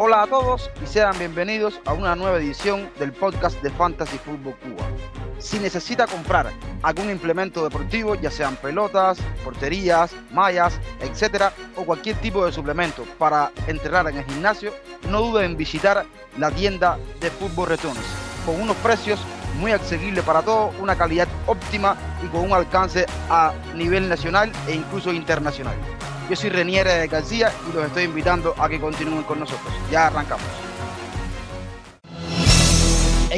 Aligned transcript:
Hola 0.00 0.22
a 0.22 0.26
todos 0.28 0.70
y 0.80 0.86
sean 0.86 1.18
bienvenidos 1.18 1.80
a 1.84 1.92
una 1.92 2.14
nueva 2.14 2.38
edición 2.38 2.88
del 3.00 3.12
podcast 3.12 3.60
de 3.62 3.70
Fantasy 3.70 4.16
Football 4.18 4.54
Cuba. 4.60 4.86
Si 5.40 5.58
necesita 5.58 6.06
comprar 6.06 6.52
algún 6.84 7.10
implemento 7.10 7.64
deportivo, 7.64 8.14
ya 8.14 8.30
sean 8.30 8.54
pelotas, 8.54 9.18
porterías, 9.42 10.14
mallas, 10.30 10.78
etcétera, 11.00 11.52
o 11.74 11.82
cualquier 11.82 12.14
tipo 12.20 12.46
de 12.46 12.52
suplemento 12.52 13.02
para 13.18 13.50
entrenar 13.66 14.06
en 14.06 14.18
el 14.18 14.24
gimnasio, 14.24 14.72
no 15.10 15.20
dude 15.20 15.44
en 15.44 15.56
visitar 15.56 16.06
la 16.38 16.52
tienda 16.52 16.96
de 17.18 17.32
Fútbol 17.32 17.70
Returns 17.70 17.98
con 18.46 18.60
unos 18.60 18.76
precios 18.76 19.18
muy 19.58 19.72
accesibles 19.72 20.22
para 20.22 20.42
todos, 20.42 20.76
una 20.78 20.94
calidad 20.94 21.26
óptima 21.48 21.96
y 22.24 22.28
con 22.28 22.42
un 22.42 22.52
alcance 22.52 23.04
a 23.28 23.52
nivel 23.74 24.08
nacional 24.08 24.52
e 24.68 24.76
incluso 24.76 25.12
internacional. 25.12 25.74
Yo 26.28 26.36
soy 26.36 26.50
Reniere 26.50 27.06
García 27.06 27.50
y 27.68 27.74
los 27.74 27.86
estoy 27.86 28.04
invitando 28.04 28.54
a 28.58 28.68
que 28.68 28.78
continúen 28.78 29.22
con 29.22 29.40
nosotros. 29.40 29.72
Ya 29.90 30.08
arrancamos. 30.08 30.67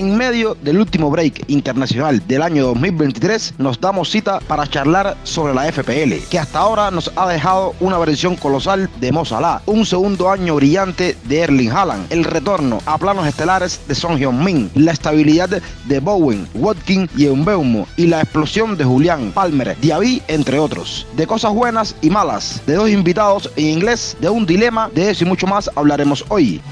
En 0.01 0.17
medio 0.17 0.57
del 0.63 0.79
último 0.79 1.11
break 1.11 1.45
internacional 1.49 2.27
del 2.27 2.41
año 2.41 2.65
2023, 2.69 3.57
nos 3.59 3.79
damos 3.79 4.09
cita 4.09 4.41
para 4.41 4.67
charlar 4.67 5.15
sobre 5.25 5.53
la 5.53 5.71
FPL, 5.71 6.27
que 6.31 6.39
hasta 6.39 6.61
ahora 6.61 6.91
nos 6.91 7.13
ha 7.17 7.29
dejado 7.29 7.75
una 7.81 7.99
versión 7.99 8.35
colosal 8.35 8.89
de 8.99 9.13
Mo 9.13 9.27
Salah, 9.27 9.61
un 9.67 9.85
segundo 9.85 10.31
año 10.31 10.55
brillante 10.55 11.19
de 11.25 11.41
Erling 11.41 11.71
Haaland, 11.71 12.11
el 12.11 12.25
retorno 12.25 12.79
a 12.87 12.97
planos 12.97 13.27
estelares 13.27 13.79
de 13.89 13.95
Son 13.95 14.17
Heung-min, 14.17 14.71
la 14.75 14.93
estabilidad 14.93 15.51
de 15.85 16.01
Bowen, 16.01 16.49
Watkins 16.55 17.11
y 17.15 17.27
Eunbeumo, 17.27 17.87
y 17.99 18.07
la 18.07 18.23
explosión 18.23 18.79
de 18.79 18.85
Julián, 18.85 19.33
Palmer, 19.33 19.77
Diaby, 19.83 20.23
entre 20.29 20.59
otros. 20.59 21.07
De 21.15 21.27
cosas 21.27 21.53
buenas 21.53 21.95
y 22.01 22.09
malas, 22.09 22.63
de 22.67 22.77
dos 22.77 22.89
invitados 22.89 23.51
en 23.57 23.67
inglés, 23.67 24.17
de 24.19 24.31
un 24.31 24.47
dilema, 24.47 24.89
de 24.95 25.11
eso 25.11 25.25
y 25.25 25.29
mucho 25.29 25.47
más 25.47 25.71
hablaremos 25.77 26.25
hoy. 26.31 26.63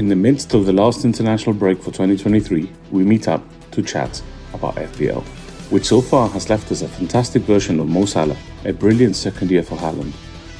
In 0.00 0.08
the 0.08 0.16
midst 0.16 0.54
of 0.54 0.64
the 0.64 0.72
last 0.72 1.04
international 1.04 1.54
break 1.54 1.76
for 1.76 1.90
2023, 1.92 2.72
we 2.90 3.04
meet 3.04 3.28
up 3.28 3.42
to 3.72 3.82
chat 3.82 4.22
about 4.54 4.76
FPL, 4.76 5.22
which 5.68 5.84
so 5.84 6.00
far 6.00 6.26
has 6.30 6.48
left 6.48 6.72
us 6.72 6.80
a 6.80 6.88
fantastic 6.88 7.42
version 7.42 7.78
of 7.78 7.86
Mo 7.86 8.06
Salah, 8.06 8.38
a 8.64 8.72
brilliant 8.72 9.14
second 9.14 9.50
year 9.50 9.62
for 9.62 9.76
Haaland, 9.76 10.14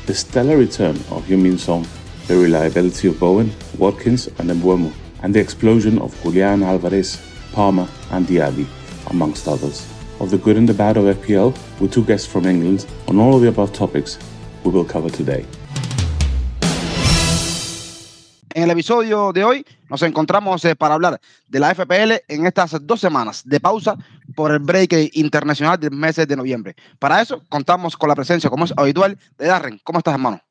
the 0.04 0.14
stellar 0.14 0.58
return 0.58 0.94
of 1.10 1.24
Heung-Min 1.24 1.56
Song, 1.56 1.86
the 2.26 2.36
reliability 2.36 3.08
of 3.08 3.18
Bowen, 3.18 3.50
Watkins 3.78 4.26
and 4.26 4.50
Mbuemo, 4.50 4.92
and 5.22 5.34
the 5.34 5.40
explosion 5.40 5.98
of 6.00 6.14
Julian 6.22 6.62
Alvarez, 6.62 7.18
Palmer 7.54 7.88
and 8.10 8.26
Diaby, 8.26 8.66
amongst 9.06 9.48
others. 9.48 9.90
Of 10.20 10.30
the 10.30 10.36
good 10.36 10.58
and 10.58 10.68
the 10.68 10.74
bad 10.74 10.98
of 10.98 11.16
FPL, 11.16 11.56
with 11.80 11.94
two 11.94 12.04
guests 12.04 12.30
from 12.30 12.44
England 12.44 12.84
on 13.08 13.18
all 13.18 13.36
of 13.36 13.40
the 13.40 13.48
above 13.48 13.72
topics 13.72 14.18
we 14.64 14.70
will 14.70 14.84
cover 14.84 15.08
today. 15.08 15.46
En 18.60 18.64
el 18.64 18.72
episodio 18.72 19.32
de 19.32 19.42
hoy 19.42 19.64
nos 19.88 20.02
encontramos 20.02 20.62
eh, 20.66 20.76
para 20.76 20.92
hablar 20.92 21.18
de 21.48 21.60
la 21.60 21.74
FPL 21.74 22.12
en 22.28 22.44
estas 22.44 22.76
dos 22.86 23.00
semanas 23.00 23.42
de 23.48 23.58
pausa 23.58 23.96
por 24.36 24.52
el 24.52 24.58
break 24.58 24.92
internacional 25.14 25.80
del 25.80 25.92
mes 25.92 26.16
de 26.16 26.36
noviembre. 26.36 26.76
Para 26.98 27.22
eso 27.22 27.42
contamos 27.48 27.96
con 27.96 28.10
la 28.10 28.14
presencia, 28.14 28.50
como 28.50 28.66
es 28.66 28.74
habitual, 28.76 29.18
de 29.38 29.46
Darren. 29.46 29.80
¿Cómo 29.82 30.00
estás, 30.00 30.12
hermano? 30.12 30.42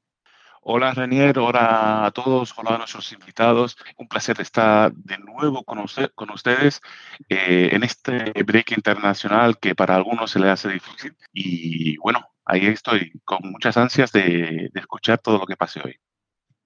Hola 0.64 0.92
Renier, 0.96 1.38
hola 1.38 2.08
a 2.08 2.10
todos, 2.10 2.52
hola 2.58 2.74
a 2.74 2.78
nuestros 2.80 3.12
invitados. 3.14 3.78
Un 3.98 4.08
placer 4.08 4.42
estar 4.42 4.92
de 4.92 5.20
nuevo 5.20 5.64
con, 5.64 5.78
usted, 5.78 6.10
con 6.16 6.32
ustedes 6.32 6.82
eh, 7.30 7.70
en 7.74 7.84
este 7.84 8.34
break 8.44 8.72
internacional 8.72 9.60
que 9.60 9.76
para 9.76 9.96
algunos 9.96 10.32
se 10.32 10.40
le 10.40 10.50
hace 10.50 10.70
difícil. 10.70 11.16
Y 11.32 11.96
bueno, 11.98 12.26
ahí 12.44 12.66
estoy 12.66 13.12
con 13.24 13.52
muchas 13.52 13.78
ansias 13.78 14.12
de, 14.12 14.72
de 14.74 14.80
escuchar 14.80 15.20
todo 15.20 15.38
lo 15.38 15.46
que 15.46 15.56
pase 15.56 15.80
hoy 15.86 16.00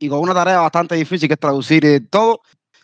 y 0.03 0.09
con 0.09 0.19
una 0.19 0.33
tarea 0.33 0.59
bastante 0.59 0.95
difícil 0.95 1.29
que 1.29 1.35
es 1.35 1.39
traducir 1.39 1.85
eh, 1.85 2.01
todo. 2.01 2.41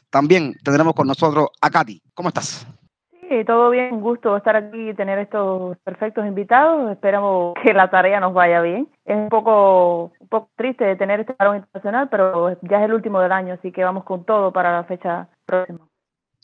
También 0.09 0.55
tendremos 0.63 0.93
con 0.93 1.05
nosotros 1.05 1.49
a 1.59 1.69
Katy. 1.69 2.01
¿Cómo 2.13 2.29
estás? 2.29 2.65
Sí, 3.11 3.43
todo 3.45 3.69
bien, 3.71 3.95
un 3.95 4.01
gusto 4.01 4.37
estar 4.37 4.55
aquí 4.55 4.91
y 4.91 4.93
tener 4.93 5.19
estos 5.19 5.77
perfectos 5.79 6.25
invitados. 6.25 6.89
Esperamos 6.89 7.55
que 7.61 7.73
la 7.73 7.89
tarea 7.89 8.21
nos 8.21 8.33
vaya 8.33 8.61
bien. 8.61 8.87
Es 9.03 9.17
un 9.17 9.27
poco, 9.27 10.13
un 10.17 10.27
poco 10.29 10.49
triste 10.55 10.95
tener 10.95 11.19
este 11.19 11.33
parón 11.33 11.57
internacional, 11.57 12.07
pero 12.09 12.57
ya 12.61 12.77
es 12.77 12.85
el 12.85 12.93
último 12.93 13.19
del 13.19 13.33
año, 13.33 13.55
así 13.55 13.73
que 13.73 13.83
vamos 13.83 14.05
con 14.05 14.23
todo 14.23 14.53
para 14.53 14.71
la 14.71 14.85
fecha 14.85 15.27
próxima. 15.45 15.79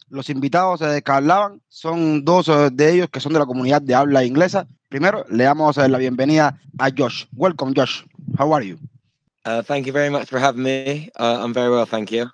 Los 0.10 0.30
invitados 0.30 0.82
eh, 0.82 1.02
que 1.02 1.12
hablaban 1.12 1.62
son 1.70 2.26
dos 2.26 2.50
eh, 2.50 2.70
de 2.70 2.92
ellos 2.92 3.10
que 3.10 3.22
son 3.22 3.32
de 3.32 3.40
la 3.40 3.46
comunidad 3.46 3.82
de 3.82 3.96
habla 3.96 4.26
inglesa. 4.26 4.68
Primero, 4.90 5.24
le 5.30 5.46
damos 5.46 5.78
la 5.78 5.98
bienvenida 5.98 6.60
a 6.78 6.90
Josh. 6.96 7.26
Welcome, 7.34 7.74
Josh. 7.76 8.04
How 8.38 8.54
are 8.54 8.68
you? 8.68 8.78
Uh, 9.46 9.62
thank 9.62 9.86
you 9.86 9.94
very 9.94 10.10
much 10.10 10.28
for 10.28 10.40
having 10.40 10.64
me. 10.64 11.10
Uh, 11.16 11.38
I'm 11.40 11.54
very 11.54 11.70
well, 11.70 11.86
thank 11.86 12.12
you. 12.12 12.30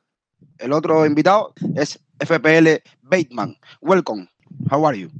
El 0.59 0.71
otro 0.71 1.05
invitado 1.05 1.53
es 1.75 1.99
FPL 2.19 2.81
Bateman. 3.03 3.57
Welcome. 3.81 4.29
How 4.69 4.85
are 4.85 4.95
you? 4.95 5.11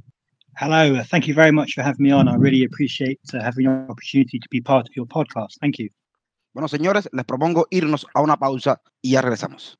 Hello. 0.56 0.94
Uh, 0.94 1.04
thank 1.04 1.26
you 1.26 1.34
very 1.34 1.52
much 1.52 1.74
for 1.74 1.82
having 1.82 2.04
me 2.04 2.10
on. 2.10 2.28
I 2.28 2.36
really 2.36 2.64
appreciate 2.64 3.20
uh, 3.34 3.42
having 3.42 3.66
the 3.66 3.90
opportunity 3.90 4.38
to 4.38 4.48
be 4.50 4.60
part 4.60 4.88
of 4.88 4.96
your 4.96 5.06
podcast. 5.06 5.58
Thank 5.60 5.78
you. 5.78 5.90
Bueno, 6.54 6.68
señores, 6.68 7.08
les 7.12 7.24
propongo 7.24 7.66
irnos 7.70 8.06
a 8.14 8.22
una 8.22 8.38
pausa 8.38 8.80
y 9.02 9.12
ya 9.12 9.22
regresamos. 9.22 9.78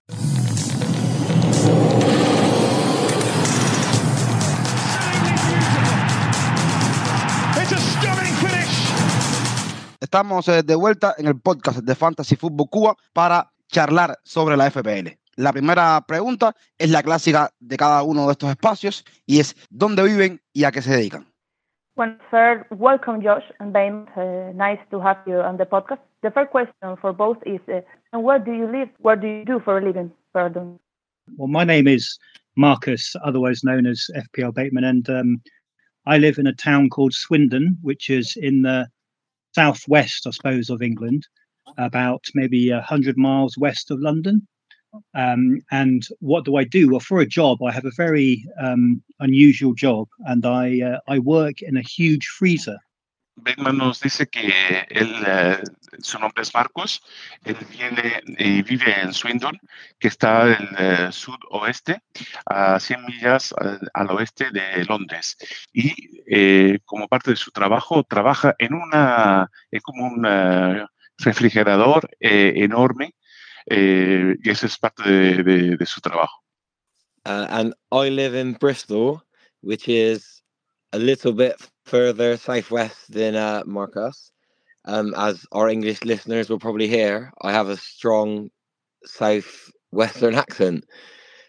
Estamos 10.13 10.47
eh, 10.49 10.63
de 10.63 10.75
vuelta 10.75 11.15
en 11.17 11.27
el 11.27 11.41
podcast 11.41 11.79
de 11.79 11.95
Fantasy 11.95 12.37
Football 12.37 12.69
Cuba 12.69 12.97
para 13.15 13.51
charlar 13.69 14.19
sobre 14.25 14.59
la 14.59 14.71
FPL. 14.71 15.17
La 15.37 15.55
primera 15.55 16.05
pregunta 16.07 16.55
es 16.77 16.91
la 16.91 17.03
clásica 17.03 17.49
de 17.61 17.79
cada 17.79 18.03
uno 18.03 18.27
de 18.27 18.33
estos 18.33 18.51
espacios 18.51 19.07
y 19.25 19.41
es 19.41 19.57
¿dónde 19.71 20.03
viven 20.03 20.39
y 20.53 20.65
a 20.65 20.71
qué 20.71 20.83
se 20.83 20.95
dedican? 20.95 21.25
Well, 21.97 22.19
third, 22.31 22.67
welcome 22.79 23.23
Josh 23.27 23.45
and 23.59 23.73
Ben. 23.73 24.07
Uh, 24.15 24.53
nice 24.55 24.81
to 24.91 25.01
have 25.01 25.17
you 25.27 25.41
on 25.41 25.57
the 25.57 25.65
podcast. 25.65 26.03
The 26.21 26.31
first 26.31 26.51
question 26.51 26.95
for 27.01 27.15
both 27.15 27.39
is, 27.47 27.63
uh, 27.69 28.21
where 28.21 28.39
do 28.39 28.53
you 28.53 28.71
live? 28.71 28.91
What 28.99 29.23
do 29.23 29.29
you 29.29 29.47
do 29.47 29.61
for 29.61 29.79
a 29.79 29.83
living? 29.83 30.13
Pardon. 30.35 30.79
Well, 31.39 31.49
my 31.49 31.65
name 31.65 31.89
is 31.89 32.19
Marcus, 32.55 33.17
otherwise 33.25 33.65
known 33.65 33.87
as 33.87 34.11
FPL 34.15 34.53
Bateman, 34.53 34.85
and 34.85 35.09
um, 35.09 35.43
I 36.05 36.19
live 36.19 36.37
in 36.37 36.47
a 36.47 36.53
town 36.53 36.91
called 36.91 37.15
Swindon, 37.15 37.79
which 37.81 38.11
is 38.11 38.37
in 38.37 38.61
the 38.61 38.89
southwest, 39.55 40.27
I 40.27 40.31
suppose, 40.31 40.71
of 40.71 40.83
England, 40.83 41.27
about 41.79 42.25
maybe 42.35 42.71
a 42.71 42.81
hundred 42.81 43.17
miles 43.17 43.57
west 43.59 43.91
of 43.91 44.01
London. 44.01 44.47
Um, 45.15 45.61
and 45.71 46.07
what 46.21 46.45
do 46.45 46.57
I 46.57 46.65
do? 46.65 46.91
Well, 46.91 47.01
for 47.01 47.21
a 47.21 47.27
job, 47.27 47.63
I 47.63 47.73
have 47.73 47.87
a 47.87 47.93
very 47.97 48.45
um, 48.61 49.03
unusual 49.21 49.73
job, 49.75 50.09
and 50.27 50.45
I 50.45 50.81
uh, 50.83 50.99
I 51.09 51.19
work 51.19 51.63
in 51.63 51.77
a 51.77 51.83
huge 51.83 52.27
freezer. 52.27 52.79
Beckman 53.37 53.79
nos 53.79 54.01
dice 54.01 54.27
que 54.27 54.53
él, 54.89 55.15
uh, 55.23 56.03
su 56.03 56.19
nombre 56.19 56.43
es 56.43 56.55
Marcos, 56.55 57.03
él 57.45 57.57
viene 57.71 58.21
y 58.39 58.63
vive 58.63 59.01
en 59.01 59.13
Swindon, 59.13 59.59
que 59.99 60.09
está 60.09 60.57
en 60.57 60.69
el 60.79 61.09
uh, 61.09 61.13
sudoeste, 61.13 62.03
a 62.47 62.79
100 62.79 63.05
millas 63.07 63.55
al, 63.57 63.81
al 63.95 64.11
oeste 64.11 64.51
de 64.51 64.85
Londres. 64.85 65.37
Y 65.73 65.95
eh, 66.27 66.79
como 66.85 67.09
parte 67.09 67.31
de 67.31 67.37
su 67.37 67.51
trabajo, 67.51 68.05
trabaja 68.05 68.55
en 68.59 68.75
una, 68.75 69.51
es 69.71 69.83
como 69.83 70.07
un 70.07 70.27
uh, 70.27 70.87
refrigerador 71.19 72.09
eh, 72.21 72.53
enorme, 72.57 73.15
eh, 73.67 74.37
y 74.43 74.51
eso 74.51 74.67
es 74.67 74.77
parte 74.77 75.03
de 75.03 75.87
su 75.87 76.01
trabajo. 76.01 76.43
Uh, 77.25 77.47
and 77.51 77.75
I 77.93 78.11
live 78.11 78.35
in 78.35 78.55
Bristol, 78.55 79.23
which 79.61 79.89
is 79.89 80.43
a 80.93 80.99
little 80.99 81.33
bit 81.33 81.55
further 81.85 82.37
southwest 82.37 83.13
than 83.13 83.35
uh, 83.37 83.63
Marcus. 83.67 84.33
Um, 84.85 85.15
as 85.17 85.47
our 85.53 85.69
English 85.69 86.05
listeners 86.05 86.49
will 86.49 86.59
probably 86.59 86.89
hear, 86.89 87.33
I 87.43 87.53
have 87.53 87.69
a 87.69 87.77
strong 87.77 88.51
southwestern 89.05 90.35
accent. 90.45 90.85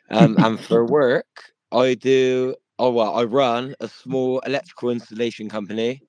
Um, 0.10 0.38
and 0.40 0.60
for 0.60 0.86
work, 1.00 1.28
I 1.72 1.96
do, 1.96 2.56
oh, 2.80 2.92
well, 2.92 3.16
I 3.16 3.24
run 3.24 3.76
a 3.80 3.88
small 3.88 4.40
electrical 4.42 4.90
installation 4.92 5.50
company, 5.50 6.02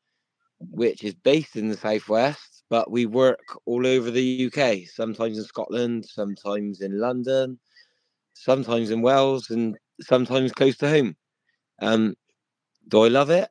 which 0.61 1.05
is 1.05 1.15
based 1.15 1.57
in 1.57 1.69
the 1.69 1.77
southwest, 1.77 2.65
but 2.71 2.91
we 2.91 3.07
work 3.07 3.41
all 3.67 3.87
over 3.87 4.11
the 4.11 4.23
UK, 4.25 4.87
sometimes 4.87 5.39
in 5.39 5.45
Scotland, 5.45 6.05
sometimes 6.07 6.81
in 6.81 6.99
London, 6.99 7.59
sometimes 8.35 8.91
in 8.91 9.03
Wales, 9.03 9.51
and 9.51 9.77
sometimes 10.01 10.53
close 10.53 10.77
to 10.79 10.89
home. 10.89 11.17
Um, 11.81 12.15
do 12.89 13.03
I 13.05 13.09
love 13.09 13.31
it? 13.31 13.49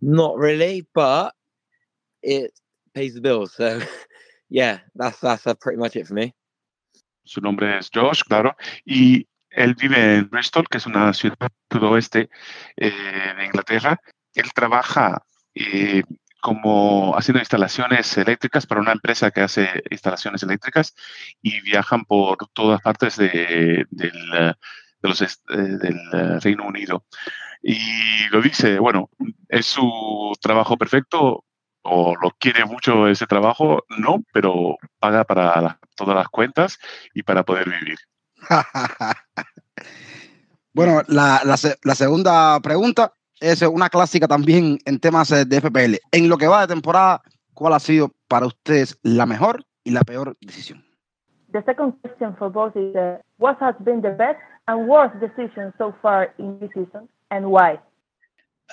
Not 0.00 0.36
really, 0.36 0.86
but 0.94 1.34
it 2.22 2.52
pays 2.94 3.14
the 3.14 3.20
bills. 3.20 3.54
So 3.54 3.80
yeah, 4.48 4.80
that's 4.94 5.20
that's 5.20 5.46
uh, 5.46 5.54
pretty 5.54 5.78
much 5.78 5.96
it 5.96 6.06
for 6.06 6.14
me. 6.14 6.34
Su 7.24 7.40
nombre 7.40 7.78
es 7.78 7.88
Josh, 7.90 8.22
claro, 8.24 8.56
y 8.84 9.28
él 9.50 9.74
vive 9.74 10.16
en 10.16 10.28
Bristol, 10.28 10.66
que 10.68 10.78
es 10.78 10.86
una 10.86 11.12
ciudad 11.14 11.36
sudoeste 11.70 12.30
eh, 12.76 12.92
de 13.36 13.44
Inglaterra. 13.44 14.00
Él 14.34 14.52
trabaja 14.54 15.22
eh, 15.54 16.02
como 16.40 17.16
haciendo 17.16 17.38
instalaciones 17.38 18.16
eléctricas 18.16 18.66
para 18.66 18.80
una 18.80 18.92
empresa 18.92 19.30
que 19.30 19.42
hace 19.42 19.68
instalaciones 19.90 20.42
eléctricas 20.42 20.94
y 21.40 21.60
viajan 21.60 22.04
por 22.04 22.38
todas 22.52 22.80
partes 22.80 23.16
de, 23.16 23.86
del, 23.90 24.56
los, 25.08 25.42
del 25.48 26.40
Reino 26.40 26.66
Unido. 26.66 27.04
Y 27.62 27.78
lo 28.30 28.42
dice, 28.42 28.78
bueno, 28.78 29.08
es 29.48 29.66
su 29.66 30.32
trabajo 30.40 30.76
perfecto, 30.76 31.44
o 31.82 32.14
lo 32.20 32.30
quiere 32.38 32.64
mucho 32.64 33.08
ese 33.08 33.26
trabajo, 33.26 33.84
no, 33.98 34.22
pero 34.32 34.76
paga 34.98 35.24
para 35.24 35.78
todas 35.96 36.16
las 36.16 36.28
cuentas 36.28 36.78
y 37.14 37.22
para 37.22 37.44
poder 37.44 37.68
vivir. 37.68 37.98
bueno, 40.72 41.02
la, 41.08 41.42
la, 41.44 41.94
segunda 41.94 42.58
pregunta 42.60 43.14
es 43.40 43.62
una 43.62 43.88
clásica 43.88 44.26
también 44.26 44.78
en 44.84 44.98
temas 44.98 45.30
eh, 45.32 45.44
de 45.44 45.60
FPL. 45.60 45.96
En 46.10 46.28
lo 46.28 46.38
que 46.38 46.46
va 46.46 46.62
de 46.62 46.74
temporada, 46.74 47.22
¿cuál 47.52 47.74
ha 47.74 47.80
sido 47.80 48.12
para 48.28 48.46
ustedes 48.46 48.98
la 49.02 49.26
mejor 49.26 49.64
y 49.84 49.90
la 49.90 50.02
peor 50.02 50.36
decisión? 50.40 50.81
The 51.52 51.62
second 51.66 51.92
question 52.00 52.34
for 52.38 52.48
both 52.48 52.76
is 52.76 52.96
uh, 52.96 53.18
what 53.36 53.58
has 53.60 53.74
been 53.84 54.00
the 54.00 54.10
best 54.10 54.38
and 54.68 54.88
worst 54.88 55.20
decision 55.20 55.72
so 55.76 55.94
far 56.00 56.32
in 56.38 56.58
this 56.58 56.70
season 56.74 57.08
and 57.30 57.50
why? 57.50 57.78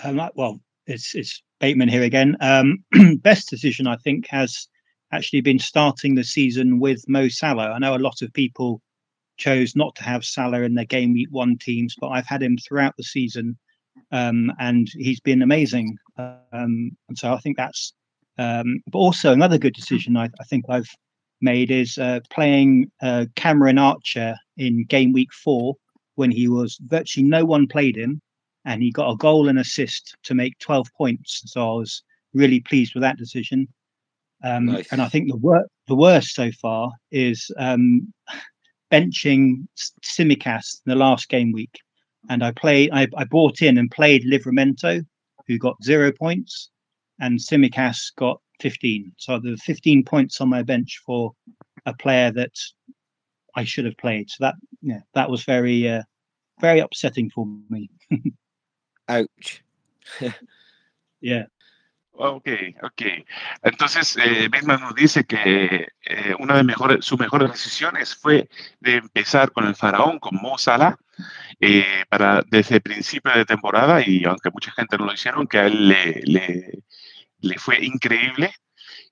Um, 0.04 0.22
well, 0.36 0.62
it's 0.88 1.14
it's 1.14 1.44
Bateman 1.60 1.90
here 1.90 2.04
again. 2.04 2.38
Um, 2.40 2.84
best 3.18 3.50
decision, 3.50 3.86
I 3.86 3.98
think, 3.98 4.28
has 4.30 4.70
actually 5.12 5.42
been 5.42 5.60
starting 5.60 6.16
the 6.16 6.24
season 6.24 6.80
with 6.80 7.04
Mo 7.10 7.28
Salah. 7.28 7.72
I 7.72 7.80
know 7.80 7.96
a 7.96 7.98
lot 7.98 8.22
of 8.22 8.31
people 8.31 8.81
chose 9.36 9.76
not 9.76 9.96
to 9.96 10.04
have 10.04 10.24
Salah 10.24 10.62
in 10.62 10.76
their 10.76 10.86
game 10.86 11.14
week 11.14 11.30
one 11.31 11.58
teams, 11.58 11.96
but 12.00 12.10
I've 12.10 12.28
had 12.28 12.42
him 12.42 12.58
throughout 12.58 12.96
the 12.96 13.04
season, 13.04 13.58
um, 14.14 14.54
and 14.58 14.88
he's 14.94 15.20
been 15.20 15.42
amazing. 15.42 15.98
Um, 16.18 16.96
and 17.10 17.18
so 17.18 17.34
I 17.34 17.40
think 17.40 17.58
that's. 17.58 17.94
Um, 18.38 18.81
but 18.88 19.00
also 19.00 19.34
another 19.34 19.58
good 19.58 19.74
decision 19.74 20.16
I, 20.16 20.30
I 20.40 20.46
think 20.46 20.64
I've 20.70 20.88
made 21.41 21.71
is 21.71 21.97
uh, 21.97 22.19
playing 22.30 22.91
uh, 23.01 23.25
Cameron 23.36 23.77
Archer 23.77 24.36
in 24.57 24.86
game 24.86 25.13
week 25.13 25.33
four 25.33 25.75
when 26.15 26.31
he 26.31 26.47
was 26.47 26.77
virtually 26.88 27.25
no 27.25 27.45
one 27.45 27.68
played 27.68 27.95
him 27.95 28.21
and 28.65 28.83
he 28.83 28.91
got 28.91 29.09
a 29.09 29.18
goal 29.18 29.47
and 29.47 29.59
assist 29.59 30.15
to 30.24 30.36
make 30.36 30.57
12 30.59 30.88
points. 30.97 31.41
So 31.45 31.62
I 31.62 31.74
was 31.75 32.03
really 32.33 32.59
pleased 32.59 32.94
with 32.94 33.03
that 33.03 33.18
decision. 33.18 33.68
Um, 34.44 34.68
nice. 34.68 34.91
And 34.91 35.01
I 35.01 35.09
think 35.09 35.30
the 35.30 35.38
wor- 35.38 35.68
the 35.88 35.95
worst 35.95 36.36
so 36.36 36.51
far 36.51 36.91
is 37.12 37.50
um, 37.57 38.13
benching 38.92 39.68
Simicast 40.03 40.81
in 40.85 40.92
the 40.92 40.95
last 40.95 41.30
game 41.30 41.51
week. 41.51 41.80
And 42.30 42.44
I 42.44 42.51
played, 42.51 42.92
I, 42.94 43.07
I 43.15 43.24
bought 43.24 43.62
in 43.62 43.77
and 43.77 43.89
played 43.89 44.25
Livramento, 44.25 45.06
who 45.47 45.57
got 45.57 45.83
zero 45.83 46.12
points, 46.12 46.69
and 47.19 47.39
Simicast 47.39 48.15
got 48.18 48.42
15. 48.59 49.13
So 49.17 49.39
the 49.39 49.57
15 49.57 50.03
points 50.03 50.41
on 50.41 50.50
my 50.50 50.63
bench 50.63 51.01
for 51.06 51.33
a 51.85 51.94
player 51.94 52.31
that 52.31 52.51
I 53.56 53.63
should 53.63 53.85
have 53.85 53.97
played. 53.97 54.29
So 54.29 54.38
that 54.45 54.56
yeah, 54.81 55.01
that 55.13 55.29
was 55.29 55.44
very 55.44 55.89
uh, 55.89 56.03
very 56.59 56.79
upsetting 56.79 57.29
for 57.29 57.47
me. 57.69 57.89
Ouch. 59.09 59.63
yeah. 61.21 61.45
Ok, 62.21 62.50
ok. 62.83 63.01
Entonces, 63.63 64.17
eh, 64.17 64.50
nos 64.65 64.94
dice 64.94 65.23
que 65.23 65.88
eh, 66.01 66.35
una 66.38 66.57
de 66.57 66.63
mejores, 66.65 67.06
sus 67.06 67.17
mejores 67.17 67.50
decisiones 67.50 68.13
fue 68.13 68.50
de 68.81 68.97
empezar 68.97 69.53
con 69.53 69.65
el 69.65 69.73
faraón, 69.73 70.19
con 70.19 70.35
Mo 70.35 70.57
Salah, 70.57 70.97
eh, 71.61 72.03
para, 72.09 72.44
desde 72.45 72.75
el 72.75 72.81
principio 72.81 73.31
de 73.33 73.45
temporada, 73.45 74.06
y 74.06 74.25
aunque 74.25 74.50
mucha 74.51 74.71
gente 74.73 74.97
no 74.97 75.06
lo 75.06 75.13
hicieron, 75.13 75.47
que 75.47 75.59
a 75.59 75.67
él 75.67 75.88
le, 75.88 76.21
le, 76.25 76.83
le 77.41 77.57
fue 77.57 77.83
increíble. 77.83 78.53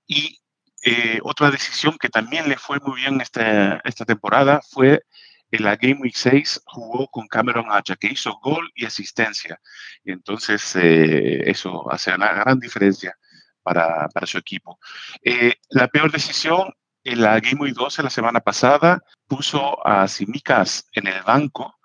Y 0.06 0.40
eh, 0.84 1.20
otra 1.24 1.52
decisión 1.52 1.98
que 2.00 2.10
también 2.10 2.48
le 2.48 2.58
fue 2.58 2.80
muy 2.80 2.96
bien 3.02 3.20
esta, 3.22 3.82
esta 3.84 4.06
temporada 4.06 4.62
fue 4.62 5.04
en 5.52 5.64
la 5.64 5.76
Game 5.76 6.00
Week 6.02 6.16
6 6.16 6.62
jugó 6.66 7.08
con 7.08 7.28
Cameron 7.28 7.68
Hacha, 7.70 7.96
que 7.96 8.08
hizo 8.08 8.38
gol 8.42 8.72
y 8.76 8.86
asistencia. 8.86 9.60
Y 10.04 10.12
entonces 10.12 10.76
eh, 10.76 11.50
eso 11.50 11.92
hace 11.92 12.14
una 12.14 12.34
gran 12.34 12.60
diferencia 12.60 13.18
para, 13.64 14.08
para 14.10 14.28
su 14.28 14.38
equipo. 14.38 14.80
Eh, 15.24 15.56
la 15.70 15.88
peor 15.88 16.12
decisión 16.12 16.74
en 17.04 17.22
la 17.22 17.40
Game 17.40 17.62
Week 17.62 17.74
12 17.74 18.04
la 18.04 18.10
semana 18.10 18.42
pasada 18.42 19.02
puso 19.28 19.86
a 19.86 20.08
Simicas 20.08 20.88
en 20.92 21.08
el 21.08 21.22
banco 21.24 21.76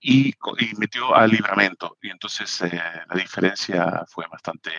y, 0.00 0.28
y 0.58 0.74
metió 0.78 1.14
al 1.14 1.30
libramento. 1.30 1.98
Y 2.02 2.10
entonces 2.10 2.62
la 2.62 3.14
diferencia 3.14 4.04
fue 4.08 4.26
bastante, 4.30 4.70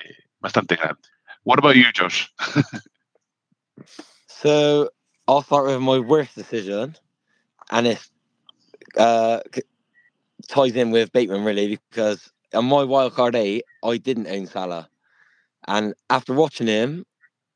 bastante 0.46 0.78
grande. 0.78 0.98
What 1.44 1.60
about 1.60 1.76
you, 1.76 1.92
Josh? 1.92 2.32
so 4.28 4.90
I'll 5.28 5.42
start 5.42 5.66
with 5.66 5.82
my 5.82 6.00
worst 6.00 6.36
decision, 6.36 6.96
and 7.72 7.88
it 7.88 8.00
uh, 8.98 9.40
ties 10.48 10.76
in 10.76 10.92
with 10.92 11.12
Bateman 11.12 11.44
really 11.44 11.80
because 11.90 12.32
on 12.54 12.66
my 12.66 12.84
wildcard 12.84 13.36
eight, 13.36 13.64
I 13.84 13.98
didn't 13.98 14.28
own 14.28 14.46
Salah, 14.46 14.88
and 15.68 15.94
after 16.10 16.34
watching 16.34 16.68
him 16.68 17.06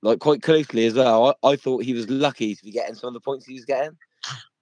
like 0.02 0.20
quite 0.20 0.42
closely 0.42 0.86
as 0.86 0.94
well, 0.96 1.36
I, 1.44 1.50
I 1.50 1.56
thought 1.56 1.84
he 1.84 1.94
was 1.94 2.10
lucky 2.10 2.56
to 2.56 2.64
be 2.64 2.72
getting 2.72 2.96
some 2.96 3.10
of 3.10 3.14
the 3.14 3.20
points 3.20 3.46
he 3.46 3.54
was 3.54 3.66
getting. 3.66 3.98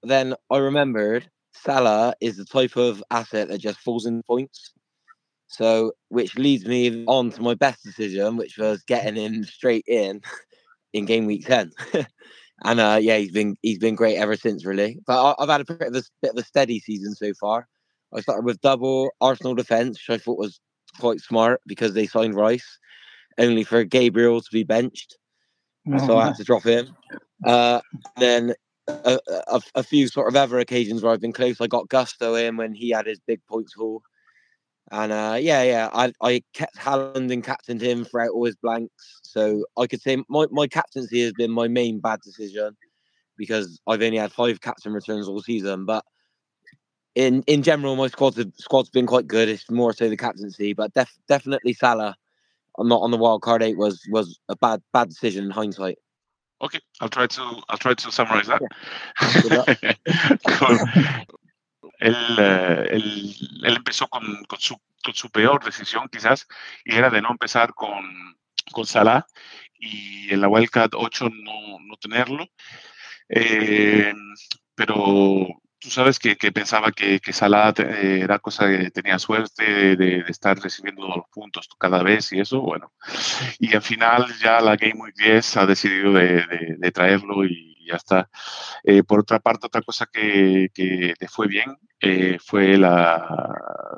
But 0.02 0.10
then 0.10 0.36
I 0.52 0.58
remembered 0.58 1.30
Salah 1.54 2.16
is 2.22 2.38
the 2.38 2.46
type 2.46 2.76
of 2.76 3.04
asset 3.12 3.48
that 3.50 3.60
just 3.60 3.80
falls 3.80 4.06
in 4.06 4.24
points. 4.24 4.74
So, 5.48 5.94
which 6.10 6.38
leads 6.38 6.66
me 6.66 7.06
on 7.08 7.32
to 7.32 7.42
my 7.42 7.54
best 7.54 7.84
decision, 7.84 8.38
which 8.38 8.58
was 8.58 8.84
getting 8.84 9.16
him 9.16 9.44
straight 9.44 9.86
in 9.88 10.22
in 10.94 11.06
game 11.06 11.26
week 11.26 11.46
10. 11.46 11.72
and 12.64 12.80
uh, 12.80 13.00
yeah, 13.02 13.18
he's 13.18 13.32
been 13.32 13.56
he's 13.62 13.80
been 13.80 13.96
great 13.96 14.18
ever 14.18 14.36
since, 14.36 14.66
really. 14.66 15.00
But 15.06 15.36
I, 15.36 15.36
have 15.40 15.50
had 15.50 15.62
a 15.62 15.66
bit 15.66 15.88
of 15.88 15.96
a, 15.96 16.04
bit 16.22 16.32
of 16.32 16.38
a 16.38 16.44
steady 16.44 16.80
season 16.80 17.16
so 17.16 17.34
far. 17.40 17.68
I 18.14 18.22
started 18.22 18.46
with 18.46 18.62
double 18.62 19.10
Arsenal 19.22 19.56
defense, 19.56 20.00
which 20.08 20.20
I 20.20 20.24
thought 20.24 20.38
was 20.38 20.60
quite 21.00 21.20
smart 21.20 21.62
because 21.68 21.94
they 21.94 22.08
signed 22.08 22.36
Rice, 22.36 22.80
only 23.38 23.64
for 23.64 23.84
Gabriel 23.84 24.42
to 24.42 24.50
be 24.52 24.64
benched, 24.64 25.18
oh, 25.92 26.08
so 26.08 26.18
I 26.18 26.28
had 26.28 26.36
to 26.38 26.44
drop 26.44 26.64
him. 26.64 26.96
Uh, 27.46 27.82
then 28.18 28.54
a, 28.88 29.20
a, 29.48 29.62
a, 29.76 29.84
few 29.84 30.08
sort 30.08 30.28
of 30.28 30.36
other 30.36 30.60
occasions 30.60 31.04
where 31.04 31.12
I've 31.12 31.22
been 31.22 31.34
close. 31.34 31.62
I 31.62 31.68
got 31.68 31.90
Gusto 31.90 32.36
in 32.36 32.58
when 32.58 32.74
he 32.74 32.90
had 32.90 33.06
his 33.06 33.20
big 33.20 33.46
points 33.48 33.74
haul. 33.74 34.02
And 34.92 35.12
uh, 35.12 35.38
yeah, 35.40 35.64
yeah, 35.64 35.90
I, 35.94 36.14
I 36.22 36.44
kept 36.54 36.78
Haaland 36.78 37.32
and 37.32 37.44
captained 37.44 37.82
him 37.82 38.06
throughout 38.06 38.30
all 38.30 38.46
his 38.46 38.56
blanks. 38.56 39.20
So 39.24 39.66
I 39.78 39.86
could 39.88 40.02
say 40.02 40.24
my, 40.30 40.46
my 40.50 40.68
captaincy 40.68 41.22
has 41.24 41.34
been 41.34 41.52
my 41.52 41.68
main 41.68 42.00
bad 42.00 42.22
decision 42.22 42.78
because 43.38 43.80
I've 43.86 44.02
only 44.02 44.18
had 44.18 44.32
five 44.32 44.62
captain 44.62 44.94
returns 44.94 45.28
all 45.28 45.42
season. 45.42 45.86
But 45.86 46.06
in 47.16 47.44
in 47.48 47.64
general, 47.64 47.96
my 47.96 48.08
squad's 48.08 48.44
squad's 48.58 48.90
been 48.90 49.08
quite 49.08 49.28
good. 49.28 49.50
It's 49.50 49.70
more 49.70 49.92
so 49.92 50.08
the 50.08 50.16
captaincy, 50.16 50.74
but 50.74 50.94
def, 50.94 51.14
definitely 51.28 51.74
Salah. 51.74 52.16
I'm 52.80 52.88
not 52.88 53.02
on 53.02 53.12
the 53.12 53.18
wild 53.18 53.42
card 53.42 53.64
eight 53.64 53.78
was 53.78 54.02
was 54.10 54.40
a 54.48 54.56
bad 54.56 54.82
bad 54.94 55.10
decision 55.10 55.46
in 55.46 55.52
hindsight. 55.52 55.98
Okay, 56.62 56.80
I'll 57.02 57.10
try 57.10 57.28
to 57.28 57.62
I'll 57.70 57.78
try 57.78 57.94
to 57.94 58.12
summarize 58.12 58.48
that. 58.48 58.62
Yeah. 59.50 61.24
él, 62.00 62.16
eh, 62.40 62.88
él, 62.92 63.36
él 63.64 63.76
empezó 63.76 64.08
con, 64.08 64.44
con, 64.46 64.60
su, 64.60 64.80
con, 65.04 65.14
su, 65.14 65.30
peor 65.30 65.64
decisión 65.64 66.08
quizás, 66.12 66.48
y 66.86 66.96
era 66.96 67.10
de 67.10 67.22
no 67.22 67.32
empezar 67.32 67.74
con, 67.74 68.38
con 68.72 68.86
Salah 68.86 69.26
y 69.80 70.34
en 70.34 70.42
la 70.42 70.48
Wildcat 70.48 70.94
8 70.96 71.30
no, 71.30 71.80
no 71.80 71.98
tenerlo. 71.98 72.46
Eh, 73.30 74.14
pero 74.76 75.48
tú 75.80 75.90
sabes 75.90 76.20
que, 76.20 76.36
que 76.36 76.52
pensaba 76.52 76.92
que, 76.92 77.20
que 77.20 77.34
Salah 77.34 77.74
eh, 77.78 78.22
era 78.24 78.40
cosa 78.40 78.68
que 78.68 78.92
tenía 78.92 79.20
suerte 79.20 79.64
de, 79.64 79.96
de, 79.96 80.26
estar 80.28 80.58
recibiendo 80.60 81.08
los 81.08 81.26
puntos 81.32 81.68
cada 81.80 82.04
vez 82.04 82.32
y 82.34 82.40
eso, 82.40 82.62
bueno. 82.62 82.94
Y 83.60 83.76
al 83.76 83.82
final 83.82 84.26
ya 84.42 84.62
la 84.62 84.76
Game 84.76 85.02
Week 85.02 85.16
10 85.16 85.58
ha 85.58 85.66
decidido 85.66 86.14
de, 86.14 86.46
de 86.78 86.92
traerlo 86.92 87.46
y 87.46 87.78
ya 87.88 87.96
está. 87.96 88.30
Eh, 88.84 89.04
por 89.04 89.20
otra 89.22 89.40
parte, 89.40 89.68
otra 89.68 89.82
cosa 89.82 90.06
que, 90.12 90.70
que 90.74 91.14
le 91.20 91.28
fue 91.28 91.48
bien 91.48 91.78
eh, 92.00 92.38
fue 92.44 92.78
la... 92.78 93.98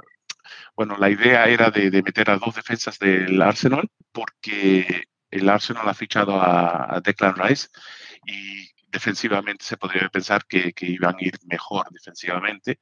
Bueno, 0.76 0.98
la 0.98 1.10
idea 1.10 1.46
era 1.48 1.70
de, 1.72 1.92
meter 2.02 2.30
a 2.30 2.38
dos 2.38 2.56
defensas 2.56 2.98
del 3.00 3.42
Arsenal 3.42 3.90
porque 4.12 5.04
el 5.30 5.50
Arsenal 5.50 5.88
ha 5.90 5.94
fichado 5.94 6.40
a, 6.42 7.02
Declan 7.04 7.36
Rice 7.36 7.68
y 8.26 8.70
defensivamente 8.88 9.66
se 9.66 9.78
podría 9.78 10.10
pensar 10.10 10.46
que, 10.46 10.74
que 10.74 10.86
iban 10.88 11.16
a 11.16 11.24
ir 11.24 11.38
mejor 11.46 11.88
defensivamente. 11.92 12.80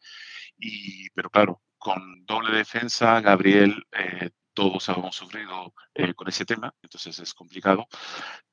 Y, 0.57 1.09
pero 1.11 1.29
claro, 1.29 1.61
con 1.77 2.25
doble 2.25 2.55
defensa, 2.55 3.21
Gabriel 3.21 3.83
eh, 3.91 4.29
todos 4.57 4.89
hemos 4.89 5.15
sufrido 5.15 5.71
eh, 5.93 6.15
con 6.15 6.27
ese 6.27 6.43
tema, 6.43 6.73
entonces 6.81 7.19
es 7.19 7.31
complicado. 7.35 7.85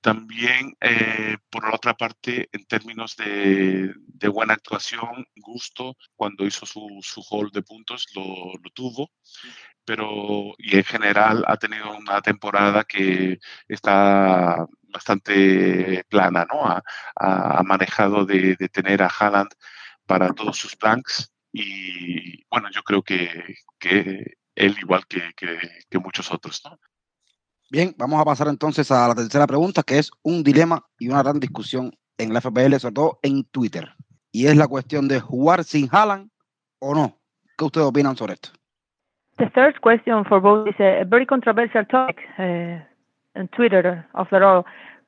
También, 0.03 0.77
eh, 0.79 1.39
por 1.49 1.65
otra 1.75 1.95
parte, 1.95 2.51
en 2.53 2.67
términos 2.67 3.17
de, 3.17 3.95
buena 4.29 4.53
actuación, 4.53 5.27
gusto, 5.37 5.97
cuando 6.15 6.45
hizo 6.45 6.67
su, 6.67 6.87
su 7.01 7.23
haul 7.31 7.51
de 7.51 7.63
puntos, 7.63 8.07
lo, 8.15 8.53
lo 8.63 8.71
tuvo 8.75 9.11
pero 9.87 10.55
y 10.59 10.77
en 10.77 10.85
general 10.85 11.45
ha 11.47 11.57
tenido 11.59 11.97
una 11.97 12.21
temporada 12.23 12.85
que 12.85 13.39
está 13.69 14.67
bastante 14.83 16.05
plana, 16.09 16.47
¿no? 16.51 16.65
Ha, 17.17 17.63
manejado 17.65 18.25
de, 18.27 18.57
tener 18.73 19.03
a 19.03 19.09
Haaland 19.09 19.51
para 20.07 20.33
todos 20.35 20.57
sus 20.59 20.77
blanks 20.77 21.33
y 21.53 22.45
bueno, 22.49 22.71
yo 22.71 22.83
creo 22.83 23.03
que, 23.03 23.57
que 23.79 24.37
él 24.55 24.77
igual 24.81 25.07
que, 25.07 25.21
que, 25.37 25.99
muchos 25.99 26.33
otros, 26.33 26.63
¿no? 26.65 26.79
Bien, 27.71 27.95
vamos 27.99 28.21
a 28.21 28.25
pasar 28.25 28.49
entonces 28.49 28.91
a 28.91 29.09
la 29.09 29.15
tercera 29.15 29.47
pregunta, 29.47 29.83
que 29.83 29.99
es 29.99 30.11
un 30.23 30.43
dilema 30.43 30.85
y 30.99 31.09
una 31.09 31.23
gran 31.23 31.41
discusión 31.41 31.93
en 32.19 32.33
la 32.33 32.41
FPL, 32.41 32.75
sobre 32.77 32.95
todo 32.95 33.19
en 33.23 33.45
Twitter. 33.45 33.89
Y 34.31 34.47
es 34.47 34.57
la 34.57 34.69
cuestión 34.69 35.09
de 35.09 35.21
jugar 35.21 35.65
sin 35.65 35.89
Haaland 35.91 36.31
o 36.79 36.95
no. 36.95 37.19
¿Qué 37.57 37.65
ustedes 37.65 37.87
opinan 37.87 38.17
sobre 38.17 38.35
esto? 38.35 38.51
The 39.39 39.51
third 39.51 39.81
question 39.81 40.25
for 40.25 40.41
both 40.41 40.69
is 40.69 40.79
a 40.79 41.05
very 41.05 41.27
controversial 41.27 41.85
topic 41.87 42.19
uh, 42.39 42.79
on 43.35 43.49
Twitter, 43.57 44.07
after 44.15 44.43
all. 44.45 44.65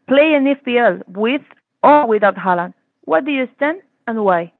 Play 0.08 0.34
an 0.34 0.46
FPL 0.46 1.02
with 1.06 1.42
or 1.82 2.06
without 2.08 2.36
Haaland. 2.36 2.74
What 3.02 3.24
do 3.24 3.30
you 3.30 3.48
stand 3.56 3.82
and 4.06 4.24
why? 4.24 4.52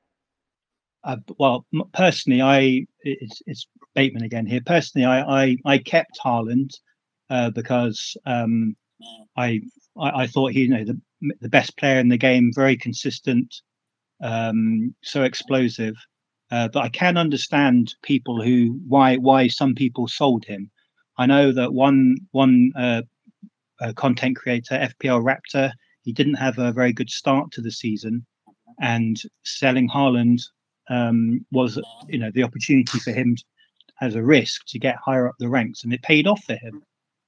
Uh, 1.06 1.16
well, 1.38 1.64
personally, 1.94 2.42
I 2.42 2.84
it's, 3.02 3.40
it's 3.46 3.66
Bateman 3.94 4.24
again 4.24 4.44
here. 4.44 4.60
Personally, 4.66 5.06
I 5.06 5.44
I, 5.44 5.56
I 5.64 5.78
kept 5.78 6.18
Harland 6.18 6.72
uh, 7.30 7.50
because 7.50 8.16
um, 8.26 8.76
I, 9.36 9.60
I, 9.96 10.22
I 10.22 10.26
thought 10.26 10.50
he 10.50 10.62
you 10.62 10.68
know 10.68 10.84
the 10.84 11.00
the 11.40 11.48
best 11.48 11.76
player 11.76 12.00
in 12.00 12.08
the 12.08 12.16
game, 12.16 12.50
very 12.52 12.76
consistent, 12.76 13.54
um, 14.20 14.94
so 15.02 15.22
explosive. 15.22 15.94
Uh, 16.50 16.68
but 16.72 16.80
I 16.80 16.88
can 16.88 17.16
understand 17.16 17.94
people 18.02 18.42
who 18.42 18.80
why 18.88 19.16
why 19.16 19.46
some 19.46 19.76
people 19.76 20.08
sold 20.08 20.44
him. 20.44 20.70
I 21.18 21.26
know 21.26 21.52
that 21.52 21.72
one 21.72 22.16
one 22.32 22.72
uh, 22.76 23.02
uh, 23.80 23.92
content 23.92 24.36
creator, 24.36 24.74
FPL 24.74 25.22
Raptor, 25.22 25.70
he 26.02 26.12
didn't 26.12 26.34
have 26.34 26.58
a 26.58 26.72
very 26.72 26.92
good 26.92 27.10
start 27.10 27.52
to 27.52 27.60
the 27.60 27.70
season, 27.70 28.26
and 28.80 29.22
selling 29.44 29.88
Haaland 29.88 30.40
um, 30.88 31.44
was 31.52 31.78
you 32.08 32.18
know 32.18 32.30
the 32.32 32.42
opportunity 32.42 32.98
for 32.98 33.12
him 33.12 33.36
as 34.00 34.14
a 34.14 34.22
risk 34.22 34.66
to 34.68 34.78
get 34.78 34.96
higher 34.96 35.28
up 35.28 35.34
the 35.38 35.48
ranks, 35.48 35.84
and 35.84 35.92
it 35.92 36.02
paid 36.02 36.26
off 36.26 36.42
for 36.44 36.56
him. 36.56 36.82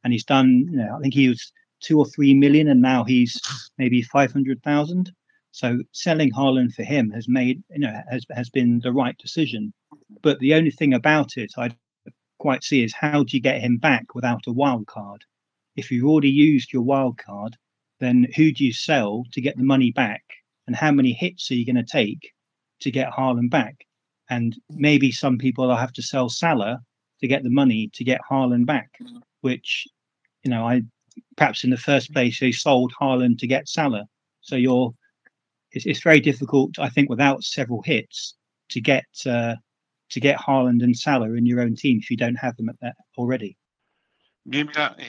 And 0.05 0.13
he's 0.13 0.25
done 0.25 0.67
you 0.71 0.79
know 0.79 0.97
I 0.97 1.01
think 1.01 1.15
he 1.15 1.29
was 1.29 1.53
two 1.81 1.99
or 1.99 2.07
three 2.07 2.35
million, 2.35 2.69
and 2.69 2.83
now 2.83 3.05
he's 3.05 3.41
maybe 3.79 4.03
five 4.03 4.33
hundred 4.33 4.63
thousand. 4.63 5.13
So 5.51 5.81
selling 5.93 6.31
Haaland 6.33 6.75
for 6.75 6.85
him 6.85 7.11
has 7.11 7.29
made 7.29 7.63
you 7.71 7.81
know 7.81 8.03
has 8.11 8.25
has 8.31 8.51
been 8.51 8.81
the 8.81 8.93
right 8.93 9.17
decision. 9.19 9.73
But 10.23 10.39
the 10.41 10.55
only 10.55 10.71
thing 10.71 10.95
about 10.95 11.37
it 11.37 11.53
I 11.57 11.71
quite 12.39 12.63
see 12.65 12.83
is 12.83 12.95
how 12.95 13.25
do 13.25 13.37
you 13.37 13.43
get 13.43 13.61
him 13.61 13.79
back 13.79 14.15
without 14.15 14.47
a 14.47 14.53
wild 14.53 14.87
card? 14.87 15.25
If 15.77 15.91
you've 15.91 16.09
already 16.09 16.31
used 16.31 16.73
your 16.73 16.83
wild 16.83 17.19
card, 17.19 17.57
then 18.01 18.27
who 18.37 18.53
do 18.53 18.65
you 18.65 18.73
sell 18.73 19.25
to 19.33 19.41
get 19.41 19.57
the 19.57 19.65
money 19.65 19.91
back? 19.91 20.23
And 20.67 20.77
how 20.77 20.93
many 20.93 21.13
hits 21.13 21.51
are 21.51 21.55
you 21.55 21.67
going 21.67 21.77
to 21.77 21.83
take 21.83 22.33
to 22.81 22.91
get 22.91 23.13
Haaland 23.13 23.51
back? 23.51 23.85
And 24.31 24.57
maybe 24.71 25.11
some 25.11 25.39
people 25.39 25.67
will 25.67 25.77
have 25.77 25.93
to 25.95 26.03
sell 26.03 26.29
Salah 26.29 26.81
to 27.21 27.29
get 27.29 27.43
the 27.43 27.51
money 27.51 27.91
to 27.95 28.05
get 28.05 28.21
Haaland 28.31 28.67
back, 28.67 28.91
which, 29.41 29.87
you 30.45 30.51
know, 30.51 30.67
I 30.67 30.83
perhaps 31.37 31.65
in 31.65 31.71
the 31.71 31.77
first 31.77 32.13
place 32.13 32.39
they 32.39 32.53
sold 32.53 32.93
Haaland 33.01 33.39
to 33.39 33.47
get 33.47 33.69
Salah. 33.69 34.07
So 34.41 34.57
you're 34.57 34.95
it's, 35.73 35.87
it's 35.87 36.03
very 36.03 36.21
difficult, 36.21 36.79
I 36.79 36.89
think, 36.89 37.11
without 37.11 37.45
several 37.45 37.83
hits 37.83 38.35
to 38.71 38.81
get 38.81 39.07
uh, 39.27 39.57
to 40.11 40.21
get 40.21 40.39
Haaland 40.39 40.83
and 40.83 40.97
Salah 40.97 41.33
in 41.33 41.47
your 41.47 41.61
own 41.61 41.77
team 41.77 41.99
if 42.03 42.11
you 42.11 42.17
don't 42.17 42.37
have 42.37 42.57
them 42.57 42.69
at 42.69 42.81
that 42.81 42.97
already. 43.17 43.57
Bien, 44.49 44.67
mira, 44.67 44.97
eh, 44.99 45.05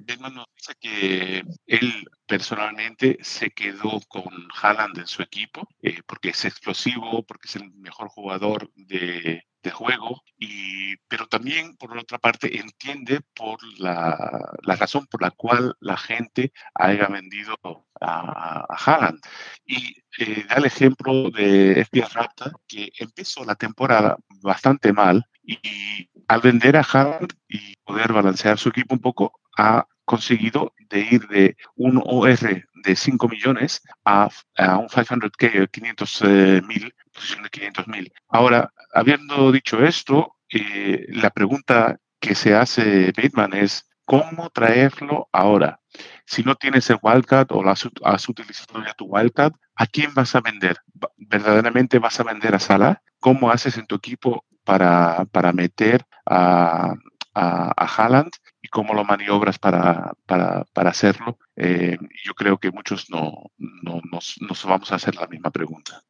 Bedman 0.00 0.34
nos 0.34 0.46
dice 0.56 0.74
que 0.80 1.44
él 1.66 2.04
personalmente 2.26 3.18
se 3.22 3.50
quedó 3.50 4.00
con 4.08 4.24
Haaland 4.60 4.98
en 4.98 5.06
su 5.06 5.22
equipo 5.22 5.68
eh, 5.82 6.00
porque 6.06 6.30
es 6.30 6.44
explosivo, 6.44 7.22
porque 7.24 7.48
es 7.48 7.56
el 7.56 7.70
mejor 7.72 8.08
jugador 8.08 8.70
de, 8.74 9.44
juego, 9.72 10.22
y, 10.36 10.96
pero 11.06 11.28
también, 11.28 11.76
por 11.76 11.96
otra 11.96 12.18
parte, 12.18 12.58
entiende 12.58 13.20
por 13.32 13.58
la, 13.78 14.50
la 14.62 14.76
razón 14.76 15.06
por 15.06 15.22
la 15.22 15.30
cual 15.30 15.76
la 15.78 15.96
gente 15.96 16.52
haya 16.74 17.06
vendido 17.06 17.54
a, 18.00 18.66
a 18.68 18.76
Haaland. 18.76 19.20
Y 19.64 19.96
eh, 20.18 20.44
da 20.48 20.56
el 20.56 20.64
ejemplo 20.64 21.30
de 21.30 21.84
FPS 21.84 22.12
Raptor, 22.12 22.60
que 22.66 22.90
empezó 22.98 23.44
la 23.44 23.54
temporada 23.54 24.16
bastante 24.42 24.92
mal 24.92 25.24
y 25.44 26.08
al 26.28 26.40
vender 26.40 26.76
a 26.76 26.82
Haaland 26.82 27.32
y 27.48 27.74
poder 27.84 28.12
balancear 28.12 28.58
su 28.58 28.70
equipo 28.70 28.94
un 28.94 29.00
poco, 29.00 29.40
ha 29.56 29.86
conseguido 30.04 30.74
de 30.90 31.00
ir 31.00 31.26
de 31.28 31.56
un 31.76 32.02
OR 32.04 32.38
de 32.84 32.96
5 32.96 33.28
millones 33.28 33.82
a, 34.04 34.28
a 34.56 34.76
un 34.78 34.88
500K, 34.88 35.70
500 35.70 36.22
mil, 36.66 36.94
posición 37.12 37.42
de 37.44 37.50
500 37.50 37.88
mil. 37.88 38.12
Ahora, 38.28 38.72
habiendo 38.92 39.52
dicho 39.52 39.82
esto, 39.84 40.36
eh, 40.52 41.06
la 41.08 41.30
pregunta 41.30 41.98
que 42.20 42.34
se 42.34 42.54
hace 42.54 43.12
Bateman 43.16 43.54
es, 43.54 43.88
¿cómo 44.04 44.50
traerlo 44.50 45.28
ahora? 45.32 45.80
Si 46.26 46.42
no 46.42 46.54
tienes 46.54 46.88
el 46.90 46.98
wildcard 47.02 47.48
o 47.50 47.62
has, 47.68 48.28
utilizado 48.28 48.84
ya 48.84 48.94
tu 48.94 49.06
wildcard, 49.06 49.54
¿a 49.76 49.86
quién 49.86 50.12
vas 50.14 50.34
a 50.34 50.40
vender? 50.40 50.76
¿Verdaderamente 51.16 51.98
vas 51.98 52.18
a 52.20 52.24
vender 52.24 52.54
a 52.54 52.58
Salah? 52.58 53.02
¿Cómo 53.18 53.50
haces 53.50 53.76
en 53.78 53.86
tu 53.86 53.94
equipo 53.96 54.44
para, 54.64 55.24
para 55.26 55.52
meter 55.52 56.04
a, 56.26 56.94
a, 57.34 57.72
a 57.76 57.86
Haaland 57.86 58.32
cómo 58.72 58.94
lo 58.94 59.04
maniobras 59.04 59.58
para, 59.58 60.14
para, 60.26 60.64
para 60.72 60.90
hacerlo. 60.90 61.38
Eh, 61.56 61.98
yo 62.24 62.34
creo 62.34 62.56
que 62.58 62.70
muchos 62.70 63.10
no, 63.10 63.50
no 63.58 64.00
nos, 64.10 64.36
nos, 64.40 64.64
vamos 64.64 64.90
a 64.90 64.94
hacer 64.94 65.14
la 65.14 65.26
misma 65.26 65.50
pregunta. 65.50 66.02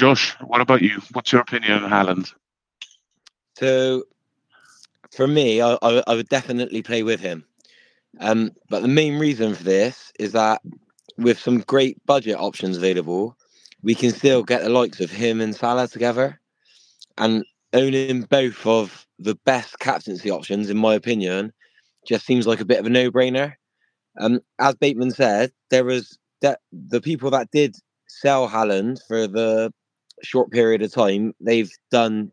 Josh, 0.00 0.32
what 0.40 0.62
about 0.62 0.80
you? 0.80 0.98
What's 1.12 1.30
your 1.30 1.42
opinion 1.42 1.84
on 1.84 1.90
Haaland? 1.90 2.32
So, 3.58 4.04
for 5.12 5.26
me, 5.26 5.60
I, 5.60 5.76
I, 5.82 6.02
I 6.06 6.14
would 6.14 6.28
definitely 6.30 6.82
play 6.82 7.02
with 7.02 7.20
him. 7.20 7.44
Um, 8.18 8.50
but 8.70 8.80
the 8.80 8.88
main 8.88 9.18
reason 9.18 9.54
for 9.54 9.64
this 9.64 10.10
is 10.18 10.32
that 10.32 10.62
with 11.18 11.38
some 11.38 11.58
great 11.60 11.98
budget 12.06 12.36
options 12.38 12.78
available, 12.78 13.36
we 13.82 13.94
can 13.94 14.10
still 14.10 14.42
get 14.42 14.62
the 14.62 14.70
likes 14.70 15.00
of 15.00 15.10
him 15.10 15.42
and 15.42 15.54
Salah 15.54 15.86
together. 15.86 16.40
And 17.18 17.44
owning 17.74 18.22
both 18.22 18.66
of 18.66 19.06
the 19.18 19.34
best 19.44 19.78
captaincy 19.80 20.30
options, 20.30 20.70
in 20.70 20.78
my 20.78 20.94
opinion, 20.94 21.52
just 22.06 22.26
seems 22.26 22.46
like 22.46 22.60
a 22.60 22.64
bit 22.64 22.78
of 22.78 22.86
a 22.86 22.90
no-brainer. 22.90 23.54
Um, 24.18 24.40
as 24.58 24.74
Bateman 24.76 25.10
said, 25.10 25.52
there 25.70 25.84
was 25.84 26.18
that 26.40 26.60
the 26.72 27.00
people 27.00 27.30
that 27.30 27.50
did 27.50 27.76
sell 28.08 28.48
Halland 28.48 29.00
for 29.08 29.26
the 29.26 29.72
short 30.22 30.50
period 30.50 30.82
of 30.82 30.92
time, 30.92 31.34
they've 31.40 31.70
done 31.90 32.32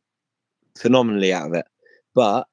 phenomenally 0.77 1.34
out 1.34 1.48
of 1.48 1.53
it. 1.53 1.65
But 2.15 2.48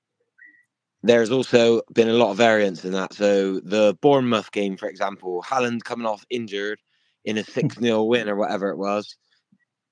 there's 1.02 1.30
also 1.30 1.82
been 1.92 2.08
a 2.08 2.14
lot 2.14 2.30
of 2.30 2.36
variance 2.36 2.84
in 2.84 2.92
that. 2.92 3.14
So 3.14 3.60
the 3.60 3.96
Bournemouth 4.02 4.52
game, 4.52 4.76
for 4.76 4.88
example, 4.88 5.42
Halland 5.42 5.84
coming 5.84 6.06
off 6.06 6.24
injured 6.30 6.78
in 7.24 7.38
a 7.38 7.44
6 7.44 7.76
0 7.78 8.04
win 8.04 8.28
or 8.28 8.36
whatever 8.36 8.70
it 8.70 8.76
was, 8.76 9.16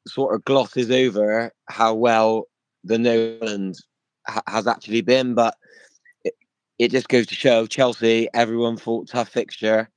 sort 0.06 0.34
of 0.34 0.44
glosses 0.44 0.90
over 0.90 1.52
how 1.66 1.94
well 1.94 2.44
the 2.84 2.98
Noland 2.98 3.76
ha- 4.26 4.42
has 4.46 4.66
actually 4.66 5.00
been. 5.00 5.34
But 5.34 5.54
it, 6.78 6.90
just 6.90 7.08
goes 7.08 7.26
to 7.26 7.34
show 7.34 7.66
Chelsea, 7.66 8.28
everyone 8.34 8.76
thought 8.76 9.08
tough 9.08 9.28
fixture, 9.28 9.88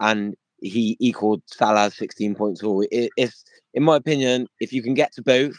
and 0.00 0.34
he 0.60 0.96
equaled 1.00 1.42
Salah's 1.46 1.96
16 1.96 2.34
points 2.34 2.62
all. 2.62 2.82
It, 2.90 3.10
it's, 3.16 3.44
in 3.74 3.82
my 3.82 3.96
opinion, 3.96 4.48
if 4.60 4.72
you 4.72 4.82
can 4.82 4.94
get 4.94 5.12
to 5.14 5.22
both, 5.22 5.56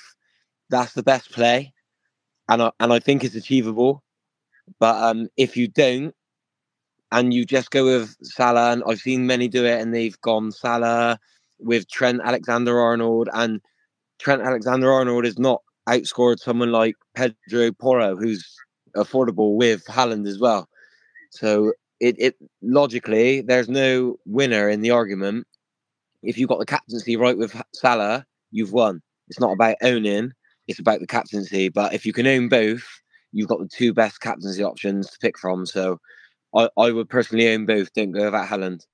that's 0.69 0.93
the 0.93 1.03
best 1.03 1.31
play. 1.31 1.73
And 2.47 2.61
I, 2.63 2.71
and 2.79 2.91
I 2.91 2.99
think 2.99 3.23
it's 3.23 3.35
achievable. 3.35 4.03
But 4.79 5.01
um, 5.01 5.27
if 5.37 5.57
you 5.57 5.67
don't, 5.67 6.13
and 7.11 7.33
you 7.33 7.45
just 7.45 7.71
go 7.71 7.85
with 7.85 8.15
Salah, 8.21 8.71
and 8.71 8.83
I've 8.87 8.99
seen 8.99 9.25
many 9.25 9.47
do 9.47 9.65
it, 9.65 9.81
and 9.81 9.93
they've 9.93 10.19
gone 10.21 10.51
Salah 10.51 11.19
with 11.59 11.89
Trent 11.89 12.21
Alexander 12.23 12.79
Arnold, 12.79 13.29
and 13.33 13.61
Trent 14.19 14.41
Alexander 14.41 14.91
Arnold 14.91 15.25
is 15.25 15.39
not 15.39 15.61
outscored 15.87 16.39
someone 16.39 16.71
like 16.71 16.95
Pedro 17.15 17.71
Porro, 17.71 18.15
who's 18.15 18.55
affordable 18.95 19.55
with 19.55 19.85
Haaland 19.85 20.27
as 20.27 20.39
well. 20.39 20.68
So 21.29 21.73
it, 21.99 22.15
it 22.19 22.35
logically 22.61 23.41
there's 23.41 23.69
no 23.69 24.17
winner 24.25 24.69
in 24.69 24.81
the 24.81 24.91
argument. 24.91 25.47
If 26.23 26.37
you've 26.37 26.49
got 26.49 26.59
the 26.59 26.65
captaincy 26.65 27.15
right 27.15 27.37
with 27.37 27.59
Salah, 27.73 28.25
you've 28.51 28.73
won. 28.73 29.01
It's 29.27 29.39
not 29.39 29.53
about 29.53 29.75
owning; 29.81 30.31
it's 30.67 30.79
about 30.79 30.99
the 30.99 31.07
captaincy. 31.07 31.69
But 31.69 31.93
if 31.93 32.05
you 32.05 32.13
can 32.13 32.27
own 32.27 32.49
both, 32.49 32.83
you've 33.31 33.47
got 33.47 33.59
the 33.59 33.69
two 33.69 33.93
best 33.93 34.19
captaincy 34.19 34.63
options 34.63 35.09
to 35.09 35.17
pick 35.19 35.37
from. 35.37 35.65
So 35.65 35.99
I, 36.55 36.69
I 36.77 36.91
would 36.91 37.09
personally 37.09 37.49
own 37.49 37.65
both. 37.65 37.93
Don't 37.93 38.11
go 38.11 38.27
about 38.27 38.47
Holland. 38.47 38.85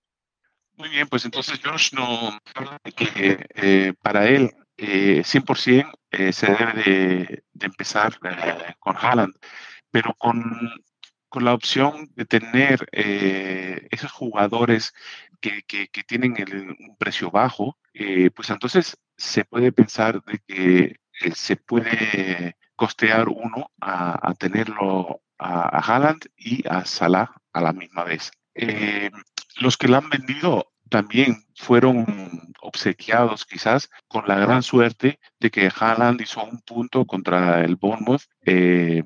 Muy 0.77 0.89
bien, 0.89 1.08
pues 1.08 1.24
entonces 1.24 1.58
Josh 1.63 1.94
no 1.94 2.38
que 2.96 3.48
eh, 3.56 3.94
para 4.01 4.27
él 4.27 4.51
eh, 4.77 5.24
100% 5.24 5.89
eh, 6.12 6.34
se 6.34 6.48
debe 6.48 6.84
de, 6.84 7.44
de 7.54 7.65
empezar 7.65 8.20
eh, 8.24 8.74
con 8.80 8.96
Haaland, 8.98 9.34
pero 9.89 10.13
con, 10.18 10.44
con, 11.36 11.46
la 11.46 11.54
opción 11.54 12.10
de 12.15 12.25
tener 12.25 12.88
eh, 12.92 13.88
esos 13.92 14.12
jugadores 14.12 14.94
que, 15.42 15.63
que, 15.63 16.04
tienen 16.04 16.36
el, 16.38 16.75
un 16.80 16.96
precio 16.98 17.30
bajo, 17.30 17.77
eh, 17.94 18.30
pues 18.32 18.50
entonces 18.50 18.98
se 19.18 19.46
puede 19.46 19.72
pensar 19.72 20.24
de 20.24 20.39
que 20.48 21.00
se 21.34 21.58
puede 21.58 22.58
costear 22.75 23.27
uno 23.30 23.72
a, 23.82 24.34
tenerlo 24.39 25.22
a, 25.38 25.77
a, 25.77 25.80
Haaland 25.80 26.25
y 26.38 26.63
a 26.68 26.86
Salah 26.86 27.32
a 27.54 27.62
la 27.62 27.74
misma 27.74 28.04
vez. 28.04 28.32
Eh, 28.54 29.12
los 29.58 29.77
que 29.77 29.88
la 29.88 29.98
han 29.98 30.10
vendido 30.10 30.72
también 30.89 31.46
fueron 31.56 32.54
obsequiados 32.62 33.46
quizás 33.46 33.89
con 34.08 34.27
la 34.27 34.38
gran 34.39 34.63
suerte 34.63 35.20
de 35.39 35.51
que 35.51 35.70
Haaland 35.74 36.22
hizo 36.22 36.44
un 36.44 36.60
punto 36.62 37.06
contra 37.06 37.63
el 37.63 37.75
Bournemouth 37.75 38.24
eh, 38.46 39.04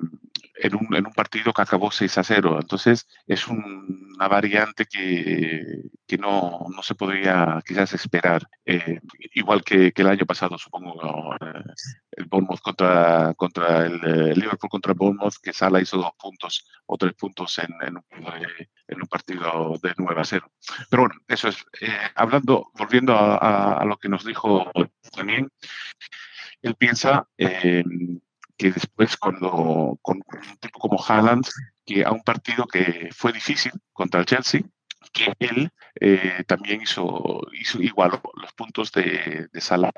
en, 0.62 0.74
un, 0.74 0.94
en, 0.94 1.06
un, 1.06 1.12
partido 1.12 1.52
que 1.52 1.62
acabó 1.62 1.90
6 1.90 2.18
a 2.18 2.24
0. 2.24 2.58
Entonces 2.60 3.06
es 3.26 3.48
un, 3.48 4.12
una 4.14 4.28
variante 4.28 4.86
que, 4.86 5.82
que 6.06 6.18
no, 6.18 6.66
no, 6.74 6.82
se 6.82 6.94
podría 6.94 7.60
quizás 7.66 7.92
esperar, 7.94 8.42
eh, 8.64 9.00
igual 9.34 9.62
que, 9.64 9.92
que, 9.92 10.02
el 10.02 10.08
año 10.08 10.26
pasado, 10.26 10.58
supongo, 10.58 11.34
eh, 11.34 11.62
el 12.12 12.24
Bournemouth 12.26 12.60
contra, 12.60 13.34
contra 13.34 13.86
el, 13.86 14.04
el, 14.04 14.38
Liverpool 14.38 14.70
contra 14.70 14.94
Bournemouth, 14.94 15.34
que 15.42 15.52
Sala 15.52 15.80
hizo 15.80 15.96
dos 15.96 16.12
puntos 16.18 16.66
o 16.86 16.96
tres 16.96 17.14
puntos 17.14 17.58
en, 17.58 17.74
en, 17.86 17.96
un, 17.96 18.04
en 18.88 19.00
un, 19.00 19.08
partido 19.08 19.78
de 19.82 19.94
9 19.96 20.20
a 20.20 20.24
0. 20.24 20.52
Pero 20.90 21.02
bueno, 21.02 21.20
eso 21.28 21.48
es, 21.48 21.64
eh, 21.80 21.88
hablando, 22.14 22.70
volviendo 22.74 23.14
a, 23.14 23.36
a, 23.36 23.74
a, 23.74 23.84
lo 23.84 23.96
que 23.96 24.08
nos 24.08 24.24
dijo 24.24 24.70
también, 25.14 25.50
él 26.62 26.74
piensa 26.74 27.26
eh, 27.38 27.82
que 28.60 28.70
después 28.72 29.16
cuando 29.16 29.98
con 30.02 30.18
un 30.18 30.56
tipo 30.58 30.78
como 30.78 31.02
Haaland, 31.02 31.46
que 31.86 32.04
a 32.04 32.10
un 32.10 32.22
partido 32.22 32.66
que 32.66 33.08
fue 33.10 33.32
difícil 33.32 33.72
contra 33.90 34.20
el 34.20 34.26
Chelsea, 34.26 34.60
que 35.14 35.32
él 35.38 35.70
eh, 35.98 36.44
también 36.46 36.82
hizo, 36.82 37.40
hizo 37.58 37.80
igual 37.80 38.20
los 38.34 38.52
puntos 38.52 38.92
de, 38.92 39.48
de 39.50 39.60
Salah. 39.62 39.92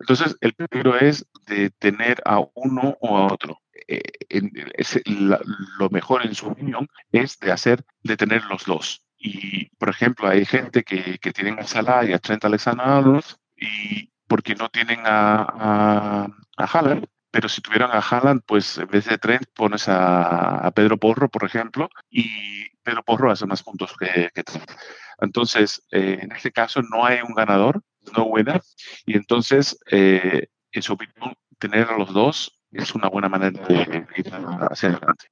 Entonces, 0.00 0.38
el 0.40 0.54
peligro 0.54 0.98
es 0.98 1.26
de 1.44 1.68
tener 1.68 2.22
a 2.24 2.40
uno 2.54 2.96
o 3.02 3.18
a 3.18 3.26
otro. 3.30 3.60
Eh, 3.86 4.00
en, 4.30 4.52
es, 4.72 4.98
la, 5.04 5.38
lo 5.78 5.90
mejor, 5.90 6.24
en 6.24 6.34
su 6.34 6.46
opinión, 6.46 6.88
es 7.12 7.38
de 7.38 7.52
hacer, 7.52 7.84
de 8.02 8.16
tener 8.16 8.42
los 8.46 8.64
dos. 8.64 9.04
Y, 9.18 9.66
por 9.76 9.90
ejemplo, 9.90 10.28
hay 10.28 10.46
gente 10.46 10.82
que, 10.82 11.18
que 11.18 11.32
tienen 11.34 11.58
a 11.58 11.64
Salah 11.64 12.06
y 12.06 12.14
a 12.14 12.18
Trent 12.18 12.42
Alexander-Arnold 12.42 13.24
y 13.54 14.10
porque 14.26 14.54
no 14.54 14.70
tienen 14.70 15.00
a, 15.04 15.42
a, 15.42 16.28
a 16.56 16.64
Haaland, 16.64 17.06
pero 17.38 17.48
si 17.48 17.60
tuvieran 17.60 17.92
a 17.92 18.00
Haaland, 18.00 18.42
pues 18.44 18.78
en 18.78 18.88
vez 18.88 19.04
de 19.04 19.16
Trent 19.16 19.46
pones 19.54 19.84
a, 19.86 20.72
Pedro 20.74 20.96
Porro, 20.96 21.28
por 21.28 21.44
ejemplo, 21.44 21.88
y 22.10 22.68
Pedro 22.82 23.04
Porro 23.04 23.30
hace 23.30 23.46
más 23.46 23.62
puntos 23.62 23.96
que, 23.96 24.28
que 24.34 24.42
Trent. 24.42 24.68
Entonces, 25.20 25.86
eh, 25.92 26.18
en 26.20 26.32
este 26.32 26.50
caso 26.50 26.82
no 26.82 27.06
hay 27.06 27.20
un 27.20 27.34
ganador, 27.34 27.80
no 28.16 28.24
winner, 28.24 28.60
y 29.06 29.16
entonces, 29.16 29.78
eh, 29.88 30.48
en 30.72 30.82
su 30.82 30.94
opinión, 30.94 31.36
tener 31.60 31.86
a 31.88 31.96
los 31.96 32.12
dos 32.12 32.60
es 32.72 32.92
una 32.96 33.08
buena 33.08 33.28
manera 33.28 33.64
de 33.68 34.04
ir 34.16 34.32
hacia 34.68 34.88
adelante. 34.88 35.26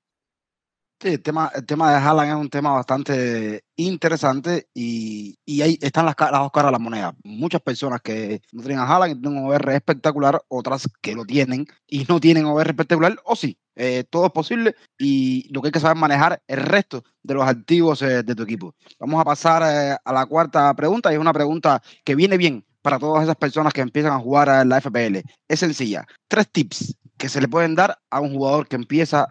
El 1.01 1.23
tema, 1.23 1.53
el 1.55 1.67
tema 1.67 1.91
de 1.91 1.99
Haaland 1.99 2.31
es 2.31 2.37
un 2.37 2.49
tema 2.49 2.73
bastante 2.73 3.65
interesante 3.77 4.69
y, 4.73 5.39
y 5.45 5.61
ahí 5.61 5.79
están 5.83 6.07
las, 6.07 6.15
las, 6.19 6.41
dos 6.41 6.51
caras 6.51 6.69
de 6.69 6.73
la 6.73 6.79
moneda. 6.79 7.15
Muchas 7.23 7.61
personas 7.61 8.01
que 8.01 8.41
no 8.53 8.63
tienen 8.63 8.79
a 8.79 8.87
Haaland 8.87 9.13
y 9.13 9.21
tienen 9.21 9.45
un 9.45 9.53
OR 9.53 9.71
espectacular, 9.73 10.43
otras 10.49 10.89
que 11.03 11.15
lo 11.15 11.27
tienen 11.27 11.67
y 11.87 12.07
no 12.09 12.19
tienen 12.19 12.47
OR 12.47 12.67
espectacular, 12.67 13.15
o 13.25 13.37
sí, 13.37 13.59
eh, 13.75 14.05
todo 14.09 14.27
es 14.27 14.33
posible 14.33 14.75
y 14.99 15.47
lo 15.53 15.61
que 15.61 15.69
hay 15.69 15.73
que 15.73 15.81
saber 15.81 15.99
manejar 15.99 16.43
el 16.47 16.63
resto 16.63 17.05
de 17.23 17.35
los 17.35 17.47
activos 17.47 18.01
eh, 18.01 18.23
de 18.23 18.35
tu 18.35 18.45
equipo. 18.45 18.75
Vamos 18.99 19.21
a 19.21 19.25
pasar 19.25 19.63
eh, 19.67 19.99
a 20.03 20.13
la 20.15 20.25
cuarta 20.25 20.73
pregunta 20.75 21.13
y 21.13 21.17
es 21.17 21.21
una 21.21 21.35
pregunta 21.35 21.83
que 22.05 22.15
viene 22.15 22.39
bien 22.39 22.65
para 22.81 22.99
todas 22.99 23.23
esas 23.23 23.37
personas 23.37 23.75
que 23.75 23.83
empiezan 23.83 24.13
a 24.13 24.19
jugar 24.19 24.49
en 24.49 24.71
la 24.71 24.81
FPL. 24.81 25.19
Es 25.47 25.61
sencilla. 25.61 26.07
Tres 26.27 26.49
tips 26.51 26.97
que 27.19 27.29
se 27.29 27.43
le 27.43 27.49
pueden 27.49 27.75
dar 27.75 27.99
a 28.09 28.21
un 28.21 28.33
jugador 28.33 28.67
que 28.67 28.77
empieza 28.77 29.29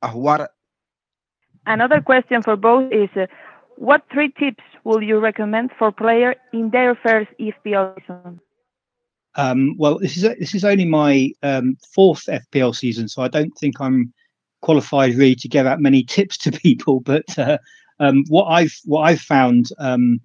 a 0.00 0.08
jugar 0.08 0.52
Another 1.66 2.00
question 2.00 2.42
for 2.42 2.56
both 2.56 2.92
is 2.92 3.08
uh, 3.16 3.26
what 3.76 4.02
three 4.12 4.32
tips 4.38 4.64
will 4.84 5.02
you 5.02 5.18
recommend 5.18 5.70
for 5.78 5.92
player 5.92 6.34
in 6.52 6.70
their 6.70 6.94
first 6.94 7.30
FPL 7.38 7.94
season? 8.00 8.40
Um, 9.34 9.76
well, 9.78 9.98
this 9.98 10.16
is 10.16 10.22
this 10.22 10.54
is 10.54 10.64
only 10.64 10.84
my 10.84 11.30
um, 11.42 11.76
fourth 11.94 12.26
FPL 12.26 12.74
season, 12.74 13.08
so 13.08 13.22
I 13.22 13.28
don't 13.28 13.52
think 13.58 13.80
I'm 13.80 14.12
qualified 14.60 15.14
really 15.14 15.34
to 15.36 15.48
give 15.48 15.66
out 15.66 15.80
many 15.80 16.02
tips 16.16 16.36
to 16.38 16.52
people. 16.52 17.00
But 17.00 17.38
uh, 17.38 17.58
um, 18.00 18.24
what 18.28 18.44
I've 18.44 18.76
what 18.84 19.02
I've 19.02 19.20
found 19.20 19.70
um, 19.78 20.20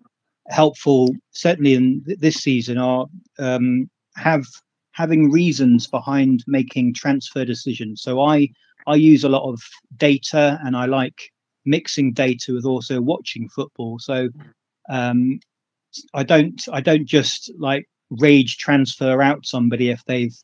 helpful, 0.49 1.15
certainly 1.31 1.73
in 1.75 2.03
th- 2.05 2.19
this 2.19 2.35
season, 2.35 2.77
are 2.77 3.05
um, 3.39 3.89
have 4.15 4.45
having 4.91 5.31
reasons 5.31 5.87
behind 5.87 6.43
making 6.47 6.93
transfer 6.93 7.45
decisions. 7.45 8.01
So 8.01 8.21
I 8.21 8.49
I 8.87 8.95
use 8.95 9.23
a 9.23 9.29
lot 9.29 9.47
of 9.47 9.61
data 9.97 10.59
and 10.63 10.75
I 10.75 10.85
like 10.85 11.31
mixing 11.65 12.13
data 12.13 12.53
with 12.53 12.65
also 12.65 13.01
watching 13.01 13.49
football. 13.49 13.99
So 13.99 14.29
um, 14.89 15.39
I 16.13 16.23
don't 16.23 16.61
I 16.71 16.81
don't 16.81 17.05
just 17.05 17.51
like 17.59 17.85
rage 18.09 18.57
transfer 18.57 19.21
out 19.21 19.45
somebody 19.45 19.89
if 19.89 20.03
they've 20.05 20.35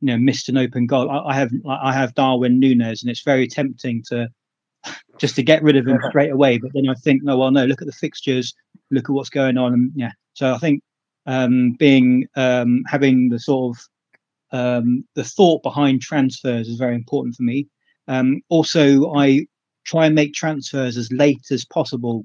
you 0.00 0.06
know 0.06 0.16
missed 0.18 0.48
an 0.48 0.56
open 0.56 0.86
goal. 0.86 1.10
I, 1.10 1.30
I 1.30 1.34
have 1.34 1.50
I 1.68 1.92
have 1.92 2.14
Darwin 2.14 2.58
Nunes 2.60 3.02
and 3.02 3.10
it's 3.10 3.22
very 3.22 3.48
tempting 3.48 4.04
to 4.08 4.28
just 5.18 5.34
to 5.36 5.42
get 5.42 5.62
rid 5.62 5.76
of 5.76 5.86
him 5.86 6.00
straight 6.08 6.30
away. 6.30 6.58
But 6.58 6.70
then 6.74 6.88
I 6.88 6.94
think 6.94 7.22
no, 7.24 7.36
well 7.36 7.50
no, 7.50 7.64
look 7.64 7.82
at 7.82 7.86
the 7.86 7.92
fixtures, 7.92 8.54
look 8.90 9.10
at 9.10 9.12
what's 9.12 9.30
going 9.30 9.58
on, 9.58 9.74
and 9.74 9.92
yeah. 9.94 10.12
So 10.34 10.54
I 10.54 10.58
think 10.58 10.82
um, 11.26 11.72
being 11.72 12.26
um, 12.36 12.84
having 12.86 13.28
the 13.28 13.40
sort 13.40 13.76
of 13.76 13.82
um, 14.50 15.04
the 15.14 15.24
thought 15.24 15.62
behind 15.62 16.00
transfers 16.00 16.68
is 16.68 16.78
very 16.78 16.94
important 16.94 17.34
for 17.34 17.42
me. 17.42 17.66
Um, 18.08 18.40
also, 18.48 19.14
I 19.14 19.46
try 19.84 20.06
and 20.06 20.14
make 20.14 20.34
transfers 20.34 20.96
as 20.96 21.12
late 21.12 21.50
as 21.50 21.64
possible 21.64 22.24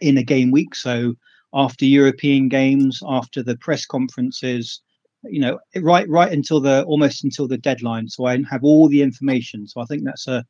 in 0.00 0.18
a 0.18 0.22
game 0.22 0.50
week. 0.50 0.74
So 0.74 1.14
after 1.54 1.84
European 1.84 2.48
games, 2.48 3.02
after 3.06 3.42
the 3.42 3.56
press 3.56 3.86
conferences, 3.86 4.80
you 5.24 5.40
know, 5.40 5.58
right 5.76 6.08
right 6.08 6.32
until 6.32 6.60
the 6.60 6.84
almost 6.84 7.24
until 7.24 7.48
the 7.48 7.58
deadline. 7.58 8.08
So 8.08 8.26
I 8.26 8.38
have 8.50 8.64
all 8.64 8.88
the 8.88 9.02
information. 9.02 9.66
So 9.66 9.80
I 9.80 9.84
think 9.84 10.04
that's 10.04 10.28
a 10.28 10.44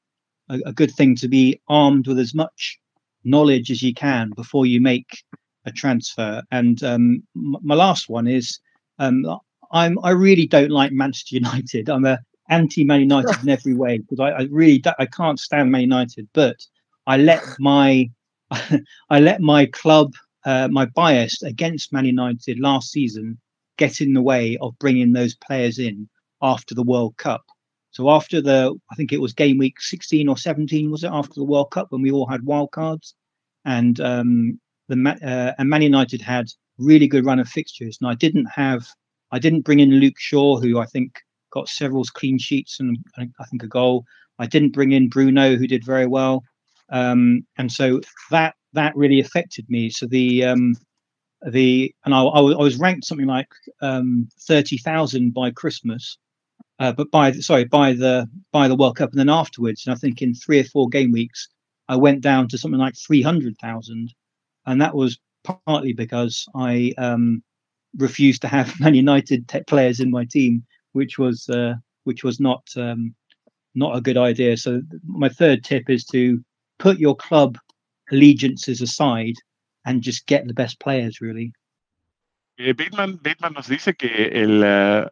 a, 0.49 0.61
a 0.66 0.72
good 0.72 0.92
thing 0.92 1.16
to 1.16 1.29
be 1.29 1.61
armed 1.68 2.07
with 2.07 2.18
as 2.18 2.35
much 2.35 2.79
knowledge 3.25 3.70
as 3.70 3.83
you 3.83 3.94
can 3.94 4.31
before 4.37 4.66
you 4.66 4.81
make 4.81 5.25
a 5.64 5.72
transfer. 5.72 6.42
And 6.51 6.83
um, 6.85 7.22
my 7.35 7.75
last 7.75 8.09
one 8.09 8.27
is 8.27 8.59
um, 8.99 9.25
I'm 9.72 9.99
I 10.03 10.11
really 10.11 10.46
don't 10.46 10.70
like 10.70 10.92
Manchester 10.92 11.35
United. 11.42 11.88
I'm 11.88 12.05
a 12.05 12.18
anti 12.48 12.85
Man 12.85 13.00
United 13.00 13.42
in 13.42 13.48
every 13.48 13.74
way 13.74 13.98
because 13.98 14.20
I, 14.20 14.30
I 14.30 14.42
really 14.50 14.82
I 14.98 15.06
can't 15.06 15.40
stand 15.40 15.70
Man 15.70 15.82
United, 15.82 16.28
but 16.32 16.56
I 17.06 17.16
let 17.16 17.42
my 17.59 18.11
I 19.11 19.20
let 19.20 19.40
my 19.40 19.66
club 19.66 20.12
uh, 20.44 20.68
my 20.70 20.87
bias 20.87 21.42
against 21.42 21.92
Man 21.92 22.04
United 22.04 22.61
last 22.61 22.90
season 22.90 23.38
get 23.76 24.00
in 24.00 24.12
the 24.12 24.22
way 24.22 24.56
of 24.61 24.78
bringing 24.78 25.12
those 25.12 25.35
players 25.35 25.78
in 25.78 26.09
after 26.42 26.74
the 26.74 26.82
World 26.82 27.16
Cup. 27.16 27.44
So 27.90 28.11
after 28.11 28.40
the 28.40 28.74
I 28.90 28.94
think 28.94 29.12
it 29.12 29.20
was 29.20 29.32
game 29.32 29.59
week 29.59 29.80
16 29.80 30.28
or 30.28 30.37
17 30.37 30.90
was 30.90 31.04
it 31.04 31.11
after 31.12 31.35
the 31.35 31.44
World 31.44 31.70
Cup 31.70 31.88
when 31.90 32.02
we 32.02 32.12
all 32.12 32.26
had 32.26 32.44
wild 32.44 32.70
cards 32.70 33.14
and 33.64 33.98
um, 34.00 34.61
the 34.88 35.18
uh, 35.22 35.52
and 35.59 35.68
Man 35.68 35.82
United 35.82 36.20
had 36.20 36.46
really 36.78 37.09
good 37.09 37.24
run 37.24 37.38
of 37.38 37.48
fixtures 37.48 37.98
and 38.00 38.11
I 38.11 38.14
didn't 38.14 38.46
have 38.46 38.87
I 39.32 39.38
didn't 39.38 39.64
bring 39.64 39.80
in 39.80 39.90
Luke 39.90 40.18
Shaw 40.18 40.61
who 40.61 40.78
I 40.78 40.87
think 40.87 41.20
got 41.50 41.68
several 41.68 42.04
clean 42.04 42.38
sheets 42.38 42.80
and 42.80 42.98
I 43.16 43.44
think 43.50 43.62
a 43.62 43.68
goal. 43.68 44.04
I 44.38 44.46
didn't 44.46 44.72
bring 44.72 44.92
in 44.92 45.09
Bruno, 45.09 45.56
who 45.56 45.66
did 45.66 45.85
very 45.85 46.06
well, 46.06 46.44
um, 46.90 47.46
and 47.56 47.72
so 47.72 48.00
that 48.30 48.54
that 48.74 48.94
really 48.96 49.20
affected 49.20 49.68
me. 49.68 49.90
So 49.90 50.06
the 50.06 50.44
um, 50.44 50.76
the 51.46 51.94
and 52.04 52.14
I, 52.14 52.22
I, 52.22 52.40
was 52.40 52.76
ranked 52.76 53.06
something 53.06 53.26
like 53.26 53.48
um, 53.80 54.28
thirty 54.46 54.78
thousand 54.78 55.32
by 55.32 55.50
Christmas, 55.50 56.18
uh, 56.78 56.92
but 56.92 57.11
by 57.11 57.32
sorry 57.32 57.64
by 57.64 57.92
the 57.92 58.28
by 58.52 58.68
the 58.68 58.76
World 58.76 58.96
Cup, 58.96 59.11
and 59.11 59.18
then 59.18 59.28
afterwards, 59.30 59.87
and 59.87 59.94
I 59.94 59.98
think 59.98 60.22
in 60.22 60.35
three 60.35 60.61
or 60.61 60.64
four 60.64 60.88
game 60.88 61.12
weeks, 61.12 61.48
I 61.88 61.96
went 61.96 62.20
down 62.20 62.48
to 62.48 62.59
something 62.59 62.80
like 62.80 62.94
three 62.96 63.22
hundred 63.22 63.56
thousand, 63.59 64.12
and 64.66 64.80
that 64.80 64.94
was 64.94 65.18
partly 65.44 65.92
because 65.92 66.46
I 66.54 66.92
um, 66.98 67.42
refused 67.96 68.42
to 68.42 68.48
have 68.48 68.78
Man 68.80 68.94
United 68.94 69.50
players 69.66 70.00
in 70.00 70.11
my 70.11 70.24
team 70.24 70.64
which 70.96 71.18
was 71.18 71.48
uh, 71.50 71.74
which 72.04 72.24
was 72.24 72.40
not 72.40 72.64
um, 72.76 73.14
not 73.74 73.96
a 73.96 74.00
good 74.00 74.16
idea. 74.16 74.56
So 74.56 74.80
my 75.04 75.28
third 75.28 75.62
tip 75.62 75.90
is 75.90 76.04
to 76.06 76.42
put 76.78 76.98
your 76.98 77.14
club 77.14 77.59
allegiances 78.11 78.80
aside 78.80 79.37
and 79.85 80.02
just 80.02 80.26
get 80.26 80.46
the 80.46 80.54
best 80.54 80.80
players 80.80 81.20
really. 81.20 81.52
Eh, 82.59 82.72
Bateman, 82.72 83.18
Bateman, 83.22 83.52
nos 83.52 83.68
dice 83.68 83.94
que, 83.94 84.30
el, 84.32 84.64
uh, 84.64 85.09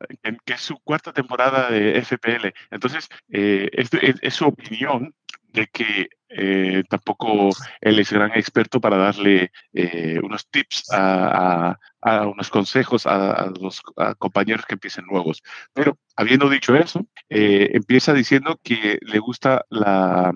que, 0.47 0.55
es 0.55 0.63
su 0.63 0.79
cuarta 0.79 1.13
temporada 1.13 1.71
de 1.71 2.01
FPL. 2.01 2.55
Entonces, 2.71 3.11
eh, 3.29 3.69
es, 3.75 3.93
es, 3.93 4.17
es, 4.23 4.35
su 4.35 4.47
opinión 4.47 5.15
de 5.55 5.69
que 5.69 6.09
eh, 6.29 6.83
tampoco 6.91 7.51
él 7.81 7.99
es 8.01 8.13
gran 8.13 8.33
experto 8.33 8.81
para 8.81 8.97
darle 8.97 9.53
eh, 9.73 10.19
unos 10.23 10.51
tips, 10.51 10.87
a, 10.91 11.79
unos 12.27 12.51
consejos 12.51 13.07
a, 13.07 13.51
los 13.59 13.81
compañeros 14.19 14.67
que 14.67 14.75
empiecen 14.75 15.07
nuevos. 15.07 15.43
Pero 15.73 15.97
habiendo 16.17 16.51
dicho 16.51 16.75
eso, 16.75 17.07
eh, 17.31 17.71
empieza 17.73 18.13
diciendo 18.13 18.59
que 18.63 18.99
le 19.01 19.19
gusta 19.21 19.65
la, 19.71 20.33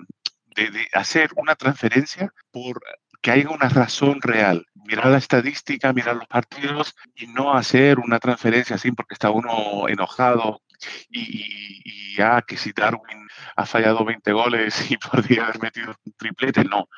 de 0.55 0.87
hacer 0.93 1.31
una 1.35 1.55
transferencia 1.55 2.33
por 2.49 2.81
que 3.21 3.31
haya 3.31 3.49
una 3.49 3.67
razón 3.67 4.21
real. 4.21 4.65
Mirar 4.85 5.07
la 5.07 5.17
estadística, 5.17 5.91
mirar 5.91 6.15
los 6.15 6.27
partidos 6.27 6.95
y 7.13 7.27
no 7.27 7.53
hacer 7.53 7.99
una 7.99 8.19
transferencia 8.19 8.77
así 8.77 8.93
porque 8.93 9.15
está 9.15 9.29
uno 9.31 9.89
enojado 9.89 10.61
y, 11.09 11.81
y 12.15 12.21
ah, 12.21 12.43
que 12.45 12.57
si 12.57 12.71
Darwin 12.71 13.27
ha 13.55 13.65
fallado 13.65 14.05
20 14.05 14.31
goles 14.31 14.89
y 14.91 14.97
podría 14.97 15.45
haber 15.45 15.61
metido 15.61 15.95
un 16.05 16.13
triplete, 16.13 16.63
no. 16.63 16.89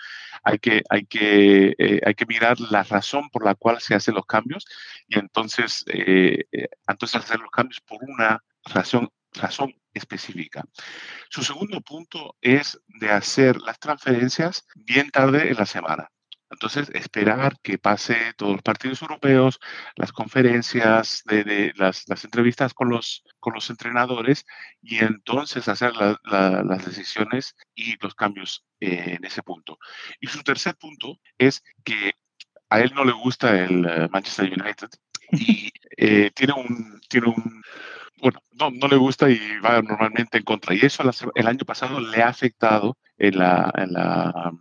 Hay 0.44 0.60
que, 0.60 0.84
hay, 0.90 1.06
que, 1.06 1.76
eh, 1.78 2.02
hay 2.06 2.16
que 2.16 2.26
mirar 2.26 2.60
la 2.60 2.84
razón 2.84 3.30
por 3.30 3.46
la 3.46 3.56
cual 3.56 3.80
se 3.80 3.96
hacen 3.96 4.16
los 4.16 4.26
cambios 4.26 4.66
y 5.08 5.20
entonces, 5.20 5.84
eh, 5.88 6.46
entonces 6.88 7.22
hacer 7.22 7.40
los 7.40 7.52
cambios 7.52 7.80
por 7.82 8.00
una 8.02 8.44
razón 8.66 9.10
razón 9.34 9.74
específica. 9.94 10.64
Su 11.30 11.44
segundo 11.44 11.82
punto 11.82 12.36
es 12.42 12.80
de 12.88 13.12
hacer 13.12 13.58
las 13.62 13.80
transferencias 13.80 14.66
bien 14.76 15.10
tarde 15.10 15.50
en 15.50 15.56
la 15.56 15.66
semana. 15.66 16.10
Entonces, 16.52 16.90
esperar 16.94 17.58
que 17.64 17.78
pase 17.78 18.34
todos 18.36 18.54
los 18.54 18.62
partidos 18.62 19.02
europeos, 19.02 19.60
las 19.96 20.12
conferencias, 20.12 21.24
de, 21.26 21.44
de 21.44 21.74
las, 21.76 22.08
las, 22.08 22.24
entrevistas 22.26 22.74
con 22.74 22.90
los, 22.90 23.24
con 23.40 23.54
los 23.54 23.70
entrenadores 23.70 24.46
y 24.82 24.98
entonces 24.98 25.68
hacer 25.68 25.96
la, 25.96 26.20
la, 26.24 26.64
las 26.64 26.86
decisiones 26.86 27.56
y 27.74 27.96
los 28.02 28.16
cambios 28.16 28.66
eh, 28.80 29.16
en 29.18 29.26
ese 29.26 29.44
punto. 29.44 29.80
Y 30.20 30.28
su 30.28 30.44
tercer 30.44 30.76
punto 30.76 31.20
es 31.38 31.64
que 31.84 32.14
a 32.70 32.82
él 32.82 32.92
no 32.96 33.06
le 33.06 33.12
gusta 33.12 33.64
el 33.64 33.86
uh, 33.86 34.10
Manchester 34.12 34.46
United 34.46 34.90
y 35.32 35.72
eh, 35.98 36.32
tiene 36.34 36.54
un, 36.54 37.00
tiene 37.08 37.28
un 37.28 37.62
bueno, 38.22 38.40
no, 38.52 38.70
no, 38.70 38.88
le 38.88 38.98
gusta 38.98 39.30
y 39.30 39.40
va 39.60 39.82
normalmente 39.82 40.38
en 40.38 40.44
contra. 40.44 40.76
Y 40.76 40.80
eso 40.86 41.04
el 41.34 41.48
año 41.48 41.66
pasado 41.66 42.00
le 42.00 42.22
ha 42.22 42.28
afectado 42.28 42.98
en 43.18 43.38
la, 43.40 43.72
en 43.76 43.94
la 43.94 44.52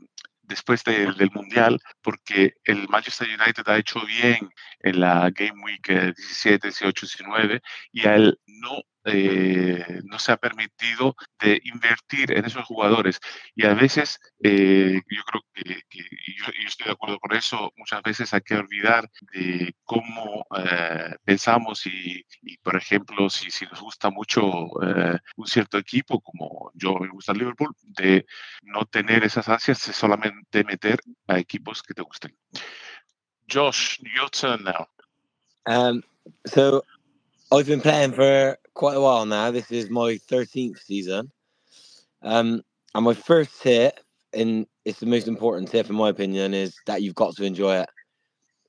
después 0.51 0.85
de, 0.85 1.13
del 1.13 1.31
Mundial, 1.33 1.81
porque 2.03 2.55
el 2.65 2.89
Manchester 2.89 3.29
United 3.29 3.67
ha 3.67 3.79
hecho 3.79 4.05
bien 4.05 4.51
en 4.81 5.01
la 5.01 5.31
Game 5.31 5.63
Week 5.65 5.87
17, 5.87 6.69
18, 6.69 7.07
19 7.07 7.63
y 7.93 8.07
a 8.07 8.17
él 8.17 8.39
no 8.47 8.83
eh, 9.05 10.01
no 10.05 10.19
se 10.19 10.33
ha 10.33 10.37
permitido 10.37 11.17
de 11.39 11.61
invertir 11.65 12.33
en 12.33 12.45
esos 12.45 12.65
jugadores. 12.65 13.21
Y 13.55 13.67
a 13.67 13.75
veces, 13.75 14.19
eh, 14.43 15.01
yo 15.09 15.23
creo 15.25 15.43
que, 15.55 15.83
que 15.89 16.01
yo, 16.37 16.47
estoy 16.67 16.87
de 16.87 16.93
acuerdo 16.93 17.19
con 17.19 17.37
eso, 17.37 17.73
muchas 17.77 18.03
veces 18.03 18.33
hay 18.35 18.43
que 18.43 18.57
olvidar 18.57 19.11
de 19.33 19.75
cómo 19.85 20.47
eh, 20.57 21.17
pensamos 21.25 21.87
y, 21.87 22.25
por 22.63 22.77
ejemplo, 22.77 23.31
si, 23.31 23.51
si 23.51 23.65
nos 23.67 23.81
gusta 23.81 24.11
mucho 24.11 24.43
un 24.45 25.47
cierto 25.47 25.79
equipo, 25.79 26.21
como 26.21 26.71
yo 26.75 26.95
me 26.95 27.09
gusta 27.09 27.33
el 27.33 27.39
Liverpool, 27.39 27.75
de 27.83 28.27
no 28.63 28.85
tener 28.85 29.25
esas 29.25 29.49
ansias, 29.49 29.87
de 29.87 29.93
solamente 29.93 30.65
meter 30.65 31.01
a 31.27 31.39
equipos 31.39 31.83
que 31.83 31.95
te 31.95 32.03
gusten. 32.03 32.37
Josh, 33.51 33.99
your 34.15 34.31
turn 34.31 34.63
now. 34.65 34.87
Um, 35.67 36.03
so 36.47 36.85
I've 37.53 37.67
been 37.67 37.81
playing 37.81 38.13
for 38.13 38.57
quite 38.75 38.97
a 38.97 39.01
while 39.01 39.27
now. 39.27 39.51
This 39.51 39.73
is 39.73 39.91
my 39.91 40.21
13th 40.31 40.79
season. 40.85 41.33
Um, 42.23 42.63
and 42.95 43.05
my 43.05 43.15
first 43.15 43.61
tip, 43.61 43.99
and 44.33 44.67
it's 44.85 45.01
the 45.01 45.07
most 45.07 45.27
important 45.27 45.69
tip 45.69 45.91
in 45.91 45.97
my 45.97 46.11
opinion, 46.11 46.55
is 46.55 46.77
that 46.87 47.03
you've 47.03 47.17
got 47.17 47.35
to 47.37 47.45
enjoy 47.45 47.81
it. 47.81 47.89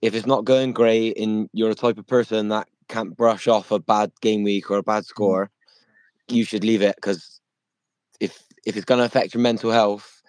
If 0.01 0.15
it's 0.15 0.25
not 0.25 0.45
going 0.45 0.73
great 0.73 1.15
and 1.19 1.47
you're 1.53 1.69
a 1.69 1.75
type 1.75 1.99
of 1.99 2.07
person 2.07 2.49
that 2.49 2.67
can't 2.87 3.15
brush 3.15 3.47
off 3.47 3.69
a 3.69 3.77
bad 3.77 4.11
game 4.19 4.41
week 4.41 4.71
or 4.71 4.77
a 4.77 4.83
bad 4.83 5.05
score, 5.05 5.51
you 6.27 6.43
should 6.43 6.63
leave 6.63 6.81
it 6.81 6.95
because 6.95 7.39
if 8.19 8.41
if 8.65 8.75
it's 8.75 8.85
going 8.85 8.97
to 8.97 9.05
affect 9.05 9.35
your 9.35 9.41
mental 9.41 9.69
health, 9.69 10.23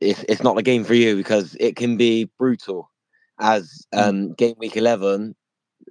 it's 0.00 0.24
it's 0.30 0.42
not 0.42 0.56
a 0.56 0.62
game 0.62 0.84
for 0.84 0.94
you 0.94 1.14
because 1.14 1.54
it 1.60 1.76
can 1.76 1.98
be 1.98 2.30
brutal. 2.38 2.90
As 3.38 3.86
um, 3.92 4.32
game 4.32 4.54
week 4.56 4.78
eleven 4.78 5.34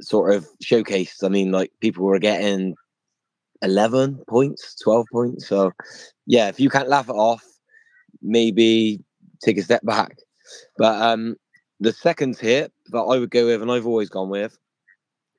sort 0.01 0.33
of 0.33 0.47
showcased, 0.63 1.23
I 1.23 1.29
mean, 1.29 1.51
like 1.51 1.71
people 1.81 2.05
were 2.05 2.19
getting 2.19 2.75
11 3.61 4.23
points, 4.27 4.75
12 4.83 5.05
points. 5.11 5.47
So, 5.47 5.71
yeah, 6.25 6.47
if 6.47 6.59
you 6.59 6.69
can't 6.69 6.89
laugh 6.89 7.09
it 7.09 7.13
off, 7.13 7.43
maybe 8.21 9.03
take 9.43 9.57
a 9.57 9.63
step 9.63 9.83
back. 9.83 10.17
But 10.77 11.01
um, 11.01 11.35
the 11.79 11.91
second 11.91 12.37
tip 12.37 12.71
that 12.91 12.99
I 12.99 13.17
would 13.17 13.31
go 13.31 13.45
with, 13.45 13.61
and 13.61 13.71
I've 13.71 13.87
always 13.87 14.09
gone 14.09 14.29
with, 14.29 14.57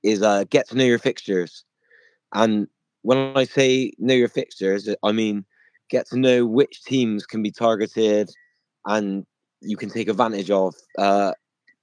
is 0.03 0.23
uh, 0.23 0.45
get 0.51 0.69
to 0.69 0.77
know 0.77 0.85
your 0.85 0.99
fixtures. 0.99 1.65
And 2.33 2.69
when 3.03 3.33
I 3.37 3.45
say 3.45 3.93
know 3.99 4.15
your 4.15 4.29
fixtures, 4.29 4.89
I 5.03 5.13
mean 5.13 5.45
get 5.89 6.09
to 6.09 6.19
know 6.19 6.45
which 6.45 6.83
teams 6.83 7.27
can 7.27 7.43
be 7.43 7.51
targeted 7.51 8.29
and 8.87 9.25
you 9.61 9.77
can 9.77 9.89
take 9.89 10.09
advantage 10.09 10.51
of. 10.51 10.75
Uh, 10.99 11.33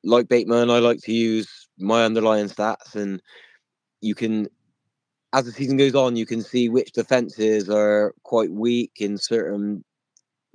like 0.03 0.27
Bateman, 0.27 0.69
I 0.69 0.79
like 0.79 0.99
to 1.01 1.13
use 1.13 1.67
my 1.77 2.03
underlying 2.03 2.47
stats, 2.47 2.95
and 2.95 3.21
you 4.01 4.15
can 4.15 4.47
as 5.33 5.45
the 5.45 5.51
season 5.51 5.77
goes 5.77 5.95
on, 5.95 6.15
you 6.15 6.27
can 6.27 6.41
see 6.41 6.69
which 6.69 6.91
defenses 6.91 7.67
are 7.67 8.13
quite 8.21 8.51
weak 8.51 8.91
in 8.99 9.17
certain 9.17 9.83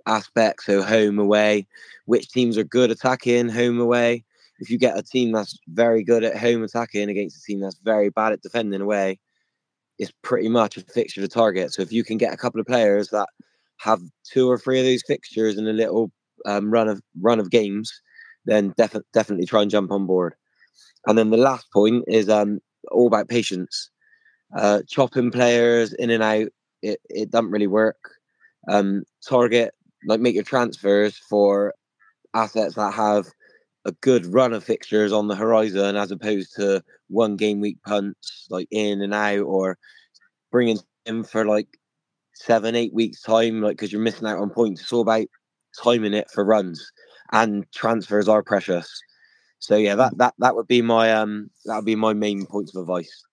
aspects, 0.06 0.66
so 0.66 0.82
home, 0.82 1.18
away, 1.18 1.66
which 2.06 2.30
teams 2.30 2.56
are 2.56 2.64
good 2.64 2.90
attacking, 2.90 3.48
home, 3.48 3.80
away. 3.80 4.24
If 4.60 4.70
you 4.70 4.78
get 4.78 4.96
a 4.96 5.02
team 5.02 5.32
that's 5.32 5.58
very 5.68 6.04
good 6.04 6.22
at 6.22 6.38
home 6.38 6.62
attacking 6.62 7.10
against 7.10 7.38
a 7.38 7.42
team 7.42 7.60
that's 7.60 7.78
very 7.82 8.08
bad 8.08 8.32
at 8.32 8.42
defending 8.42 8.80
away, 8.80 9.18
it's 9.98 10.12
pretty 10.22 10.48
much 10.48 10.76
a 10.76 10.80
fixture 10.82 11.20
to 11.20 11.28
target. 11.28 11.72
So 11.72 11.82
if 11.82 11.92
you 11.92 12.04
can 12.04 12.16
get 12.16 12.32
a 12.32 12.36
couple 12.36 12.60
of 12.60 12.66
players 12.66 13.08
that 13.08 13.28
have 13.78 14.00
two 14.24 14.48
or 14.48 14.58
three 14.58 14.78
of 14.78 14.86
those 14.86 15.02
fixtures 15.06 15.58
in 15.58 15.66
a 15.66 15.72
little 15.72 16.12
um, 16.46 16.70
run 16.70 16.88
of 16.88 17.02
run 17.20 17.40
of 17.40 17.50
games, 17.50 18.00
then 18.48 18.74
def- 18.76 18.96
definitely 19.12 19.46
try 19.46 19.62
and 19.62 19.70
jump 19.70 19.92
on 19.92 20.06
board. 20.06 20.34
And 21.06 21.16
then 21.16 21.30
the 21.30 21.36
last 21.36 21.70
point 21.72 22.04
is 22.08 22.28
um, 22.28 22.60
all 22.90 23.06
about 23.06 23.28
patience 23.28 23.90
uh, 24.56 24.80
chopping 24.88 25.30
players 25.30 25.92
in 25.92 26.10
and 26.10 26.22
out, 26.22 26.48
it, 26.82 27.00
it 27.08 27.30
doesn't 27.30 27.50
really 27.50 27.66
work. 27.66 27.98
Um, 28.68 29.04
target, 29.26 29.74
like 30.06 30.20
make 30.20 30.34
your 30.34 30.44
transfers 30.44 31.16
for 31.16 31.74
assets 32.34 32.74
that 32.74 32.94
have 32.94 33.26
a 33.84 33.92
good 34.00 34.26
run 34.26 34.52
of 34.52 34.64
fixtures 34.64 35.12
on 35.12 35.28
the 35.28 35.36
horizon 35.36 35.96
as 35.96 36.10
opposed 36.10 36.54
to 36.56 36.82
one 37.08 37.36
game 37.36 37.60
week 37.60 37.78
punts 37.86 38.46
like 38.50 38.68
in 38.70 39.00
and 39.00 39.14
out 39.14 39.40
or 39.40 39.78
bringing 40.50 40.78
in 41.06 41.24
for 41.24 41.46
like 41.46 41.68
seven, 42.34 42.74
eight 42.74 42.92
weeks 42.92 43.22
time, 43.22 43.60
like 43.60 43.76
because 43.76 43.92
you're 43.92 44.00
missing 44.00 44.26
out 44.26 44.38
on 44.38 44.50
points. 44.50 44.80
It's 44.80 44.92
all 44.92 45.02
about 45.02 45.26
timing 45.82 46.14
it 46.14 46.30
for 46.30 46.44
runs 46.44 46.90
and 47.32 47.64
transfers 47.72 48.28
are 48.28 48.42
precious. 48.42 48.88
So 49.58 49.76
yeah, 49.76 49.96
that 49.96 50.16
that 50.18 50.34
that 50.38 50.54
would 50.54 50.68
be 50.68 50.82
my 50.82 51.12
um 51.12 51.50
that 51.64 51.76
would 51.76 51.84
be 51.84 51.96
my 51.96 52.14
main 52.14 52.46
points 52.46 52.74
of 52.74 52.82
advice. 52.82 53.24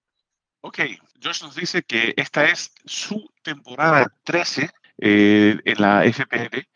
Ok, 0.62 0.80
Josh 1.20 1.44
nos 1.44 1.56
dice 1.56 1.84
que 1.84 2.14
esta 2.18 2.46
es 2.46 2.72
su 2.86 3.30
temporada 3.44 4.12
13 4.24 4.72
eh, 4.98 5.60
en 5.64 5.82
la 5.82 6.04
FPL 6.06 6.68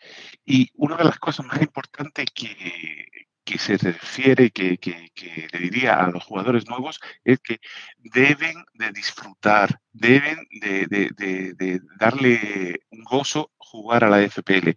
y 0.45 0.69
una 0.75 0.97
de 0.97 1.05
las 1.05 1.17
cosas 1.17 1.45
más 1.47 1.59
importantes 1.61 2.27
que, 2.33 3.07
que 3.43 3.57
se 3.57 3.77
refiere, 3.77 4.51
que, 4.51 4.77
que, 4.77 5.09
que, 5.15 5.47
le 5.51 5.59
diría 5.59 5.95
a 5.95 6.11
los 6.11 6.23
jugadores 6.23 6.67
nuevos, 6.67 6.99
es 7.23 7.39
que 7.39 7.59
deben 7.97 8.63
de 8.75 8.91
disfrutar, 8.91 9.79
deben 9.91 10.37
de, 10.61 10.85
de, 10.85 11.09
de, 11.17 11.53
de 11.55 11.81
darle 11.97 12.81
un 12.91 13.03
gozo 13.03 13.51
jugar 13.57 14.03
a 14.03 14.09
la 14.09 14.21
FPL. 14.21 14.75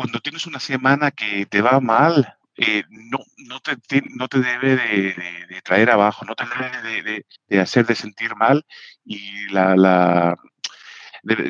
Cuando 0.00 0.20
tienes 0.20 0.46
una 0.46 0.60
semana 0.60 1.10
que 1.10 1.44
te 1.44 1.60
va 1.60 1.78
mal, 1.78 2.34
eh, 2.56 2.84
no, 2.88 3.18
no, 3.36 3.60
te, 3.60 4.02
no 4.16 4.28
te 4.28 4.38
debe 4.38 4.74
de, 4.74 5.60
traer 5.62 5.90
abajo, 5.90 6.24
no 6.24 6.34
te 6.34 6.44
debe 6.82 7.26
de, 7.46 7.60
hacer 7.60 7.84
de 7.84 7.94
sentir 7.94 8.34
mal 8.34 8.64
y 9.04 9.46
la, 9.50 9.76
la 9.76 10.38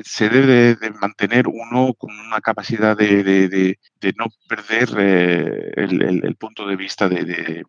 se 0.03 0.29
debe 0.29 0.75
de 0.75 0.91
mantener 0.91 1.47
uno 1.47 1.95
con 1.95 2.11
una 2.19 2.41
capacidad 2.41 2.97
de, 2.97 3.79
no 4.17 4.27
perder 4.49 4.89
eh, 4.99 5.73
el, 5.77 6.35
punto 6.35 6.67
de 6.67 6.75
vista 6.75 7.09
de, 7.09 7.63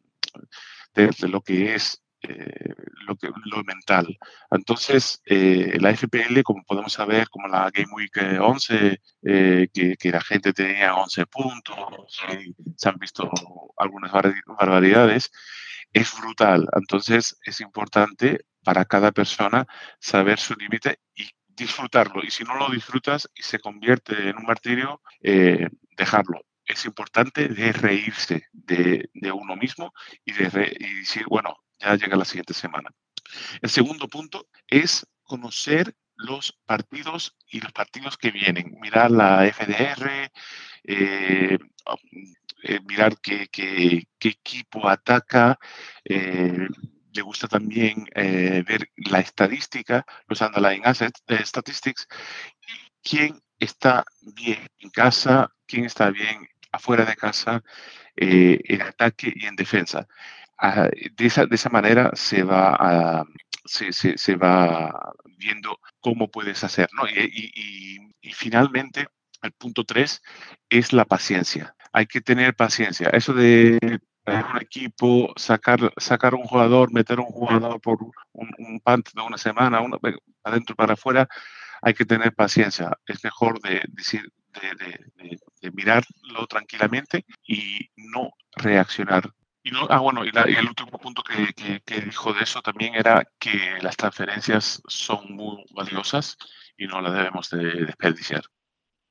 lo 1.29 1.41
que 1.41 1.75
es 1.75 2.01
eh, 2.21 2.73
lo, 3.07 3.63
mental. 3.63 4.17
Entonces, 4.49 5.21
eh, 5.25 5.77
la 5.79 5.91
FPL, 5.95 6.43
como 6.43 6.63
podemos 6.63 6.93
saber, 6.93 7.29
como 7.29 7.47
la 7.47 7.69
Game 7.71 7.91
Week 7.91 8.11
11, 8.39 8.99
que, 9.21 9.95
que, 9.99 10.11
la 10.11 10.21
gente 10.21 10.53
tenía 10.53 10.95
11 10.95 11.25
puntos, 11.27 12.21
se 12.77 12.89
han 12.89 12.97
visto 12.97 13.29
algunas 13.77 14.11
barbaridades, 14.57 15.31
es 15.93 16.13
brutal. 16.19 16.67
Entonces, 16.75 17.37
es 17.45 17.61
importante 17.61 18.45
para 18.63 18.85
cada 18.85 19.11
persona 19.11 19.65
saber 19.99 20.39
su 20.39 20.53
límite 20.55 20.99
y 21.15 21.29
disfrutarlo. 21.47 22.23
Y 22.23 22.31
si 22.31 22.43
no 22.43 22.55
lo 22.55 22.69
disfrutas 22.69 23.29
y 23.35 23.43
se 23.43 23.59
convierte 23.59 24.29
en 24.29 24.37
un 24.37 24.45
martirio, 24.45 25.01
dejarlo 25.21 26.41
es 26.71 26.85
importante 26.85 27.47
de 27.47 27.71
reírse 27.73 28.47
de, 28.51 29.09
uno 29.33 29.55
mismo 29.55 29.93
y 30.25 30.33
de 30.33 30.49
decir, 30.49 31.25
bueno, 31.27 31.55
ya 31.81 31.95
llega 31.95 32.15
la 32.15 32.25
siguiente 32.25 32.53
semana. 32.53 32.89
El 33.61 33.69
segundo 33.69 34.07
punto 34.07 34.47
es 34.67 35.05
conocer 35.23 35.95
los 36.15 36.59
partidos 36.65 37.35
y 37.47 37.59
los 37.59 37.71
partidos 37.71 38.17
que 38.17 38.31
vienen. 38.31 38.77
Mirar 38.79 39.11
la 39.11 39.45
FDR, 39.45 40.31
eh, 40.83 41.57
eh, 42.63 42.79
mirar 42.85 43.17
qué, 43.21 43.49
equipo 44.19 44.87
ataca. 44.87 45.57
Eh, 46.03 46.67
le 47.13 47.21
gusta 47.21 47.47
también 47.47 48.05
ver 48.15 48.89
la 48.95 49.19
estadística, 49.19 50.05
los 50.27 50.39
underlying 50.39 50.83
assets, 50.85 51.21
statistics, 51.43 52.07
quién 53.03 53.41
está 53.59 54.05
bien 54.21 54.65
en 54.79 54.89
casa, 54.91 55.51
quién 55.65 55.85
está 55.85 56.09
bien 56.09 56.47
afuera 56.71 57.05
de 57.05 57.15
casa, 57.15 57.63
eh, 58.15 58.59
en 58.65 58.81
ataque 58.81 59.33
y 59.35 59.45
en 59.45 59.55
defensa. 59.55 60.07
Ah, 60.63 60.87
de, 61.17 61.25
esa, 61.25 61.47
de 61.47 61.55
esa 61.55 61.69
manera 61.69 62.11
se 62.13 62.43
va, 62.43 62.75
a, 62.79 63.25
se, 63.65 63.91
se, 63.91 64.35
va 64.35 65.11
viendo 65.37 65.79
cómo 65.99 66.29
puedes 66.29 66.63
hacer. 66.63 66.87
¿no? 66.93 67.07
Y, 67.07 68.11
y, 68.21 68.31
finalmente, 68.33 69.07
el 69.41 69.51
punto 69.53 69.83
tres 69.83 70.21
es 70.69 70.93
la 70.93 71.05
paciencia. 71.05 71.75
Hay 71.91 72.05
que 72.05 72.21
tener 72.21 72.55
paciencia. 72.55 73.09
Eso 73.09 73.33
de 73.33 73.79
un 74.27 74.61
equipo, 74.61 75.33
sacar, 75.35 75.91
sacar 75.97 76.35
un 76.35 76.43
jugador, 76.43 76.93
meter 76.93 77.19
un 77.19 77.25
jugador 77.25 77.81
por 77.81 77.97
un, 78.03 78.11
un 78.59 78.79
punt 78.81 79.09
de 79.15 79.21
una 79.21 79.39
semana, 79.39 79.81
una, 79.81 79.97
adentro 80.43 80.75
para 80.75 80.93
afuera, 80.93 81.27
hay 81.81 81.95
que 81.95 82.05
tener 82.05 82.35
paciencia. 82.35 82.91
Es 83.07 83.23
mejor 83.23 83.59
de 83.61 83.81
decir, 83.87 84.31
de, 85.61 85.71
mirarlo 85.71 86.47
tranquilamente 86.47 87.25
y 87.47 87.89
no 87.95 88.31
reaccionar. 88.55 89.31
Y 89.63 89.71
no, 89.71 89.85
ah, 89.89 89.99
bueno, 89.99 90.25
y, 90.25 90.29
el 90.29 90.67
último 90.67 90.97
punto 90.97 91.23
que, 91.23 91.81
que, 91.85 92.01
dijo 92.01 92.33
de 92.33 92.41
eso 92.41 92.61
también 92.61 92.95
era 92.95 93.23
que 93.39 93.77
las 93.81 93.95
transferencias 93.95 94.81
son 94.87 95.35
muy 95.35 95.63
valiosas 95.71 96.37
y 96.77 96.87
no 96.87 97.01
las 97.01 97.13
debemos 97.13 97.49
de 97.51 97.85
desperdiciar. 97.85 98.41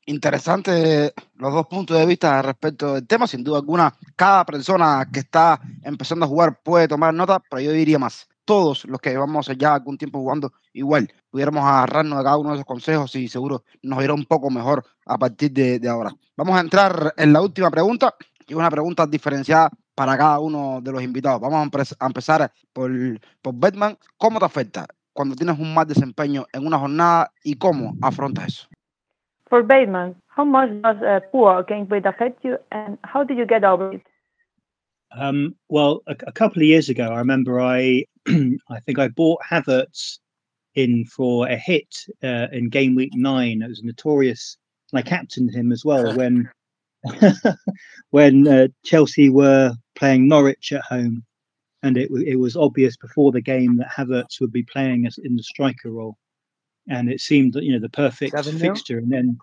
Interesante 0.06 1.12
los 1.34 1.52
dos 1.52 1.66
puntos 1.66 1.96
de 1.96 2.06
vista 2.06 2.42
respecto 2.42 2.94
del 2.94 3.06
tema, 3.06 3.28
sin 3.28 3.44
duda 3.44 3.58
alguna. 3.58 3.94
Cada 4.16 4.44
persona 4.44 5.06
que 5.12 5.20
está 5.20 5.60
empezando 5.84 6.24
a 6.24 6.28
jugar 6.28 6.60
puede 6.62 6.88
tomar 6.88 7.14
nota, 7.14 7.40
pero 7.48 7.62
yo 7.62 7.70
diría 7.70 7.98
más 7.98 8.28
todos 8.50 8.84
los 8.86 9.00
que 9.00 9.10
llevamos 9.10 9.48
ya 9.56 9.74
algún 9.74 9.96
tiempo 9.96 10.18
jugando 10.18 10.52
igual, 10.72 11.08
pudiéramos 11.30 11.62
agarrarnos 11.62 12.18
de 12.18 12.24
cada 12.24 12.36
uno 12.36 12.48
de 12.50 12.56
esos 12.56 12.66
consejos 12.66 13.14
y 13.14 13.28
seguro 13.28 13.62
nos 13.82 14.02
irá 14.02 14.12
un 14.12 14.24
poco 14.24 14.50
mejor 14.50 14.84
a 15.06 15.16
partir 15.16 15.52
de, 15.52 15.88
ahora. 15.88 16.10
Vamos 16.36 16.56
a 16.56 16.60
entrar 16.60 17.14
en 17.16 17.32
la 17.32 17.42
última 17.42 17.70
pregunta, 17.70 18.12
que 18.18 18.54
es 18.54 18.56
una 18.56 18.68
pregunta 18.68 19.06
diferenciada 19.06 19.70
para 20.00 20.16
cada 20.16 20.38
uno 20.38 20.80
de 20.80 20.92
los 20.92 21.02
invitados. 21.02 21.42
Vamos 21.42 21.68
a, 22.00 22.06
empezar 22.06 22.50
por, 22.72 22.90
por 23.42 23.54
Batman. 23.54 23.98
¿Cómo 24.16 24.38
te 24.38 24.46
afecta 24.46 24.86
cuando 25.12 25.36
tienes 25.36 25.58
un 25.58 25.74
mal 25.74 25.86
desempeño 25.86 26.46
en 26.54 26.66
una 26.66 26.78
jornada 26.78 27.30
y 27.44 27.56
cómo 27.56 27.92
afrontas 28.00 28.46
eso? 28.48 28.68
For 29.50 29.62
Bateman, 29.62 30.16
how 30.34 30.46
much 30.46 30.70
does 30.80 31.02
a 31.02 31.20
poor 31.30 31.62
game 31.64 31.86
weight 31.90 32.06
affect 32.06 32.42
you 32.42 32.56
and 32.70 32.98
how 33.04 33.22
did 33.22 33.36
you 33.36 33.44
get 33.44 33.62
over 33.62 33.92
it? 33.92 34.02
Um, 35.14 35.54
well, 35.68 36.00
a, 36.06 36.12
a, 36.26 36.32
couple 36.32 36.62
of 36.62 36.66
years 36.66 36.88
ago, 36.88 37.12
I 37.12 37.18
remember 37.18 37.60
I 37.60 38.06
I 38.26 38.80
think 38.86 38.98
I 38.98 39.08
bought 39.08 39.40
Havertz 39.42 40.18
in 40.76 41.04
for 41.04 41.46
a 41.46 41.58
hit 41.58 41.94
uh, 42.22 42.46
in 42.52 42.70
game 42.70 42.94
week 42.94 43.12
nine. 43.14 43.60
It 43.60 43.68
was 43.68 43.82
notorious. 43.82 44.56
And 44.92 44.98
I 44.98 45.02
captained 45.02 45.50
him 45.50 45.72
as 45.72 45.84
well 45.84 46.16
when 46.16 46.48
when 48.10 48.46
uh, 48.46 48.68
Chelsea 48.84 49.28
were 49.28 49.74
playing 49.94 50.28
Norwich 50.28 50.72
at 50.72 50.82
home, 50.82 51.24
and 51.82 51.96
it 51.96 52.10
it 52.26 52.36
was 52.36 52.56
obvious 52.56 52.96
before 52.96 53.32
the 53.32 53.40
game 53.40 53.76
that 53.78 53.90
Havertz 53.90 54.40
would 54.40 54.52
be 54.52 54.62
playing 54.62 55.06
as 55.06 55.18
in 55.18 55.36
the 55.36 55.42
striker 55.42 55.90
role, 55.90 56.16
and 56.88 57.10
it 57.10 57.20
seemed 57.20 57.54
that 57.54 57.64
you 57.64 57.72
know 57.72 57.80
the 57.80 57.88
perfect 57.88 58.34
fixture. 58.58 58.98
And 58.98 59.10
then, 59.10 59.38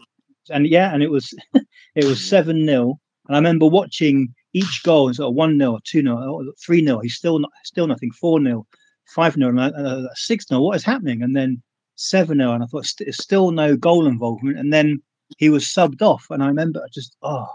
and 0.50 0.67
yeah, 0.67 0.93
and 0.93 1.02
it 1.02 1.10
was 1.10 1.34
it 1.96 2.06
was 2.06 2.24
seven 2.24 2.65
0 2.65 3.00
And 3.28 3.36
I 3.36 3.39
remember 3.39 3.67
watching 3.67 4.34
each 4.54 4.84
goal 4.84 5.10
is 5.10 5.20
a 5.20 5.30
one 5.30 5.58
0 5.58 5.80
two 5.84 6.02
0 6.02 6.54
three 6.63 6.84
0 6.86 7.00
He's 7.00 7.15
still 7.15 7.39
not 7.39 7.52
still 7.63 7.88
nothing. 7.88 8.12
Four 8.12 8.41
0 8.41 8.65
five 9.08 9.34
0 9.34 9.58
uh, 9.60 10.08
six 10.13 10.48
0 10.48 10.62
What 10.62 10.76
is 10.76 10.84
happening? 10.84 11.24
And 11.24 11.36
then 11.36 11.62
seven 11.96 12.38
0 12.38 12.54
and 12.54 12.63
I 12.63 12.67
thought 12.67 12.86
st- 12.86 13.13
still 13.15 13.52
no 13.52 13.76
goal 13.76 14.08
involvement. 14.08 14.60
And 14.60 14.72
then 14.72 15.02
he 15.37 15.49
was 15.49 15.65
subbed 15.65 16.01
off, 16.01 16.27
and 16.29 16.43
I 16.43 16.47
remember 16.47 16.85
just 16.93 17.15
oh, 17.21 17.47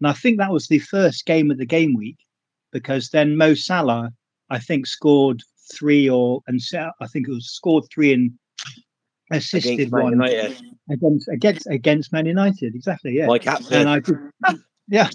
and 0.00 0.08
I 0.08 0.12
think 0.12 0.38
that 0.38 0.52
was 0.52 0.68
the 0.68 0.78
first 0.78 1.26
game 1.26 1.50
of 1.50 1.58
the 1.58 1.66
game 1.66 1.94
week 1.94 2.18
because 2.72 3.10
then 3.10 3.36
Mo 3.36 3.54
Salah 3.54 4.10
I 4.50 4.58
think 4.58 4.86
scored 4.86 5.42
three 5.72 6.08
or 6.08 6.42
and 6.46 6.60
I 7.00 7.06
think 7.06 7.28
it 7.28 7.32
was 7.32 7.50
scored 7.50 7.84
three 7.92 8.12
and 8.12 8.32
assisted 9.30 9.72
against 9.72 9.92
one 9.92 10.20
against 10.90 11.28
against 11.28 11.66
against 11.68 12.12
Man 12.12 12.26
United. 12.26 12.74
Exactly, 12.74 13.12
yeah. 13.12 13.26
My 13.26 13.38
captain. 13.38 13.86
And 13.86 13.88
I 14.44 14.54
yeah, 14.88 15.08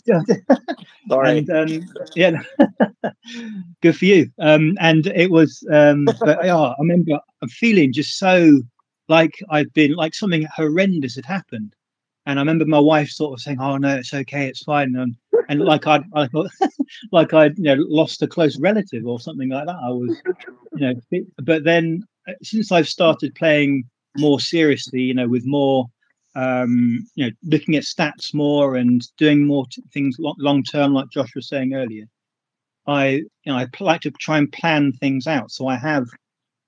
sorry. 1.09 1.39
And, 1.39 1.49
um, 1.49 1.85
yeah, 2.15 2.41
good 3.81 3.97
for 3.97 4.05
you. 4.05 4.31
Um, 4.39 4.77
and 4.79 5.07
it 5.07 5.31
was, 5.31 5.67
um, 5.71 6.05
but 6.05 6.45
yeah, 6.45 6.57
I 6.57 6.75
remember 6.79 7.19
I'm 7.41 7.49
feeling 7.49 7.91
just 7.91 8.17
so 8.17 8.61
like 9.09 9.33
I've 9.49 9.73
been 9.73 9.93
like 9.93 10.15
something 10.15 10.47
horrendous 10.55 11.15
had 11.15 11.25
happened, 11.25 11.75
and 12.25 12.39
I 12.39 12.41
remember 12.41 12.65
my 12.65 12.79
wife 12.79 13.09
sort 13.09 13.33
of 13.33 13.41
saying, 13.41 13.59
"Oh 13.59 13.77
no, 13.77 13.97
it's 13.97 14.13
okay, 14.13 14.47
it's 14.47 14.63
fine," 14.63 14.95
and, 14.95 15.15
and 15.49 15.59
like 15.61 15.88
I'd 15.88 16.03
I 16.13 16.27
like 17.11 17.33
I'd 17.33 17.57
you 17.57 17.75
know 17.75 17.85
lost 17.88 18.21
a 18.21 18.27
close 18.27 18.59
relative 18.59 19.05
or 19.05 19.19
something 19.19 19.49
like 19.49 19.67
that. 19.67 19.77
I 19.83 19.89
was, 19.89 20.21
you 20.75 20.93
know, 21.11 21.23
but 21.43 21.63
then 21.63 22.03
uh, 22.27 22.33
since 22.41 22.71
I've 22.71 22.89
started 22.89 23.35
playing 23.35 23.85
more 24.17 24.39
seriously, 24.39 25.01
you 25.01 25.13
know, 25.13 25.27
with 25.27 25.45
more 25.45 25.88
um, 26.35 27.07
you 27.15 27.25
know, 27.25 27.31
looking 27.43 27.75
at 27.75 27.83
stats 27.83 28.33
more 28.33 28.75
and 28.75 29.01
doing 29.17 29.47
more 29.47 29.65
t- 29.71 29.83
things 29.93 30.17
long 30.19 30.63
term, 30.63 30.93
like 30.93 31.09
Josh 31.09 31.33
was 31.33 31.47
saying 31.47 31.73
earlier. 31.73 32.05
I, 32.88 33.07
you 33.07 33.29
know, 33.47 33.55
I 33.55 33.67
like 33.79 34.01
to 34.01 34.11
try 34.11 34.38
and 34.38 34.51
plan 34.51 34.91
things 34.93 35.27
out, 35.27 35.49
so 35.51 35.67
I 35.67 35.77
have 35.77 36.05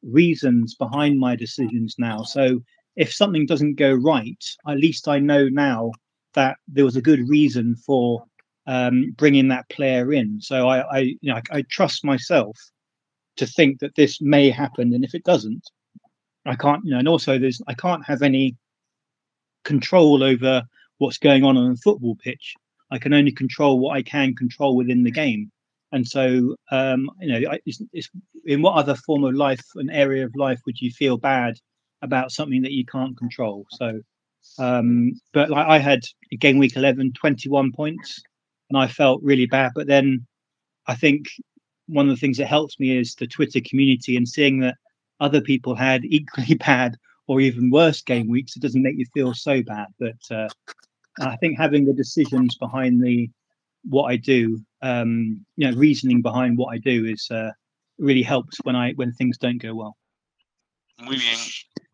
reasons 0.04 0.76
behind 0.76 1.20
my 1.20 1.36
decisions 1.36 1.96
now. 1.98 2.24
So 2.24 2.62
if 2.98 3.14
something 3.14 3.46
doesn't 3.46 3.76
go 3.76 3.94
right, 3.94 4.44
at 4.68 4.78
least 4.78 5.08
I 5.08 5.20
know 5.20 5.48
now 5.48 5.92
that 6.34 6.58
there 6.68 6.84
was 6.84 6.96
a 6.98 7.02
good 7.02 7.30
reason 7.30 7.76
for 7.76 8.26
um, 8.66 9.12
bringing 9.16 9.48
that 9.48 9.70
player 9.70 10.12
in. 10.12 10.42
So 10.42 10.68
I, 10.68 10.80
I 10.80 11.00
you 11.00 11.32
know, 11.32 11.36
I, 11.36 11.60
I 11.60 11.62
trust 11.70 12.04
myself 12.04 12.58
to 13.38 13.46
think 13.46 13.80
that 13.80 13.96
this 13.96 14.20
may 14.20 14.50
happen, 14.50 14.94
and 14.94 15.06
if 15.06 15.14
it 15.14 15.24
doesn't, 15.24 15.70
I 16.46 16.56
can't, 16.56 16.84
you 16.84 16.92
know, 16.92 17.00
and 17.00 17.08
also 17.08 17.38
there's 17.38 17.62
I 17.68 17.76
can't 17.76 18.06
have 18.06 18.24
any 18.24 18.58
control 19.64 20.24
over 20.24 20.64
what's 20.98 21.20
going 21.20 21.44
on 21.44 21.56
on 21.56 21.72
a 21.72 21.78
football 21.78 22.16
pitch. 22.16 22.56
I 22.90 22.98
can 22.98 23.14
only 23.14 23.32
control 23.32 23.80
what 23.80 23.96
I 23.96 24.02
can 24.02 24.34
control 24.34 24.76
within 24.76 25.04
the 25.04 25.12
game. 25.12 25.52
And 25.92 26.08
so, 26.08 26.56
um, 26.72 27.10
you 27.22 27.28
know, 27.28 27.52
it's, 27.66 27.82
it's, 27.94 28.10
in 28.46 28.62
what 28.62 28.76
other 28.76 28.96
form 28.96 29.24
of 29.24 29.36
life, 29.36 29.64
an 29.76 29.90
area 29.90 30.26
of 30.26 30.36
life, 30.36 30.60
would 30.66 30.82
you 30.82 30.92
feel 30.92 31.18
bad 31.18 31.60
about 32.02 32.32
something 32.32 32.62
that 32.62 32.72
you 32.72 32.86
can't 32.86 33.18
control? 33.18 33.66
So, 33.72 34.02
um, 34.60 35.20
but 35.34 35.50
like 35.50 35.68
I 35.68 35.80
had 35.80 36.02
game 36.40 36.58
week 36.58 36.76
11, 36.76 37.14
21 37.14 37.72
points, 37.72 38.22
and 38.70 38.78
I 38.78 38.88
felt 38.88 39.22
really 39.24 39.46
bad. 39.46 39.72
But 39.76 39.88
then 39.88 40.26
I 40.88 40.96
think 40.96 41.28
one 41.88 42.10
of 42.10 42.16
the 42.16 42.20
things 42.20 42.38
that 42.38 42.48
helps 42.48 42.80
me 42.80 42.98
is 42.98 43.16
the 43.16 43.28
Twitter 43.28 43.60
community 43.66 44.18
and 44.18 44.28
seeing 44.28 44.60
that 44.60 44.76
other 45.20 45.42
people 45.42 45.76
had 45.76 46.06
equally 46.06 46.56
bad 46.56 46.98
or 47.28 47.42
even 47.42 47.70
worse 47.70 48.02
game 48.02 48.30
weeks, 48.30 48.56
it 48.56 48.62
doesn't 48.62 48.82
make 48.82 48.98
you 48.98 49.06
feel 49.14 49.34
so 49.34 49.62
bad. 49.62 49.88
But 50.00 50.16
uh, 50.32 50.48
I 51.20 51.36
think 51.38 51.58
having 51.58 51.86
the 51.86 51.94
decisions 51.94 52.56
behind 52.56 53.04
the 53.04 53.30
what 53.90 54.06
I 54.06 54.18
do, 54.18 54.60
um, 54.82 55.46
you 55.56 55.70
know, 55.70 55.78
reasoning 55.78 56.22
behind 56.22 56.58
what 56.58 56.74
I 56.74 56.78
do 56.78 57.06
is 57.06 57.28
uh, 57.32 57.52
really 57.98 58.24
helps 58.24 58.58
when 58.64 58.76
I 58.76 58.94
when 58.94 59.12
things 59.14 59.38
don't 59.38 59.62
go 59.62 59.76
well. 59.76 59.98
Muy 61.00 61.18
bien, 61.18 61.38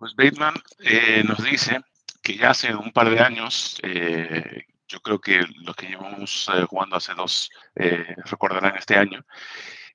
pues 0.03 0.15
Bateman 0.17 0.55
eh, 0.79 1.23
nos 1.23 1.41
dice 1.41 1.79
que 2.21 2.35
ya 2.35 2.49
hace 2.49 2.75
un 2.75 2.91
par 2.91 3.09
de 3.09 3.21
años, 3.21 3.79
eh, 3.83 4.65
yo 4.85 4.99
creo 4.99 5.21
que 5.21 5.45
los 5.63 5.77
que 5.77 5.87
llevamos 5.87 6.51
eh, 6.53 6.65
jugando 6.69 6.97
hace 6.97 7.13
dos 7.13 7.49
eh, 7.75 8.13
recordarán 8.25 8.75
este 8.75 8.97
año, 8.97 9.25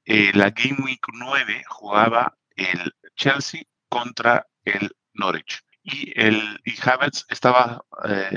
la 0.07 0.49
Game 0.49 0.79
Week 0.83 1.05
9 1.13 1.63
jugaba 1.69 2.39
el 2.57 2.95
Chelsea 3.17 3.65
contra 3.91 4.47
el 4.65 4.97
Norwich. 5.13 5.61
Y, 5.83 6.19
el, 6.19 6.59
y 6.65 6.75
Havertz 6.81 7.27
estaba, 7.29 7.85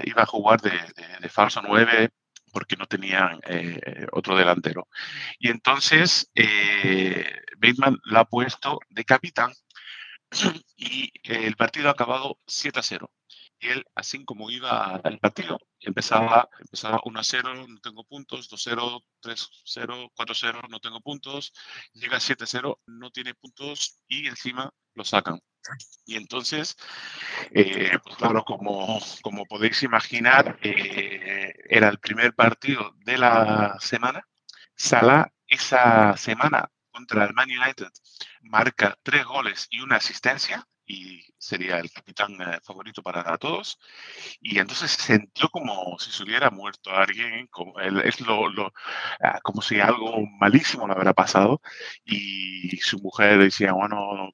iba 0.04 0.24
a 0.24 0.26
jugar 0.26 0.60
de, 0.60 0.78
de, 1.22 1.30
falso 1.30 1.62
9 1.66 2.10
porque 2.52 2.76
no 2.76 2.86
tenían 2.86 3.40
otro 4.12 4.36
delantero. 4.36 4.90
Y 5.40 5.50
entonces 5.50 6.30
Bateman 7.58 7.98
la 8.04 8.20
ha 8.22 8.26
puesto 8.26 8.80
de 8.90 9.06
capitán 9.06 9.54
y 10.78 11.12
el 11.24 11.56
partido 11.56 11.90
ha 11.90 11.92
acabado 11.92 12.40
7 12.48 12.80
a 12.80 12.84
0. 12.84 13.12
Y 13.60 13.70
él, 13.70 13.86
así 13.94 14.24
como 14.26 14.50
iba 14.50 14.96
al 14.96 15.20
partido, 15.20 15.60
empezaba, 15.80 16.50
empezaba 16.60 17.00
1 17.06 17.20
a 17.20 17.24
0, 17.24 17.68
no 17.68 17.80
tengo 17.80 18.04
puntos, 18.06 18.50
2 18.50 18.62
0, 18.64 19.04
3 19.20 19.50
0, 19.66 20.12
4 20.16 20.36
0, 20.36 20.62
no 20.70 20.80
tengo 20.80 21.00
puntos, 21.02 21.54
llega 21.94 22.18
a 22.18 22.20
7 22.20 22.44
a 22.44 22.48
0, 22.48 22.80
no 22.88 23.12
tiene 23.12 23.36
puntos 23.36 24.00
y 24.08 24.28
encima 24.28 24.74
lo 24.96 25.06
sacan. 25.06 25.40
Y 26.08 26.16
entonces, 26.16 26.76
eh, 27.52 28.00
pues 28.04 28.16
claro, 28.16 28.44
como, 28.44 29.00
como 29.22 29.46
podéis 29.46 29.84
imaginar, 29.84 30.58
eh, 30.64 31.54
era 31.70 31.90
el 31.90 32.00
primer 32.00 32.34
partido 32.34 32.96
de 33.06 33.18
la 33.20 33.78
semana. 33.80 34.28
Salah 34.76 35.32
esa 35.46 36.18
semana 36.18 36.72
contra 36.90 37.26
el 37.26 37.34
Man 37.34 37.50
United 37.50 37.90
marca 38.42 38.98
tres 39.04 39.26
goles 39.26 39.68
y 39.70 39.82
una 39.82 39.98
asistencia 39.98 40.68
y 40.86 41.24
sería 41.38 41.80
el 41.80 41.92
capitán 41.92 42.34
eh, 42.42 42.60
favorito 42.64 43.02
para 43.02 43.38
todos. 43.38 43.80
Y 44.42 44.60
entonces 44.60 44.92
se 44.92 45.18
sintió 45.18 45.50
como 45.50 45.98
si 46.00 46.12
se 46.12 46.24
hubiera 46.24 46.50
muerto 46.50 46.92
alguien, 46.92 47.48
como, 47.48 47.80
es 47.80 48.20
lo, 48.22 48.74
ah, 49.22 49.40
como 49.42 49.62
si 49.62 49.80
algo 49.80 50.26
malísimo 50.40 50.88
le 50.88 50.94
hubiera 50.94 51.14
pasado. 51.14 51.62
Y 52.04 52.78
su 52.78 53.00
mujer 53.00 53.40
decía, 53.40 53.74
bueno, 53.74 54.32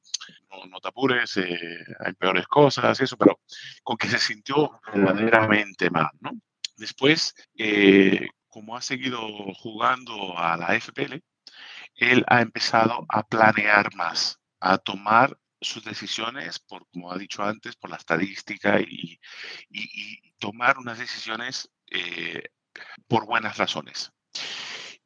no, 0.49 0.65
no 0.67 0.79
te 0.79 0.87
apures, 0.87 1.37
eh, 1.37 1.59
hay 1.99 2.13
peores 2.13 2.47
cosas 2.47 2.99
y 2.99 3.03
eso, 3.03 3.17
pero 3.17 3.39
con 3.83 3.97
que 3.97 4.07
se 4.07 4.19
sintió 4.19 4.79
verdaderamente 4.93 5.89
mal, 5.89 6.09
¿no? 6.19 6.31
Después, 6.77 7.35
eh, 7.57 8.27
como 8.47 8.75
ha 8.77 8.81
seguido 8.81 9.19
jugando 9.55 10.37
a 10.37 10.57
la 10.57 10.75
FPL, 10.79 11.21
él 11.97 12.23
ha 12.27 12.41
empezado 12.41 13.05
a 13.09 13.27
planear 13.27 13.93
más, 13.95 14.39
a 14.59 14.77
tomar 14.77 15.37
sus 15.59 15.83
decisiones, 15.83 16.59
por, 16.59 16.87
como 16.89 17.11
ha 17.11 17.17
dicho 17.17 17.43
antes, 17.43 17.75
por 17.75 17.89
la 17.89 17.97
estadística 17.97 18.79
y, 18.79 19.19
tomar 20.39 20.77
unas 20.77 20.99
decisiones 20.99 21.67
eh, 21.89 22.43
por 23.07 23.25
buenas 23.25 23.57
razones. 23.57 24.11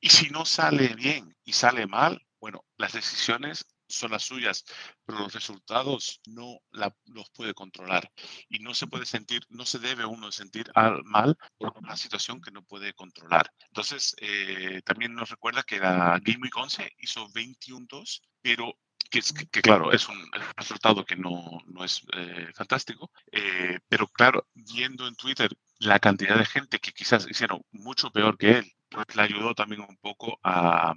Y 0.02 0.10
si 0.10 0.30
no 0.30 0.44
sale 0.44 0.90
bien 0.90 1.38
y 1.46 1.54
sale 1.54 1.88
mal, 1.88 2.22
bueno, 2.42 2.66
las 2.76 2.92
decisiones 2.92 3.66
son 3.92 4.12
las 4.12 4.24
suyas, 4.24 4.64
pero 5.06 5.20
los 5.20 5.34
resultados 5.34 6.22
no 6.26 6.60
los 6.72 7.30
puede 7.32 7.54
controlar 7.54 8.12
y 8.50 8.60
no 8.60 8.74
se 8.74 8.88
puede 8.88 9.06
sentir, 9.06 9.46
no 9.50 9.66
se 9.66 9.80
debe 9.80 10.06
uno 10.06 10.32
sentir 10.32 10.72
mal 11.04 11.38
por 11.58 11.78
una 11.78 11.96
situación 11.96 12.42
que 12.42 12.52
no 12.52 12.64
puede 12.64 12.94
controlar. 12.94 13.52
Entonces, 13.68 14.16
eh, 14.20 14.82
también 14.86 15.14
nos 15.14 15.30
recuerda 15.30 15.64
que 15.64 15.80
la 15.80 16.20
Game 16.24 16.40
Week 16.42 16.56
11 16.56 16.92
hizo 17.00 17.28
21-2, 17.30 18.22
pero 18.42 18.76
que, 19.10 19.22
que, 19.52 19.62
claro, 19.62 19.92
es 19.92 20.08
un, 20.08 20.18
resultado 20.56 21.06
que 21.06 21.16
no, 21.16 21.60
no 21.68 21.84
es 21.84 22.02
eh, 22.14 22.50
fantástico, 22.56 23.12
eh, 23.32 23.80
pero 23.88 24.08
claro, 24.08 24.48
viendo 24.54 25.08
en 25.08 25.16
Twitter 25.16 25.52
la 25.80 26.00
cantidad 26.00 26.38
de 26.38 26.46
gente 26.46 26.80
que 26.80 26.94
quizás 26.94 27.28
hicieron 27.30 27.62
mucho 27.72 28.12
peor 28.12 28.38
que 28.38 28.60
él, 28.60 28.72
pues 28.90 29.16
le 29.16 29.22
ayudó 29.24 29.54
también 29.54 29.82
un 29.82 29.98
poco 29.98 30.40
a, 30.44 30.94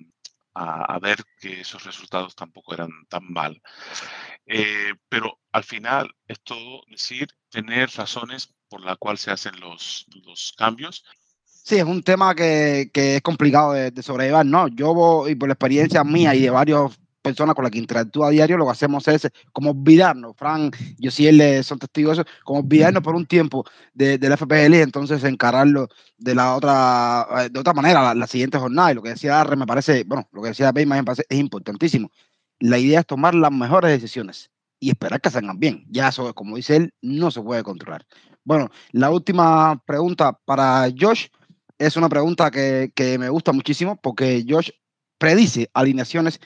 a, 0.55 0.99
ver 1.01 1.19
que 1.41 1.61
esos 1.61 1.85
resultados 1.85 2.37
tampoco 2.37 2.75
eran 2.75 2.91
tan 3.09 3.33
mal. 3.33 3.61
Eh, 4.47 4.93
pero 5.09 5.41
al 5.53 5.65
final 5.65 6.15
es 6.27 6.41
todo 6.43 6.83
decir, 6.89 7.29
tener 7.51 7.91
razones 7.91 8.55
por 8.69 8.83
la 8.83 8.97
cual 8.97 9.19
se 9.19 9.31
hacen 9.31 9.59
los, 9.61 10.07
los 10.25 10.55
cambios 10.57 11.05
Sí, 11.67 11.77
es 11.77 11.85
un 11.85 12.03
tema 12.03 12.35
que, 12.35 12.91
que 12.93 13.17
es 13.17 13.23
complicado 13.23 13.73
de, 13.73 13.91
de, 13.91 14.03
sobrellevar, 14.03 14.45
¿no? 14.45 14.69
Yo, 14.69 15.27
y 15.27 15.35
por 15.35 15.49
la 15.49 15.55
experiencia 15.55 16.05
mía 16.05 16.35
y 16.35 16.43
de 16.43 16.51
varios 16.51 16.95
personas 17.25 17.55
con 17.55 17.65
las 17.65 17.73
que 17.73 17.79
interactúa 17.79 18.29
a 18.29 18.31
diario, 18.31 18.59
lo 18.59 18.67
que 18.67 18.73
hacemos 18.73 19.09
es 19.09 19.31
como 19.51 19.71
olvidarnos, 19.71 20.37
Fran, 20.37 20.71
yo 20.99 21.11
sí 21.11 21.27
él 21.27 21.65
son 21.65 21.79
testigos 21.79 22.19
de 22.19 22.23
eso, 22.23 22.31
como 22.45 22.61
olvidarnos 22.61 23.03
por 23.03 23.15
un 23.15 23.25
tiempo 23.25 23.65
de, 23.95 24.19
del 24.19 24.37
FPL 24.37 24.75
y 24.75 24.81
entonces 24.81 25.25
encararlo 25.25 25.89
de 26.19 26.35
la 26.35 26.55
otra, 26.55 27.27
eh, 27.41 27.49
de 27.51 27.59
otra 27.59 27.73
manera, 27.73 28.15
la, 28.15 28.27
siguiente 28.27 28.59
jornada. 28.59 28.93
Y 28.93 28.95
lo 28.95 29.03
que 29.03 29.09
decía 29.11 29.41
Arre 29.41 29.57
me 29.57 29.67
parece, 29.67 30.05
bueno, 30.05 30.29
lo 30.33 30.43
que 30.43 30.49
decía 30.49 30.71
Bayman 30.71 30.99
me 30.99 31.05
parece 31.05 31.25
es 31.29 31.39
importantísimo. 31.39 32.11
La 32.61 32.79
idea 32.79 33.01
es 33.01 33.07
tomar 33.07 33.35
las 33.35 33.51
mejores 33.51 33.91
decisiones 33.91 34.51
y 34.79 34.91
esperar 34.91 35.21
que 35.21 35.31
salgan 35.31 35.59
bien. 35.59 35.87
Ya 35.89 36.09
eso, 36.09 36.35
como 36.35 36.57
dice 36.57 36.77
él, 36.77 36.95
no 37.01 37.31
se 37.31 37.41
puede 37.41 37.63
controlar. 37.63 38.07
Bueno, 38.45 38.69
la 38.93 39.11
última 39.11 39.83
pregunta 39.87 40.39
para 40.45 40.89
Josh 40.97 41.29
es 41.79 41.97
una 41.97 42.11
pregunta 42.11 42.51
que, 42.51 42.93
que 42.95 43.19
me 43.19 43.31
gusta 43.31 43.53
muchísimo 43.53 43.97
porque 43.97 44.45
Josh 44.47 44.69
predice 45.19 45.71
alineaciones 45.73 46.39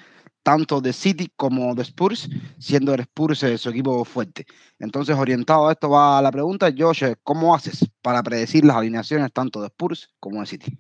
tanto 0.43 0.81
de 0.81 0.93
City 0.93 1.31
como 1.37 1.75
de 1.75 1.83
Spurs, 1.83 2.29
siendo 2.59 2.95
el 2.95 3.01
Spurs 3.01 3.43
eh, 3.43 3.59
su 3.59 3.71
equipo 3.71 4.05
fuerte. 4.05 4.47
Entonces, 4.79 5.17
orientado 5.17 5.69
a 5.69 5.73
esto 5.73 5.91
va 5.91 6.23
la 6.23 6.31
pregunta, 6.31 6.73
Josh, 6.77 7.05
¿cómo 7.23 7.55
haces 7.55 7.89
para 8.03 8.23
predecir 8.23 8.65
las 8.65 8.77
alineaciones 8.77 9.33
tanto 9.33 9.61
de 9.61 9.67
Spurs 9.69 10.09
como 10.21 10.41
de 10.41 10.47
City? 10.47 10.79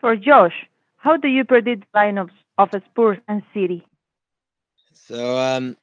For 0.00 0.16
Josh, 0.16 0.54
how 1.02 1.16
do 1.16 1.28
you 1.28 1.44
predict 1.44 1.84
lineups 1.94 2.32
of 2.56 2.70
Spurs 2.88 3.18
and 3.26 3.42
City? 3.52 3.84
So, 4.92 5.38
um, 5.38 5.76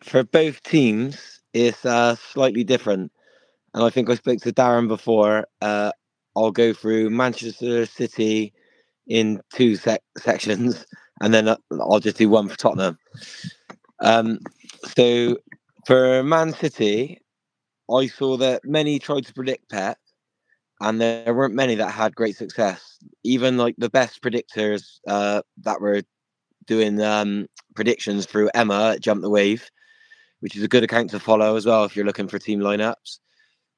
for 0.00 0.24
both 0.24 0.62
teams, 0.62 1.42
it's 1.52 1.84
uh, 1.84 2.16
slightly 2.16 2.64
different. 2.64 3.12
And 3.72 3.84
I 3.84 3.90
think 3.90 4.08
I 4.10 4.14
spoke 4.14 4.40
to 4.40 4.52
Darren 4.52 4.88
before. 4.88 5.46
Uh, 5.60 5.92
I'll 6.36 6.50
go 6.50 6.72
through 6.72 7.10
Manchester 7.10 7.86
City 7.86 8.52
in 9.06 9.40
two 9.52 9.76
sec- 9.76 10.02
sections. 10.16 10.86
And 11.20 11.32
then 11.32 11.48
uh, 11.48 11.56
I'll 11.72 12.00
just 12.00 12.18
do 12.18 12.28
one 12.28 12.48
for 12.48 12.56
Tottenham. 12.56 12.98
Um, 14.00 14.38
so 14.96 15.38
for 15.86 16.22
Man 16.22 16.52
City, 16.52 17.20
I 17.90 18.06
saw 18.06 18.36
that 18.38 18.64
many 18.64 18.98
tried 18.98 19.26
to 19.26 19.34
predict 19.34 19.70
Pep, 19.70 19.98
and 20.80 21.00
there 21.00 21.34
weren't 21.34 21.54
many 21.54 21.74
that 21.76 21.90
had 21.90 22.14
great 22.14 22.36
success. 22.36 22.98
Even 23.22 23.56
like 23.56 23.74
the 23.78 23.90
best 23.90 24.22
predictors 24.22 24.98
uh, 25.06 25.42
that 25.62 25.80
were 25.80 26.02
doing 26.66 27.00
um, 27.02 27.46
predictions 27.74 28.26
through 28.26 28.50
Emma 28.54 28.98
Jump 28.98 29.22
the 29.22 29.30
Wave, 29.30 29.70
which 30.40 30.56
is 30.56 30.62
a 30.62 30.68
good 30.68 30.82
account 30.82 31.10
to 31.10 31.20
follow 31.20 31.56
as 31.56 31.66
well 31.66 31.84
if 31.84 31.94
you're 31.94 32.06
looking 32.06 32.28
for 32.28 32.38
team 32.38 32.60
lineups. 32.60 33.18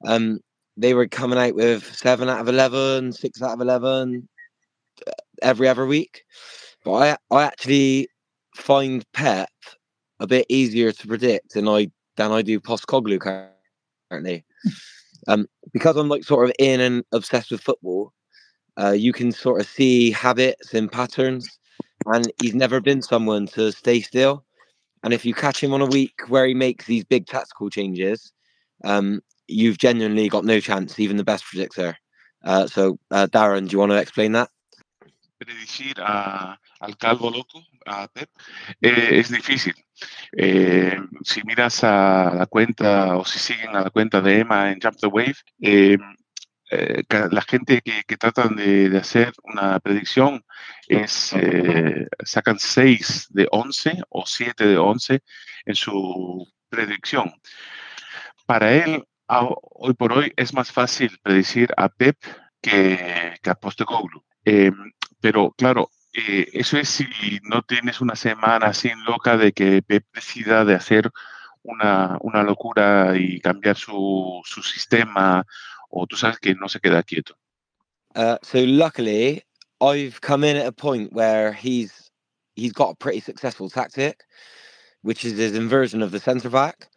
Um, 0.06 0.40
they 0.76 0.94
were 0.94 1.08
coming 1.08 1.38
out 1.38 1.54
with 1.54 1.94
seven 1.94 2.28
out 2.28 2.40
of 2.40 2.48
11, 2.48 3.12
six 3.12 3.42
out 3.42 3.54
of 3.54 3.60
11 3.60 4.28
uh, 5.06 5.10
every 5.42 5.68
other 5.68 5.86
week. 5.86 6.24
But 6.86 7.18
I 7.32 7.36
I 7.36 7.42
actually 7.42 8.08
find 8.54 9.04
Pep 9.12 9.50
a 10.20 10.26
bit 10.28 10.46
easier 10.48 10.92
to 10.92 11.06
predict 11.08 11.54
than 11.54 11.68
I 11.68 11.90
than 12.16 12.30
I 12.30 12.42
do 12.42 12.60
Postcoglu 12.60 13.18
currently. 13.20 14.44
um, 15.26 15.48
because 15.72 15.96
I'm 15.96 16.08
like 16.08 16.22
sort 16.22 16.48
of 16.48 16.54
in 16.60 16.80
and 16.80 17.04
obsessed 17.12 17.50
with 17.50 17.60
football, 17.60 18.12
uh, 18.80 18.92
you 18.92 19.12
can 19.12 19.32
sort 19.32 19.60
of 19.60 19.66
see 19.66 20.12
habits 20.12 20.72
and 20.74 20.90
patterns, 20.90 21.58
and 22.06 22.30
he's 22.40 22.54
never 22.54 22.80
been 22.80 23.02
someone 23.02 23.46
to 23.48 23.72
stay 23.72 24.00
still. 24.00 24.44
And 25.02 25.12
if 25.12 25.24
you 25.26 25.34
catch 25.34 25.60
him 25.62 25.72
on 25.74 25.82
a 25.82 25.86
week 25.86 26.14
where 26.28 26.46
he 26.46 26.54
makes 26.54 26.86
these 26.86 27.04
big 27.04 27.26
tactical 27.26 27.68
changes, 27.68 28.32
um, 28.84 29.22
you've 29.48 29.78
genuinely 29.78 30.28
got 30.28 30.44
no 30.44 30.60
chance, 30.60 31.00
even 31.00 31.16
the 31.16 31.24
best 31.24 31.44
predictor. 31.44 31.96
Uh, 32.44 32.68
so, 32.68 32.98
uh, 33.10 33.26
Darren, 33.26 33.68
do 33.68 33.72
you 33.72 33.80
want 33.80 33.90
to 33.90 33.98
explain 33.98 34.32
that? 34.32 34.50
Predecir 35.38 35.94
a, 36.00 36.58
al 36.80 36.96
calvo 36.96 37.30
loco, 37.30 37.62
a 37.84 38.08
Pep, 38.08 38.30
eh, 38.80 39.18
es 39.18 39.30
difícil. 39.30 39.74
Eh, 40.32 40.98
si 41.22 41.42
miras 41.44 41.84
a 41.84 42.32
la 42.34 42.46
cuenta 42.46 43.16
o 43.16 43.24
si 43.24 43.38
siguen 43.38 43.74
a 43.76 43.82
la 43.82 43.90
cuenta 43.90 44.20
de 44.20 44.40
Emma 44.40 44.70
en 44.70 44.80
Jump 44.80 44.96
the 45.00 45.06
Wave, 45.06 45.36
eh, 45.60 45.96
eh 46.70 47.02
la 47.30 47.42
gente 47.42 47.80
que, 47.82 48.02
que 48.06 48.16
tratan 48.16 48.56
de, 48.56 48.90
de, 48.90 48.98
hacer 48.98 49.32
una 49.44 49.78
predicción 49.80 50.44
es 50.88 51.34
sacan 52.24 52.58
6 52.58 53.28
de 53.30 53.46
11 53.50 54.02
o 54.08 54.26
7 54.26 54.66
de 54.66 54.76
11 54.76 55.22
en 55.66 55.74
su 55.74 56.46
predicción. 56.68 57.32
Para 58.46 58.72
él, 58.72 59.04
hoy 59.28 59.94
por 59.94 60.12
hoy, 60.12 60.32
es 60.36 60.54
más 60.54 60.70
fácil 60.72 61.18
predecir 61.22 61.72
a 61.76 61.88
Pep 61.88 62.16
que, 62.60 63.34
que 63.42 63.50
a 63.50 63.54
Postecoglou. 63.54 64.22
Eh, 64.44 64.70
pero 65.26 65.50
claro, 65.58 65.90
eh, 66.12 66.46
eso 66.52 66.78
es 66.78 66.88
si 66.88 67.04
no 67.42 67.60
tienes 67.62 68.00
una 68.00 68.14
semana 68.14 68.68
así 68.68 68.92
loca 69.08 69.36
de 69.36 69.52
que 69.52 69.82
Pep 69.82 70.04
decida 70.14 70.64
de 70.64 70.76
hacer 70.76 71.10
una, 71.64 72.16
una 72.20 72.44
locura 72.44 73.16
y 73.16 73.40
cambiar 73.40 73.76
su, 73.76 74.40
su 74.44 74.62
sistema 74.62 75.44
o 75.90 76.06
tú 76.06 76.14
sabes 76.16 76.38
que 76.38 76.54
no 76.54 76.68
se 76.68 76.78
queda 76.78 77.02
quieto. 77.02 77.34
Uh, 78.14 78.36
so 78.44 78.60
luckily, 78.60 79.42
I've 79.80 80.20
come 80.20 80.44
in 80.44 80.56
at 80.56 80.68
a 80.68 80.70
point 80.70 81.12
where 81.12 81.52
he's 81.52 82.12
he's 82.54 82.72
got 82.72 82.90
a 82.90 82.94
pretty 82.94 83.18
successful 83.18 83.68
tactic, 83.68 84.20
which 85.02 85.24
is 85.24 85.36
his 85.36 85.56
inversion 85.56 86.02
of 86.02 86.12
the 86.12 86.20
centre 86.20 86.50
back. 86.50 86.88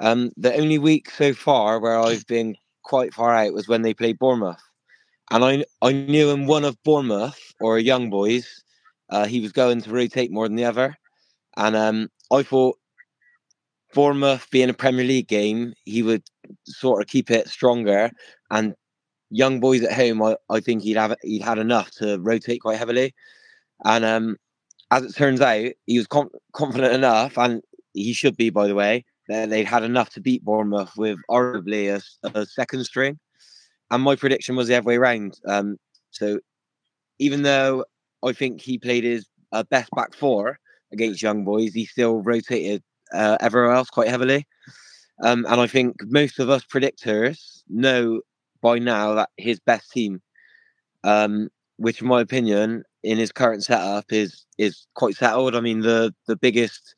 Um, 0.00 0.30
the 0.38 0.56
only 0.56 0.78
week 0.78 1.10
so 1.10 1.34
far 1.34 1.80
where 1.80 2.00
I've 2.00 2.26
been 2.26 2.56
quite 2.82 3.12
far 3.12 3.34
out 3.34 3.52
was 3.52 3.68
when 3.68 3.82
they 3.82 3.92
played 3.92 4.18
Bournemouth, 4.18 4.62
and 5.30 5.44
I 5.44 5.64
I 5.82 5.92
knew 5.92 6.30
in 6.30 6.46
one 6.46 6.64
of 6.64 6.82
Bournemouth 6.82 7.40
or 7.60 7.78
Young 7.78 8.10
Boys, 8.10 8.62
uh, 9.10 9.26
he 9.26 9.40
was 9.40 9.52
going 9.52 9.80
to 9.82 9.90
rotate 9.90 10.30
more 10.30 10.48
than 10.48 10.56
the 10.56 10.64
other, 10.64 10.96
and 11.56 11.76
um, 11.76 12.08
I 12.32 12.42
thought 12.42 12.78
Bournemouth 13.94 14.48
being 14.50 14.68
a 14.68 14.74
Premier 14.74 15.04
League 15.04 15.28
game, 15.28 15.72
he 15.84 16.02
would 16.02 16.22
sort 16.66 17.00
of 17.00 17.08
keep 17.08 17.30
it 17.30 17.48
stronger. 17.48 18.10
And 18.50 18.74
young 19.30 19.60
boys 19.60 19.82
at 19.82 19.92
home, 19.92 20.22
I, 20.22 20.36
I 20.50 20.60
think 20.60 20.82
he'd 20.82 20.96
have 20.96 21.16
he'd 21.22 21.42
had 21.42 21.58
enough 21.58 21.90
to 21.92 22.18
rotate 22.18 22.60
quite 22.60 22.78
heavily. 22.78 23.14
And 23.84 24.04
um, 24.04 24.36
as 24.90 25.04
it 25.04 25.14
turns 25.14 25.40
out, 25.40 25.72
he 25.86 25.98
was 25.98 26.06
com- 26.06 26.30
confident 26.52 26.92
enough, 26.92 27.38
and 27.38 27.62
he 27.92 28.12
should 28.12 28.36
be, 28.36 28.50
by 28.50 28.66
the 28.66 28.74
way, 28.74 29.04
that 29.28 29.50
they'd 29.50 29.64
had 29.64 29.84
enough 29.84 30.10
to 30.10 30.20
beat 30.20 30.44
Bournemouth 30.44 30.92
with 30.96 31.18
arguably 31.30 32.02
a, 32.24 32.38
a 32.38 32.46
second 32.46 32.84
string. 32.84 33.18
And 33.94 34.02
my 34.02 34.16
prediction 34.16 34.56
was 34.56 34.66
the 34.66 34.74
other 34.74 34.88
way 34.88 34.96
around. 34.96 35.38
Um, 35.46 35.76
so 36.10 36.40
even 37.20 37.42
though 37.42 37.84
I 38.24 38.32
think 38.32 38.60
he 38.60 38.76
played 38.76 39.04
his 39.04 39.24
uh, 39.52 39.62
best 39.70 39.88
back 39.92 40.14
four 40.14 40.58
against 40.92 41.22
young 41.22 41.44
boys, 41.44 41.72
he 41.74 41.86
still 41.86 42.20
rotated 42.20 42.82
uh, 43.12 43.36
everywhere 43.40 43.70
else 43.70 43.90
quite 43.90 44.08
heavily. 44.08 44.48
Um, 45.22 45.46
and 45.48 45.60
I 45.60 45.68
think 45.68 45.94
most 46.06 46.40
of 46.40 46.50
us 46.50 46.64
predictors 46.64 47.62
know 47.68 48.22
by 48.60 48.80
now 48.80 49.14
that 49.14 49.30
his 49.36 49.60
best 49.60 49.92
team, 49.92 50.20
um, 51.04 51.48
which 51.76 52.02
in 52.02 52.08
my 52.08 52.20
opinion, 52.20 52.82
in 53.04 53.16
his 53.16 53.30
current 53.30 53.62
setup, 53.62 54.12
is 54.12 54.44
is 54.58 54.88
quite 54.94 55.14
settled. 55.14 55.54
I 55.54 55.60
mean, 55.60 55.82
the 55.82 56.12
the 56.26 56.34
biggest, 56.34 56.96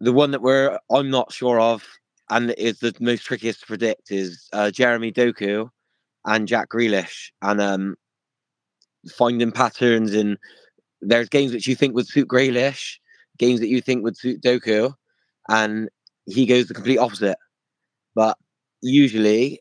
the 0.00 0.12
one 0.12 0.32
that 0.32 0.42
we're 0.42 0.76
I'm 0.90 1.08
not 1.08 1.32
sure 1.32 1.60
of, 1.60 1.86
and 2.30 2.50
is 2.58 2.80
the 2.80 2.96
most 2.98 3.22
trickiest 3.22 3.60
to 3.60 3.66
predict 3.66 4.10
is 4.10 4.48
uh, 4.52 4.72
Jeremy 4.72 5.12
Doku 5.12 5.70
and 6.26 6.48
Jack 6.48 6.68
Grealish, 6.70 7.30
and 7.42 7.60
um, 7.60 7.96
finding 9.16 9.52
patterns 9.52 10.14
in 10.14 10.38
there's 11.00 11.28
games 11.28 11.52
which 11.52 11.66
you 11.66 11.74
think 11.74 11.94
would 11.94 12.06
suit 12.06 12.28
Grealish, 12.28 12.98
games 13.38 13.60
that 13.60 13.68
you 13.68 13.80
think 13.80 14.02
would 14.02 14.16
suit 14.16 14.42
Doku, 14.42 14.94
and 15.48 15.88
he 16.26 16.46
goes 16.46 16.66
the 16.66 16.74
complete 16.74 16.98
opposite. 16.98 17.38
But 18.14 18.36
usually 18.82 19.60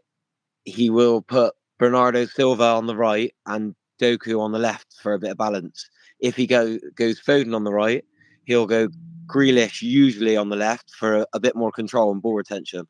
he 0.65 0.89
will 0.89 1.21
put 1.21 1.55
Bernardo 1.77 2.25
Silva 2.25 2.63
on 2.63 2.87
the 2.87 2.95
right 2.95 3.33
and 3.45 3.75
Doku 4.01 4.39
on 4.39 4.51
the 4.51 4.59
left 4.59 4.95
for 5.01 5.13
a 5.13 5.19
bit 5.19 5.31
of 5.31 5.37
balance. 5.37 5.89
If 6.19 6.35
he 6.35 6.47
go 6.47 6.77
goes 6.95 7.21
Foden 7.21 7.55
on 7.55 7.63
the 7.63 7.73
right, 7.73 8.03
he'll 8.45 8.67
go 8.67 8.89
Grealish 9.27 9.81
usually 9.81 10.35
on 10.35 10.49
the 10.49 10.55
left 10.55 10.91
for 10.91 11.17
a, 11.17 11.25
a 11.33 11.39
bit 11.39 11.55
more 11.55 11.71
control 11.71 12.11
and 12.11 12.21
ball 12.21 12.35
retention. 12.35 12.87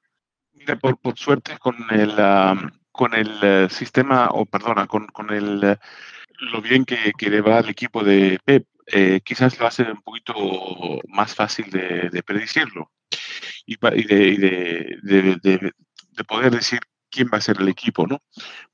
Por, 0.81 0.95
por 0.97 1.13
suerte 1.13 1.57
con 1.59 1.85
el 1.91 2.19
um, 2.19 2.71
con 2.91 3.13
el 3.13 3.65
uh, 3.65 3.69
sistema 3.69 4.29
o 4.31 4.45
perdona 4.45 4.87
con, 4.87 5.07
con 5.07 5.31
el 5.31 5.63
uh, 5.63 5.75
lo 6.51 6.61
bien 6.61 6.85
que, 6.85 7.11
que 7.17 7.29
le 7.29 7.41
va 7.41 7.59
al 7.59 7.69
equipo 7.69 8.03
de 8.03 8.39
Pep 8.43 8.65
eh, 8.91 9.21
quizás 9.23 9.59
lo 9.59 9.67
hace 9.67 9.83
un 9.83 10.01
poquito 10.01 10.33
más 11.07 11.35
fácil 11.35 11.69
de, 11.69 12.09
de 12.09 12.23
predecirlo 12.23 12.91
y, 13.65 13.75
de, 13.75 14.97
de, 15.03 15.37
de, 15.41 16.23
poder 16.23 16.51
decir 16.51 16.79
quién 17.09 17.29
va 17.31 17.37
a 17.37 17.41
ser 17.41 17.57
el 17.59 17.69
equipo, 17.69 18.07
¿no? 18.07 18.21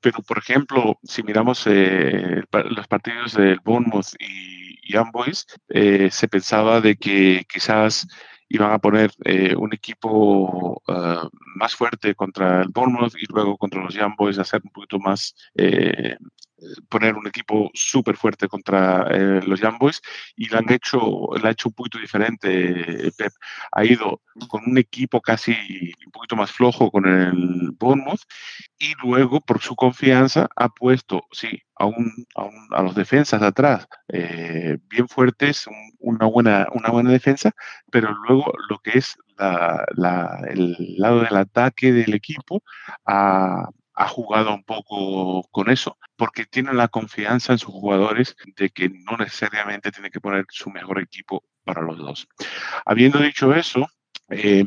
Pero, 0.00 0.22
por 0.22 0.38
ejemplo, 0.38 0.98
si 1.02 1.22
miramos 1.22 1.66
eh, 1.66 2.42
los 2.50 2.88
partidos 2.88 3.34
del 3.34 3.60
Bournemouth 3.62 4.14
y, 4.18 4.78
y 4.82 4.96
Boys, 5.12 5.46
eh, 5.68 6.08
se 6.10 6.28
pensaba 6.28 6.80
de 6.80 6.96
que 6.96 7.44
quizás 7.48 8.06
iban 8.48 8.72
a 8.72 8.78
poner 8.78 9.10
eh, 9.24 9.54
un 9.56 9.72
equipo 9.72 10.82
uh, 10.86 11.28
más 11.56 11.74
fuerte 11.74 12.14
contra 12.14 12.62
el 12.62 12.68
Bournemouth 12.68 13.14
y 13.16 13.26
luego 13.32 13.56
contra 13.56 13.82
los 13.82 13.94
Young 13.94 14.14
Boys 14.16 14.38
hacer 14.38 14.60
un 14.64 14.70
poquito 14.70 14.98
más 14.98 15.34
eh, 15.54 16.16
poner 16.88 17.14
un 17.14 17.26
equipo 17.26 17.70
súper 17.74 18.16
fuerte 18.16 18.48
contra 18.48 19.06
eh, 19.10 19.40
los 19.46 19.60
Young 19.60 19.78
Boys 19.78 20.00
y 20.36 20.48
lo 20.48 20.58
han 20.58 20.70
hecho, 20.72 20.98
lo 21.00 21.46
ha 21.46 21.50
hecho 21.50 21.68
un 21.68 21.74
poquito 21.74 21.98
diferente 21.98 23.12
Pep. 23.16 23.32
Ha 23.72 23.84
ido 23.84 24.22
con 24.48 24.62
un 24.66 24.78
equipo 24.78 25.20
casi 25.20 25.52
un 26.04 26.12
poquito 26.12 26.36
más 26.36 26.50
flojo 26.52 26.90
con 26.90 27.06
el 27.06 27.72
Bournemouth 27.72 28.20
y 28.78 28.92
luego 29.02 29.40
por 29.40 29.60
su 29.60 29.74
confianza 29.76 30.48
ha 30.56 30.68
puesto, 30.68 31.26
sí, 31.32 31.62
a, 31.76 31.86
un, 31.86 32.12
a, 32.34 32.44
un, 32.44 32.68
a 32.72 32.82
los 32.82 32.94
defensas 32.94 33.40
de 33.40 33.46
atrás 33.46 33.86
eh, 34.08 34.78
bien 34.88 35.08
fuertes, 35.08 35.66
un, 35.66 35.74
una, 35.98 36.26
buena, 36.26 36.66
una 36.72 36.90
buena 36.90 37.10
defensa, 37.10 37.52
pero 37.90 38.12
luego 38.26 38.52
lo 38.68 38.78
que 38.78 38.98
es 38.98 39.16
la, 39.38 39.84
la, 39.94 40.40
el 40.48 40.76
lado 40.96 41.20
del 41.20 41.36
ataque 41.36 41.92
del 41.92 42.14
equipo 42.14 42.62
ha, 43.04 43.68
ha 43.94 44.08
jugado 44.08 44.54
un 44.54 44.64
poco 44.64 45.42
con 45.50 45.70
eso, 45.70 45.98
porque 46.16 46.46
tiene 46.46 46.72
la 46.72 46.88
confianza 46.88 47.52
en 47.52 47.58
sus 47.58 47.72
jugadores 47.72 48.36
de 48.56 48.70
que 48.70 48.88
no 48.88 49.16
necesariamente 49.18 49.92
tiene 49.92 50.10
que 50.10 50.20
poner 50.20 50.46
su 50.48 50.70
mejor 50.70 51.00
equipo 51.00 51.44
para 51.64 51.82
los 51.82 51.98
dos. 51.98 52.28
Habiendo 52.84 53.18
dicho 53.18 53.54
eso, 53.54 53.88
eh, 54.30 54.64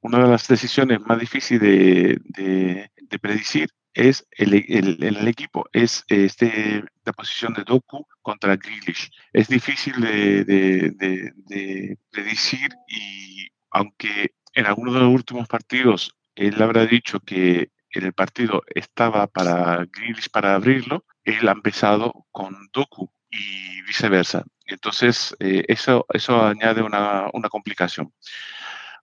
una 0.00 0.18
de 0.18 0.28
las 0.28 0.48
decisiones 0.48 1.00
más 1.00 1.18
difíciles 1.18 1.60
de, 1.60 2.20
de, 2.24 2.90
de 2.96 3.18
predecir 3.18 3.70
es 3.94 4.26
el, 4.30 4.54
el, 4.54 5.02
el, 5.02 5.28
equipo, 5.28 5.68
es 5.72 6.04
este, 6.08 6.84
la 7.04 7.12
posición 7.12 7.52
de 7.54 7.64
Doku 7.64 8.06
contra 8.22 8.56
Grealish. 8.56 9.10
Es 9.32 9.48
difícil 9.48 10.00
de, 10.00 10.44
de, 10.44 10.90
de, 11.46 11.98
decir 12.12 12.68
y 12.86 13.48
aunque 13.70 14.34
en 14.54 14.66
algunos 14.66 14.94
de 14.94 15.00
los 15.00 15.12
últimos 15.12 15.48
partidos 15.48 16.14
él 16.36 16.62
habrá 16.62 16.86
dicho 16.86 17.18
que 17.20 17.70
el 17.90 18.12
partido 18.12 18.62
estaba 18.74 19.26
para 19.26 19.86
Grealish 19.92 20.30
para 20.30 20.54
abrirlo, 20.54 21.04
él 21.24 21.48
ha 21.48 21.52
empezado 21.52 22.26
con 22.30 22.54
Doku 22.72 23.10
y 23.30 23.82
viceversa. 23.82 24.44
Entonces, 24.66 25.34
eh, 25.40 25.64
eso, 25.68 26.06
eso 26.12 26.44
añade 26.44 26.82
una, 26.82 27.28
una, 27.32 27.48
complicación. 27.48 28.12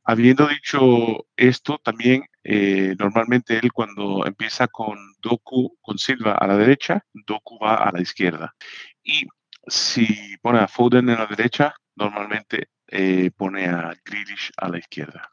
Habiendo 0.04 0.48
dicho 0.48 1.26
esto, 1.36 1.80
también 1.84 2.26
eh, 2.44 2.96
normalmente 3.00 3.58
él 3.58 3.72
cuando 3.74 4.26
empieza 4.26 4.68
con 4.68 4.98
Doku, 5.20 5.78
con 5.82 5.98
Silva 5.98 6.34
a 6.34 6.48
la 6.48 6.58
derecha, 6.58 7.04
Doku 7.14 7.58
va 7.60 7.76
a 7.76 7.92
la 7.92 8.02
izquierda. 8.02 8.56
Y 9.04 9.26
si 9.68 10.38
pone 10.42 10.60
a 10.60 10.68
Foden 10.68 11.10
en 11.10 11.18
la 11.18 11.26
derecha, 11.26 11.74
normalmente 11.96 12.70
eh, 12.88 13.32
pone 13.36 13.66
a 13.68 13.94
Grealish 14.06 14.52
a 14.58 14.70
la 14.70 14.78
izquierda. 14.78 15.32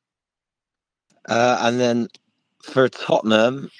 Uh, 1.28 1.56
and 1.60 1.78
then 1.78 2.08
for 2.62 2.88
Tottenham, 2.88 3.70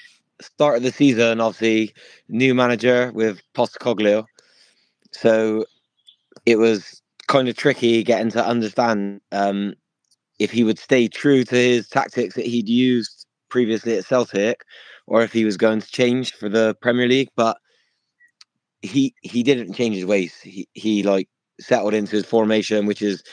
start 0.41 0.77
of 0.77 0.83
the 0.83 0.91
season, 0.91 1.39
obviously, 1.39 1.93
new 2.29 2.53
manager 2.53 3.11
with 3.13 3.41
Postecoglou. 3.55 4.25
So 5.11 5.65
it 6.45 6.57
was 6.57 7.01
kind 7.27 7.47
of 7.47 7.55
tricky 7.55 8.03
getting 8.03 8.31
to 8.31 8.45
understand 8.45 9.21
um, 9.31 9.73
if 10.39 10.51
he 10.51 10.63
would 10.63 10.79
stay 10.79 11.07
true 11.07 11.43
to 11.45 11.55
his 11.55 11.87
tactics 11.87 12.35
that 12.35 12.45
he'd 12.45 12.69
used 12.69 13.25
previously 13.49 13.97
at 13.97 14.05
Celtic 14.05 14.63
or 15.07 15.21
if 15.21 15.31
he 15.31 15.45
was 15.45 15.57
going 15.57 15.79
to 15.79 15.87
change 15.87 16.33
for 16.33 16.49
the 16.49 16.75
Premier 16.81 17.07
League. 17.07 17.29
But 17.35 17.57
he 18.81 19.13
he 19.21 19.43
didn't 19.43 19.73
change 19.73 19.95
his 19.95 20.05
ways. 20.05 20.35
He 20.41 20.67
he 20.73 21.03
like 21.03 21.29
settled 21.59 21.93
into 21.93 22.15
his 22.15 22.25
formation, 22.25 22.85
which 22.85 23.01
is 23.01 23.23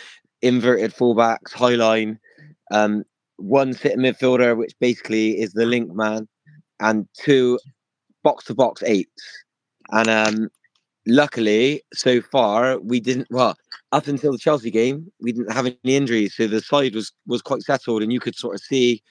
inverted 0.43 0.95
fullbacks, 0.95 1.53
high 1.53 1.75
line, 1.75 2.19
um, 2.71 3.05
one 3.41 3.73
sitting 3.73 3.99
midfielder, 3.99 4.57
which 4.57 4.75
basically 4.81 5.41
is 5.41 5.53
the 5.53 5.67
link 5.67 5.93
man, 5.93 6.29
and 6.81 7.07
two 7.15 7.59
box 8.23 8.45
to 8.47 8.55
box 8.55 8.83
eights. 8.85 9.23
And 9.91 10.09
um, 10.09 10.49
luckily, 11.07 11.83
so 11.93 12.21
far, 12.21 12.79
we 12.79 13.01
didn't. 13.01 13.29
Well, 13.31 13.57
up 13.93 14.07
until 14.07 14.33
the 14.33 14.39
Chelsea 14.39 14.71
game, 14.71 15.11
we 15.21 15.33
didn't 15.33 15.53
have 15.53 15.67
any 15.67 15.79
injuries, 15.85 16.35
so 16.37 16.47
the 16.47 16.61
side 16.61 16.95
was 16.95 17.13
was 17.27 17.43
quite 17.43 17.63
settled, 17.63 18.03
and 18.03 18.13
you 18.13 18.21
could 18.21 18.37
sort 18.37 18.55
of 18.55 18.61
see 18.61 19.03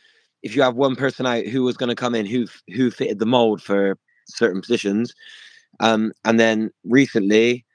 if 0.41 0.55
you 0.55 0.61
have 0.61 0.75
one 0.75 0.95
person 0.95 1.25
out 1.25 1.45
who 1.45 1.63
was 1.63 1.77
going 1.77 1.89
to 1.89 1.95
come 1.95 2.15
in 2.15 2.25
who 2.25 2.47
who 2.73 2.91
fitted 2.91 3.19
the 3.19 3.25
mold 3.25 3.61
for 3.61 3.97
certain 4.27 4.61
positions. 4.61 5.13
Um, 5.79 6.11
and 6.25 6.39
then 6.39 6.71
recently, 6.83 7.65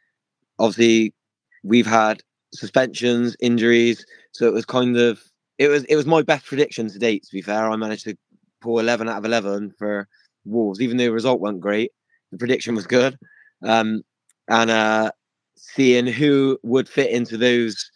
obviously, 0.58 1.14
we've 1.62 1.86
had 1.86 2.22
suspensions, 2.52 3.36
injuries, 3.40 4.04
so 4.32 4.46
it 4.46 4.52
was 4.52 4.64
kind 4.64 4.96
of 4.96 5.22
it 5.58 5.68
was 5.68 5.84
it 5.84 5.96
was 5.96 6.06
my 6.06 6.22
best 6.22 6.46
prediction 6.46 6.88
to 6.88 6.98
date. 6.98 7.24
To 7.24 7.32
be 7.32 7.42
fair, 7.42 7.68
I 7.68 7.76
managed 7.76 8.04
to 8.04 8.16
pull 8.60 8.78
eleven 8.78 9.08
out 9.08 9.18
of 9.18 9.24
eleven 9.24 9.72
for 9.78 10.08
Wolves, 10.44 10.80
even 10.80 10.96
though 10.96 11.04
the 11.04 11.12
result 11.12 11.40
wasn't 11.40 11.60
great. 11.60 11.92
The 12.32 12.38
prediction 12.38 12.74
was 12.74 12.86
good, 12.86 13.18
um, 13.62 14.02
and 14.48 14.70
uh, 14.70 15.12
seeing 15.56 16.06
who 16.06 16.58
would 16.62 16.88
fit 16.88 17.10
into 17.10 17.36
those 17.36 17.90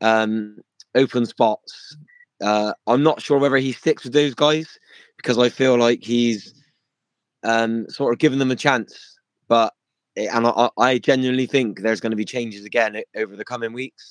um, 0.00 0.58
open 0.94 1.26
spots. 1.26 1.96
Uh, 2.42 2.74
I'm 2.86 3.02
not 3.02 3.22
sure 3.22 3.38
whether 3.38 3.56
he 3.56 3.72
sticks 3.72 4.04
with 4.04 4.12
those 4.12 4.34
guys 4.34 4.78
because 5.16 5.38
I 5.38 5.48
feel 5.48 5.78
like 5.78 6.02
he's 6.02 6.52
um, 7.44 7.88
sort 7.88 8.12
of 8.12 8.18
given 8.18 8.38
them 8.38 8.50
a 8.50 8.56
chance, 8.56 9.18
but 9.48 9.72
and 10.16 10.46
I, 10.46 10.70
I 10.78 10.98
genuinely 10.98 11.46
think 11.46 11.80
there's 11.80 12.00
going 12.00 12.10
to 12.10 12.16
be 12.16 12.24
changes 12.24 12.64
again 12.64 13.00
over 13.16 13.36
the 13.36 13.44
coming 13.44 13.72
weeks 13.72 14.10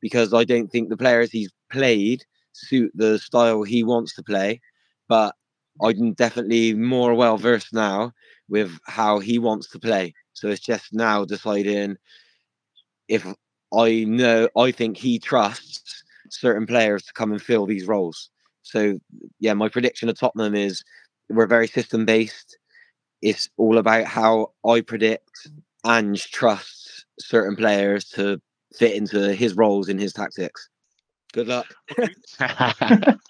because 0.00 0.34
I 0.34 0.44
don't 0.44 0.68
think 0.68 0.88
the 0.88 0.96
players 0.96 1.30
he's 1.30 1.50
played 1.70 2.24
suit 2.58 2.92
the 2.94 3.18
style 3.18 3.62
he 3.62 3.82
wants 3.84 4.14
to 4.16 4.22
play. 4.22 4.60
But 5.08 5.34
I'm 5.82 6.12
definitely 6.14 6.74
more 6.74 7.14
well 7.14 7.36
versed 7.36 7.72
now 7.72 8.12
with 8.48 8.78
how 8.86 9.20
he 9.20 9.38
wants 9.38 9.68
to 9.70 9.78
play. 9.78 10.14
So 10.34 10.48
it's 10.48 10.60
just 10.60 10.92
now 10.92 11.24
deciding 11.24 11.96
if 13.08 13.26
I 13.74 14.04
know 14.04 14.48
I 14.56 14.70
think 14.70 14.96
he 14.96 15.18
trusts 15.18 16.02
certain 16.30 16.66
players 16.66 17.04
to 17.04 17.12
come 17.12 17.32
and 17.32 17.40
fill 17.42 17.66
these 17.66 17.86
roles. 17.86 18.30
So 18.62 18.98
yeah, 19.40 19.54
my 19.54 19.68
prediction 19.68 20.08
of 20.08 20.18
Tottenham 20.18 20.54
is 20.54 20.82
we're 21.30 21.46
very 21.46 21.68
system 21.68 22.04
based. 22.04 22.58
It's 23.22 23.48
all 23.56 23.78
about 23.78 24.06
how 24.06 24.52
I 24.66 24.80
predict 24.80 25.48
Ange 25.86 26.30
trusts 26.30 27.04
certain 27.18 27.56
players 27.56 28.04
to 28.10 28.40
fit 28.76 28.94
into 28.94 29.32
his 29.34 29.54
roles 29.54 29.88
in 29.88 29.98
his 29.98 30.12
tactics. 30.12 30.68
Good 31.34 31.46
luck. 31.46 31.66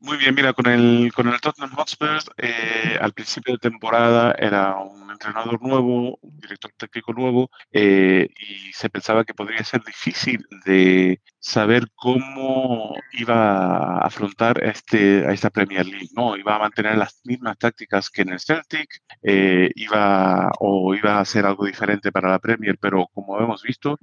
Muy 0.00 0.16
bien, 0.16 0.34
mira, 0.34 0.52
con 0.52 0.66
el, 0.66 1.12
con 1.14 1.28
el 1.28 1.40
Tottenham 1.40 1.70
Hotspur, 1.76 2.18
eh, 2.36 2.98
al 3.00 3.12
principio 3.12 3.54
de 3.54 3.58
temporada 3.58 4.34
era 4.36 4.76
un 4.76 5.08
entrenador 5.10 5.62
nuevo, 5.62 6.18
un 6.20 6.40
director 6.40 6.72
técnico 6.76 7.12
nuevo, 7.12 7.50
eh, 7.70 8.28
y 8.36 8.72
se 8.72 8.90
pensaba 8.90 9.24
que 9.24 9.32
podría 9.32 9.62
ser 9.62 9.84
difícil 9.84 10.44
de 10.64 11.20
saber 11.42 11.88
cómo 11.96 12.94
iba 13.12 13.98
a 13.98 14.06
afrontar 14.06 14.62
este, 14.64 15.26
a 15.26 15.32
esta 15.32 15.50
Premier 15.50 15.84
League, 15.84 16.10
¿no? 16.14 16.36
Iba 16.36 16.54
a 16.56 16.60
mantener 16.60 16.96
las 16.96 17.20
mismas 17.24 17.58
tácticas 17.58 18.10
que 18.10 18.22
en 18.22 18.30
el 18.30 18.40
Celtic, 18.40 18.88
eh, 19.22 19.70
iba, 19.74 20.50
o 20.60 20.94
iba 20.94 21.14
a 21.16 21.20
hacer 21.20 21.44
algo 21.44 21.66
diferente 21.66 22.12
para 22.12 22.30
la 22.30 22.38
Premier, 22.38 22.78
pero 22.80 23.08
como 23.12 23.40
hemos 23.40 23.62
visto, 23.62 23.98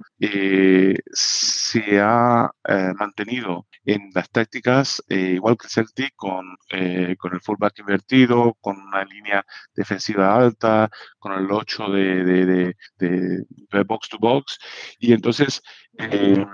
se 1.12 2.00
ha 2.00 2.50
mantenido 2.98 3.66
en 3.84 4.10
las 4.14 4.30
tácticas, 4.30 5.02
igual 5.08 5.56
que 5.56 5.66
el 5.66 5.70
Celtic, 5.70 6.14
con, 6.16 6.56
eh, 6.70 7.16
con 7.18 7.32
el 7.34 7.40
fullback 7.40 7.78
invertido, 7.78 8.54
con 8.60 8.78
una 8.78 9.04
línea 9.04 9.44
defensiva 9.74 10.34
alta, 10.36 10.90
con 11.18 11.32
el 11.32 11.50
8 11.50 11.88
de, 11.90 12.74
de, 12.98 13.84
box 13.84 14.08
to 14.10 14.18
box. 14.18 14.58
Y 14.98 15.12
entonces, 15.12 15.62
eh, 15.98 16.44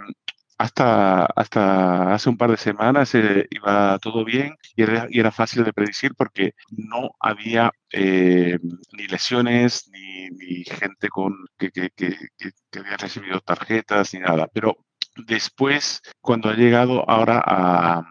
hasta, 0.59 1.27
hasta 1.27 2.15
hace 2.15 2.29
un 2.29 2.37
par 2.37 2.51
de 2.51 2.57
semanas 2.57 3.15
eh, 3.15 3.47
iba 3.51 3.99
todo 3.99 4.25
bien 4.25 4.57
y 4.75 4.83
era, 4.83 5.07
y 5.11 5.21
era, 5.21 5.31
fácil 5.31 5.65
de 5.65 5.73
predecir 5.73 6.15
porque 6.15 6.53
no 6.71 7.11
había 7.21 7.71
ni 7.93 9.07
lesiones 9.09 9.89
ni, 9.93 10.29
ni 10.31 10.65
gente 10.65 11.09
con, 11.09 11.35
que, 11.59 11.71
que, 11.71 11.91
que, 11.91 12.17
que, 12.37 12.79
había 12.79 12.97
recibido 12.97 13.41
tarjetas 13.41 14.13
ni 14.15 14.21
nada. 14.21 14.49
Pero 14.53 14.77
Después, 15.17 16.03
cuando 16.21 16.51
ha 16.51 16.55
llegado 16.55 17.09
ahora 17.09 18.03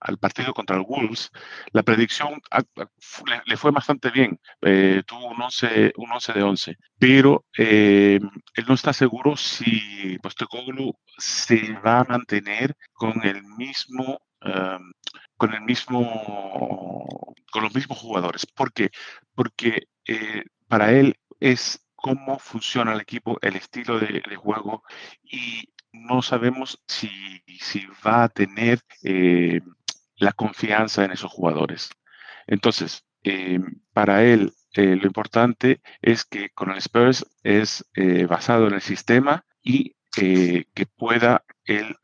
al 0.00 0.18
partido 0.18 0.54
contra 0.54 0.76
el 0.76 0.82
Wolves, 0.82 1.30
la 1.72 1.82
predicción 1.82 2.40
le, 3.46 3.56
fue 3.56 3.70
bastante 3.70 4.10
bien. 4.10 4.40
Eh, 4.62 5.02
tuvo 5.06 5.28
un 5.28 5.40
11, 5.40 5.92
un 5.96 6.12
11 6.12 6.32
de 6.32 6.42
11. 6.42 6.76
Pero 6.98 7.44
eh, 7.56 8.18
él 8.54 8.64
no 8.66 8.74
está 8.74 8.92
seguro 8.92 9.36
si 9.36 10.18
Postecoglou 10.22 10.94
se 11.16 11.72
va 11.84 12.00
a 12.00 12.04
mantener 12.04 12.74
con 12.92 13.24
el 13.24 13.42
mismo. 13.42 14.20
Em, 14.40 14.92
con 15.36 15.52
el 15.54 15.62
mismo 15.62 17.06
con 17.50 17.62
los 17.62 17.74
mismos 17.74 17.98
jugadores. 17.98 18.46
¿Por 18.46 18.72
qué? 18.72 18.90
Porque 19.34 19.88
eh, 20.06 20.44
para 20.68 20.92
él 20.92 21.18
es 21.40 21.84
cómo 21.94 22.38
funciona 22.38 22.92
el 22.92 23.00
equipo, 23.00 23.38
el 23.42 23.56
estilo 23.56 23.98
de, 23.98 24.22
juego 24.36 24.82
y 25.22 25.68
no 25.92 26.22
sabemos 26.22 26.82
si, 26.86 27.10
si 27.60 27.86
va 28.06 28.24
a 28.24 28.28
tener 28.28 28.80
eh, 29.02 29.60
la 30.18 30.32
confianza 30.32 31.04
en 31.04 31.12
esos 31.12 31.30
jugadores. 31.30 31.90
Entonces, 32.46 33.04
eh, 33.24 33.60
para 33.92 34.24
él 34.24 34.52
eh, 34.74 34.96
lo 34.96 35.06
importante 35.06 35.80
es 36.02 36.24
que 36.24 36.50
con 36.50 36.70
el 36.70 36.78
Spurs 36.78 37.26
es 37.42 37.84
basado 38.28 38.68
en 38.68 38.74
el 38.74 38.80
sistema 38.80 39.44
y 39.62 39.96
que 40.10 40.86
pueda 40.96 41.44
él 41.64 41.96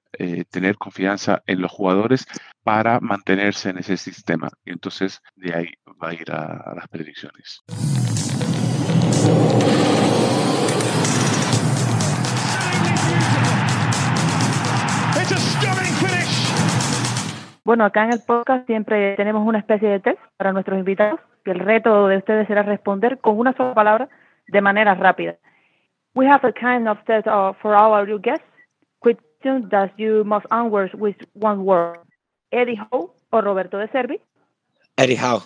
tener 0.50 0.76
confianza 0.76 1.42
en 1.46 1.60
los 1.60 1.72
jugadores 1.72 2.26
para 2.62 3.00
mantenerse 3.00 3.70
en 3.70 3.78
ese 3.78 3.96
sistema. 3.96 4.48
Y 4.64 4.70
entonces 4.70 5.20
de 5.34 5.54
ahí 5.54 5.68
va 6.02 6.10
a 6.10 6.14
ir 6.14 6.30
a 6.30 6.74
las 6.76 6.88
predicciones. 6.88 7.62
Bueno, 17.64 17.86
acá 17.86 18.04
en 18.04 18.12
el 18.12 18.20
podcast 18.20 18.66
siempre 18.66 19.16
tenemos 19.16 19.46
una 19.46 19.58
especie 19.58 19.88
de 19.88 19.98
test 19.98 20.18
para 20.36 20.52
nuestros 20.52 20.78
invitados 20.78 21.18
y 21.46 21.50
el 21.50 21.60
reto 21.60 22.08
de 22.08 22.18
ustedes 22.18 22.46
será 22.46 22.62
responder 22.62 23.18
con 23.20 23.38
una 23.38 23.54
sola 23.54 23.72
palabra 23.72 24.08
de 24.48 24.60
manera 24.60 24.94
rápida. 24.94 25.38
We 26.14 26.28
have 26.28 26.46
a 26.46 26.52
kind 26.52 26.86
of 26.86 26.98
test 27.06 27.26
uh, 27.26 27.54
for 27.62 27.74
our 27.74 28.06
new 28.06 28.18
guests. 28.18 28.44
Questions 29.00 29.70
that 29.70 29.92
you 29.96 30.24
must 30.24 30.44
answer 30.50 30.90
with 30.94 31.16
one 31.32 31.64
word. 31.64 32.00
Eddie 32.50 32.76
Howe 32.76 33.14
o 33.30 33.40
Roberto 33.40 33.78
de 33.78 33.88
Servi. 33.88 34.20
Eddie 34.96 35.16
Howe. 35.16 35.42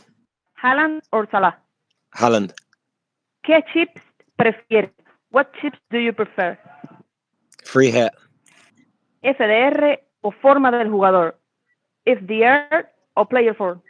Haaland 0.61 1.03
or 1.13 1.29
Salah. 1.31 1.63
Haaland. 2.11 2.53
¿Qué 3.45 3.65
chips 3.73 4.03
prefieres? 4.37 4.91
What 5.31 5.53
chips 5.61 5.79
do 5.91 5.99
you 5.99 6.13
prefer? 6.13 6.59
Free 7.65 7.93
hit. 7.93 8.11
FDR 9.23 10.01
o 10.21 10.33
forma 10.33 10.73
del 10.73 10.91
jugador. 10.91 11.39
FDR 12.09 12.89
o 13.15 13.27
Player 13.27 13.55
4? 13.55 13.83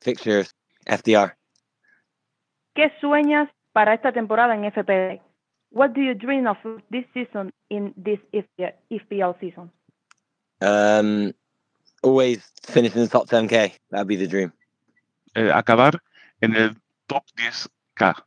Fixtures, 0.00 0.54
FDR. 0.86 1.36
¿Qué 2.74 2.92
sueñas 3.00 3.48
para 3.72 3.94
esta 3.94 4.12
temporada 4.12 4.54
en 4.54 4.64
FPL? 4.64 5.20
What 5.70 5.90
do 5.90 6.00
you 6.00 6.14
dream 6.14 6.46
of 6.46 6.56
this 6.90 7.04
season 7.12 7.52
in 7.68 7.92
this 8.02 8.20
FPL 8.32 9.38
season? 9.40 9.70
Um, 10.60 11.34
always 12.02 12.42
finishing 12.64 13.02
the 13.02 13.08
top 13.08 13.28
10k. 13.28 13.72
That'd 13.90 14.08
be 14.08 14.16
the 14.16 14.26
dream. 14.26 14.52
Eh, 15.34 15.50
acabar 15.52 16.00
en 16.40 16.56
el 16.56 16.76
top 17.06 17.24
10k. 17.36 18.24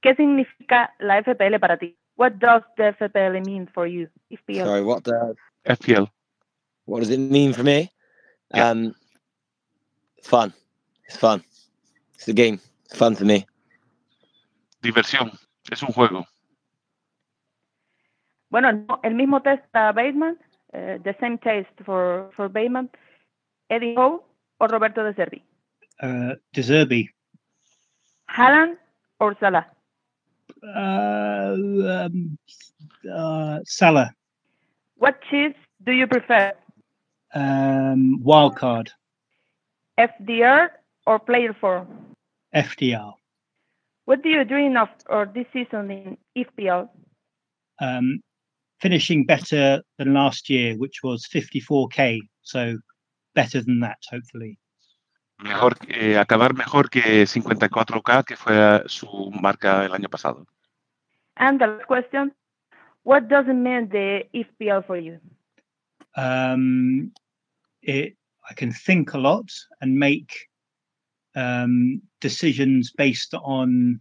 ¿Qué 0.00 0.14
significa 0.14 0.94
la 1.00 1.22
FPL 1.22 1.58
para 1.58 1.76
ti? 1.78 1.96
What 2.16 2.34
does 2.38 2.62
the 2.76 2.92
FPL 2.92 3.44
mean 3.44 3.66
for 3.66 3.86
you? 3.86 4.08
FPL. 4.30 4.64
Sorry, 4.64 4.82
what 4.82 5.02
does 5.02 5.36
FPL? 5.64 6.08
What 6.84 7.00
does 7.00 7.10
it 7.10 7.18
mean 7.18 7.52
for 7.52 7.64
me? 7.64 7.90
Um, 8.60 8.94
fun. 10.22 10.52
It's 11.06 11.16
fun. 11.16 11.42
It's 12.14 12.28
a 12.28 12.32
game. 12.32 12.60
It's 12.86 12.96
fun 12.96 13.16
to 13.16 13.24
me. 13.24 13.46
Diversión. 14.82 15.38
Es 15.70 15.82
un 15.82 15.92
juego. 15.92 16.26
Bueno, 18.50 18.86
el 19.02 19.14
mismo 19.14 19.42
test 19.42 19.64
para 19.72 19.92
Bateman. 19.92 20.38
Uh, 20.72 20.98
the 21.02 21.14
same 21.20 21.38
test 21.38 21.70
for, 21.84 22.30
for 22.36 22.48
Bateman. 22.48 22.88
Eddie 23.70 23.94
Howe 23.96 24.22
o 24.58 24.66
Roberto 24.66 25.02
De 25.02 25.12
Zerbi? 25.14 25.42
Uh, 26.02 26.34
De 26.52 26.62
Zerbi. 26.62 27.08
Haaland 28.28 28.76
or 29.20 29.36
Salah? 29.40 29.66
Uh, 30.62 31.56
um, 32.06 32.38
uh, 33.12 33.58
Salah. 33.64 34.14
What 34.96 35.20
cheese 35.30 35.54
do 35.84 35.92
you 35.92 36.06
prefer? 36.06 36.52
Um, 37.34 38.22
wild 38.22 38.56
card. 38.56 38.92
FDR 39.98 40.68
or 41.06 41.18
player 41.18 41.52
four? 41.52 41.86
FDR. 42.54 43.14
What 44.04 44.22
do 44.22 44.28
you 44.28 44.44
dream 44.44 44.76
of 44.76 44.88
or 45.08 45.26
this 45.26 45.46
season 45.52 45.90
in 45.90 46.16
FPL? 46.36 46.88
Um, 47.80 48.20
finishing 48.80 49.24
better 49.24 49.82
than 49.98 50.14
last 50.14 50.48
year, 50.48 50.76
which 50.76 51.02
was 51.02 51.26
54k. 51.26 52.20
So 52.42 52.78
better 53.34 53.62
than 53.62 53.80
that, 53.80 53.98
hopefully. 54.10 54.58
Mejor, 55.42 55.72
eh, 55.88 56.16
acabar 56.16 56.54
mejor 56.54 56.88
que 56.88 57.26
54k, 57.26 58.24
que 58.24 58.36
fue 58.36 58.82
su 58.86 59.30
marca 59.42 59.84
el 59.84 59.92
año 59.92 60.08
pasado. 60.08 60.46
And 61.36 61.60
the 61.60 61.66
last 61.66 61.86
question: 61.86 62.32
What 63.02 63.28
does 63.28 63.46
it 63.48 63.54
mean 63.54 63.88
the 63.88 64.26
FPL 64.32 64.86
for 64.86 64.96
you? 64.96 65.18
Um, 66.16 67.12
it 67.84 68.16
I 68.50 68.54
can 68.54 68.72
think 68.72 69.14
a 69.14 69.18
lot 69.18 69.50
and 69.80 69.98
make 69.98 70.48
um, 71.34 72.02
decisions 72.20 72.92
based 72.96 73.34
on 73.34 73.98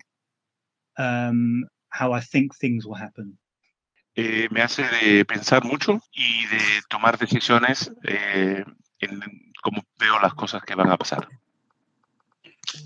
um, 0.97 1.65
how 1.89 2.11
I 2.11 2.19
think 2.19 2.55
things 2.55 2.85
will 2.85 2.95
happen. 2.95 3.37
Eh, 4.15 4.47
me 4.51 4.61
hace 4.61 4.83
de 4.83 5.25
pensar 5.25 5.63
mucho 5.63 5.99
y 6.11 6.45
de 6.45 6.81
tomar 6.87 7.17
decisiones 7.17 7.91
eh, 8.03 8.63
en 8.99 9.21
cómo 9.61 9.83
veo 9.97 10.19
las 10.19 10.35
cosas 10.35 10.61
que 10.63 10.75
van 10.75 10.91
a 10.91 10.97
pasar. 10.97 11.27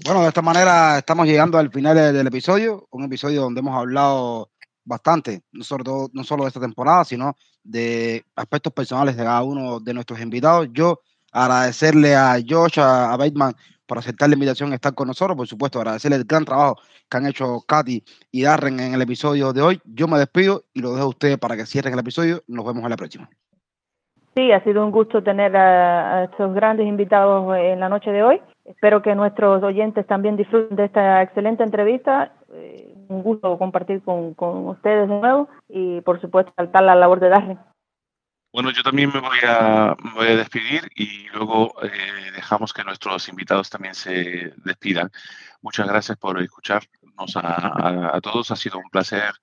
Bueno, 0.05 0.21
de 0.21 0.29
esta 0.29 0.41
manera 0.41 0.99
estamos 0.99 1.27
llegando 1.27 1.57
al 1.57 1.71
final 1.71 1.95
del 2.13 2.27
episodio, 2.27 2.87
un 2.91 3.03
episodio 3.03 3.41
donde 3.41 3.59
hemos 3.59 3.77
hablado 3.77 4.51
bastante, 4.87 5.41
no 5.51 5.63
solo, 5.63 6.09
no 6.13 6.23
solo 6.23 6.43
de 6.43 6.47
esta 6.47 6.59
temporada, 6.59 7.03
sino 7.03 7.35
de 7.63 8.23
aspectos 8.35 8.73
personales 8.73 9.17
de 9.17 9.23
cada 9.23 9.43
uno 9.43 9.79
de 9.79 9.93
nuestros 9.93 10.19
invitados. 10.21 10.69
Yo 10.71 11.01
agradecerle 11.31 12.15
a 12.15 12.37
Josh, 12.47 12.79
a, 12.79 13.13
a 13.13 13.17
Bateman 13.17 13.53
por 13.85 13.97
aceptar 13.97 14.29
la 14.29 14.35
invitación 14.35 14.71
a 14.71 14.75
estar 14.75 14.93
con 14.93 15.07
nosotros. 15.07 15.35
Por 15.35 15.47
supuesto, 15.47 15.79
agradecerle 15.79 16.17
el 16.17 16.23
gran 16.23 16.45
trabajo 16.45 16.77
que 17.09 17.17
han 17.17 17.25
hecho 17.25 17.61
Katy 17.67 18.03
y 18.31 18.43
Darren 18.43 18.79
en 18.79 18.93
el 18.93 19.01
episodio 19.01 19.53
de 19.53 19.61
hoy. 19.61 19.81
Yo 19.85 20.07
me 20.07 20.17
despido 20.17 20.63
y 20.73 20.81
lo 20.81 20.91
dejo 20.91 21.03
a 21.03 21.09
ustedes 21.09 21.37
para 21.37 21.55
que 21.55 21.65
cierren 21.65 21.93
el 21.93 21.99
episodio. 21.99 22.41
Nos 22.47 22.65
vemos 22.65 22.83
en 22.83 22.89
la 22.89 22.97
próxima. 22.97 23.29
Sí, 24.35 24.51
ha 24.51 24.63
sido 24.63 24.85
un 24.85 24.91
gusto 24.91 25.23
tener 25.23 25.55
a, 25.57 26.25
estos 26.25 26.53
grandes 26.53 26.85
invitados 26.85 27.57
en 27.57 27.79
la 27.79 27.89
noche 27.89 28.11
de 28.11 28.21
hoy. 28.21 28.39
Espero 28.65 29.01
que 29.01 29.15
nuestros 29.15 29.63
oyentes 29.63 30.05
también 30.05 30.37
disfruten 30.37 30.75
de 30.75 30.85
esta 30.85 31.23
excelente 31.23 31.63
entrevista. 31.63 32.33
Eh, 33.09 33.13
un 33.13 33.23
gusto 33.23 33.57
compartir 33.57 34.01
con, 34.03 34.33
con 34.33 34.67
ustedes 34.67 35.09
de 35.09 35.15
nuevo 35.15 35.49
y, 35.69 36.01
por 36.01 36.21
supuesto, 36.21 36.53
saltar 36.55 36.83
la 36.83 36.95
labor 36.95 37.19
de 37.19 37.29
Darren. 37.29 37.59
Bueno, 38.53 38.71
yo 38.71 38.81
también 38.81 39.11
me 39.13 39.19
voy 39.19 39.37
a, 39.45 39.95
voy 40.15 40.27
a 40.29 40.35
despedir 40.35 40.89
y 40.95 41.27
luego 41.29 41.75
eh, 41.83 42.31
dejamos 42.33 42.73
que 42.73 42.83
nuestros 42.83 43.27
invitados 43.27 43.69
también 43.69 43.93
se 43.93 44.53
despidan. 44.57 45.11
Muchas 45.61 45.87
gracias 45.87 46.17
por 46.17 46.41
escucharnos 46.41 47.35
a, 47.35 48.19
todos. 48.21 48.49
Ha 48.49 48.55
sido 48.55 48.79
un 48.79 48.89
placer 48.89 49.33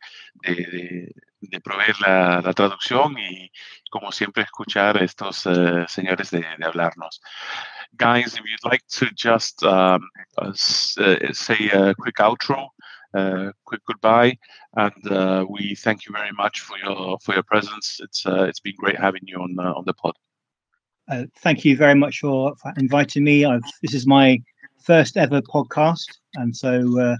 de, 0.43 1.15
de, 1.41 1.61
proveer 1.61 1.95
la, 2.01 2.41
la, 2.41 2.53
traducción 2.55 3.17
y, 3.19 3.53
como 3.91 4.11
siempre, 4.11 4.43
escuchar 4.43 4.97
a 4.97 5.05
estos 5.05 5.47
uh, 5.47 5.85
señores 5.87 6.31
de, 6.31 6.41
de, 6.59 6.65
hablarnos. 6.65 7.21
Guys, 7.93 8.35
if 8.35 8.45
you'd 8.45 8.65
like 8.65 8.85
to 8.89 9.07
just 9.15 9.63
um, 9.63 10.01
uh, 10.39 10.53
say 10.55 11.69
a 11.73 11.95
quick 11.95 12.19
outro, 12.19 12.73
quick 13.65 13.81
goodbye, 13.87 14.37
and 14.77 15.11
uh, 15.11 15.47
we 15.49 15.75
thank 15.75 16.07
you 16.07 16.13
very 16.13 16.33
much 16.33 16.61
for 16.61 16.77
your 16.79 17.19
for 17.21 17.35
your 17.35 17.43
presence. 17.43 18.01
It's 18.03 18.27
uh, 18.27 18.45
it's 18.45 18.61
been 18.61 18.75
great 18.77 18.99
having 18.99 19.23
you 19.27 19.37
on 19.37 19.59
on 19.59 19.85
the 19.87 19.95
pod. 19.95 20.15
Uh, 21.09 21.25
thank 21.41 21.65
you 21.65 21.77
very 21.77 21.95
much 21.95 22.21
for, 22.21 22.55
for 22.57 22.73
inviting 22.79 23.25
me. 23.25 23.45
I've, 23.45 23.63
this 23.83 23.93
is 23.95 24.07
my 24.07 24.43
first 24.83 25.17
ever 25.17 25.43
podcast, 25.43 26.07
and 26.35 26.57
so 26.57 26.99
uh, 26.99 27.17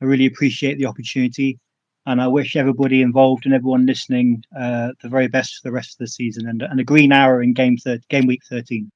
I 0.00 0.04
really 0.04 0.26
appreciate 0.26 0.78
the 0.78 0.86
opportunity. 0.86 1.58
And 2.06 2.22
I 2.22 2.28
wish 2.28 2.54
everybody 2.54 3.02
involved 3.02 3.46
and 3.46 3.54
everyone 3.54 3.84
listening 3.84 4.44
uh, 4.56 4.92
the 5.02 5.08
very 5.08 5.26
best 5.26 5.56
for 5.56 5.68
the 5.68 5.72
rest 5.72 5.94
of 5.94 5.98
the 5.98 6.06
season 6.06 6.48
and, 6.48 6.62
and 6.62 6.78
a 6.78 6.84
green 6.84 7.10
hour 7.10 7.42
in 7.42 7.52
game 7.52 7.76
thir- 7.76 7.98
game 8.08 8.26
week 8.26 8.42
13. 8.48 8.88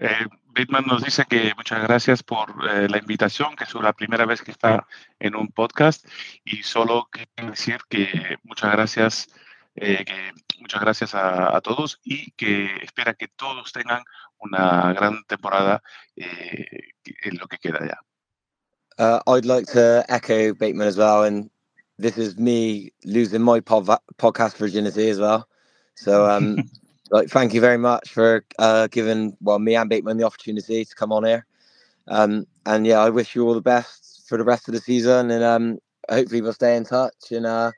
Eh, 0.00 0.24
Bateman 0.54 0.84
nos 0.86 1.02
dice 1.02 1.24
que 1.28 1.52
muchas 1.56 1.82
gracias 1.82 2.22
por 2.22 2.50
eh, 2.70 2.88
la 2.88 2.98
invitación, 2.98 3.56
que 3.56 3.64
es 3.64 3.74
la 3.74 3.92
primera 3.92 4.26
vez 4.26 4.42
que 4.42 4.50
está 4.50 4.86
en 5.18 5.36
un 5.36 5.48
podcast 5.48 6.04
y 6.44 6.62
solo 6.62 7.08
quiero 7.10 7.50
decir 7.50 7.78
que 7.88 8.36
muchas 8.42 8.72
gracias, 8.72 9.28
eh, 9.76 10.04
que 10.04 10.32
muchas 10.60 10.80
gracias 10.80 11.14
a, 11.14 11.56
a, 11.56 11.60
todos 11.60 12.00
y 12.04 12.32
que 12.32 12.76
espera 12.82 13.14
que 13.14 13.28
todos 13.28 13.72
tengan 13.72 14.02
una 14.38 14.92
gran 14.92 15.24
temporada 15.24 15.82
eh, 16.16 16.66
en 17.22 17.38
lo 17.38 17.46
que 17.46 17.58
queda 17.58 17.86
ya. 17.86 18.00
Uh, 18.98 19.20
I'd 19.26 19.46
like 19.46 19.66
to 19.72 20.04
echo 20.08 20.52
Bateman 20.54 20.86
as 20.86 20.98
well, 20.98 21.24
and 21.24 21.48
this 21.98 22.18
is 22.18 22.36
me 22.36 22.92
losing 23.04 23.40
my 23.40 23.60
pod 23.60 23.86
podcast 24.18 24.58
virginity 24.58 25.08
as 25.08 25.18
well. 25.18 25.48
So 25.94 26.28
um, 26.28 26.56
like 27.10 27.28
thank 27.28 27.54
you 27.54 27.60
very 27.60 27.78
much 27.78 28.10
for 28.10 28.44
uh, 28.58 28.86
giving 28.88 29.36
well 29.40 29.58
me 29.58 29.76
and 29.76 29.90
Bateman 29.90 30.16
the 30.16 30.26
opportunity 30.26 30.84
to 30.84 30.94
come 30.94 31.12
on 31.12 31.24
here. 31.24 31.46
Um, 32.08 32.46
and 32.66 32.86
yeah, 32.86 32.98
I 32.98 33.10
wish 33.10 33.34
you 33.34 33.46
all 33.46 33.54
the 33.54 33.60
best 33.60 34.28
for 34.28 34.38
the 34.38 34.44
rest 34.44 34.68
of 34.68 34.74
the 34.74 34.80
season, 34.80 35.30
and 35.30 35.44
um, 35.44 35.78
hopefully 36.08 36.40
we'll 36.40 36.52
stay 36.52 36.76
in 36.76 36.84
touch. 36.84 37.32
And 37.32 37.46
uh, 37.46 37.72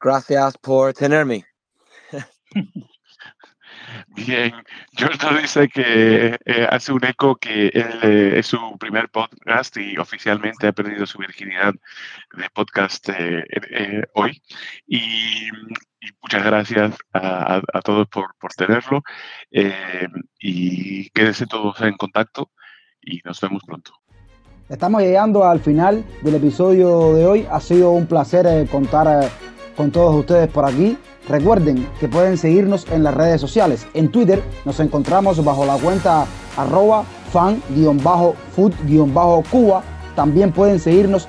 gracias 0.00 0.56
por 0.56 0.92
tenerme. 0.92 1.44
Bien, 4.08 4.52
George 4.92 5.40
dice 5.40 5.68
que 5.68 6.38
eh, 6.44 6.66
hace 6.70 6.92
un 6.92 7.04
eco 7.04 7.36
que 7.36 7.68
él 7.68 8.00
eh, 8.02 8.38
es 8.38 8.46
su 8.46 8.76
primer 8.78 9.08
podcast 9.08 9.76
y 9.76 9.96
oficialmente 9.96 10.66
ha 10.66 10.72
perdido 10.72 11.06
su 11.06 11.18
virginidad 11.18 11.74
de 12.36 12.50
podcast 12.50 13.08
eh, 13.08 13.44
eh 13.48 14.02
hoy. 14.14 14.42
Y, 14.86 15.48
y, 16.00 16.08
muchas 16.22 16.44
gracias 16.44 16.96
a, 17.12 17.60
todos 17.84 18.08
por, 18.08 18.34
por 18.38 18.52
tenerlo. 18.52 19.02
Eh, 19.50 20.08
y 20.38 21.10
quédense 21.10 21.46
todos 21.46 21.80
en 21.80 21.96
contacto 21.96 22.50
y 23.00 23.20
nos 23.24 23.40
vemos 23.40 23.62
pronto. 23.64 23.92
Estamos 24.68 25.02
llegando 25.02 25.44
al 25.44 25.60
final 25.60 26.04
del 26.22 26.36
episodio 26.36 27.14
de 27.14 27.26
hoy. 27.26 27.46
Ha 27.50 27.60
sido 27.60 27.90
un 27.90 28.06
placer 28.06 28.46
eh, 28.46 28.68
contar 28.70 29.28
con 29.76 29.90
todos 29.90 30.14
ustedes 30.14 30.48
por 30.48 30.64
aquí. 30.64 30.96
Recuerden 31.28 31.88
que 31.98 32.06
pueden 32.08 32.38
seguirnos 32.38 32.86
en 32.90 33.02
las 33.02 33.14
redes 33.14 33.40
sociales. 33.40 33.86
En 33.94 34.12
Twitter 34.12 34.42
nos 34.64 34.78
encontramos 34.80 35.44
bajo 35.44 35.66
la 35.66 35.76
cuenta 35.76 36.26
arroba 36.56 37.04
fan-food-cuba. 37.32 37.82
También 40.14 40.52
pueden 40.52 40.78
seguirnos 40.78 41.28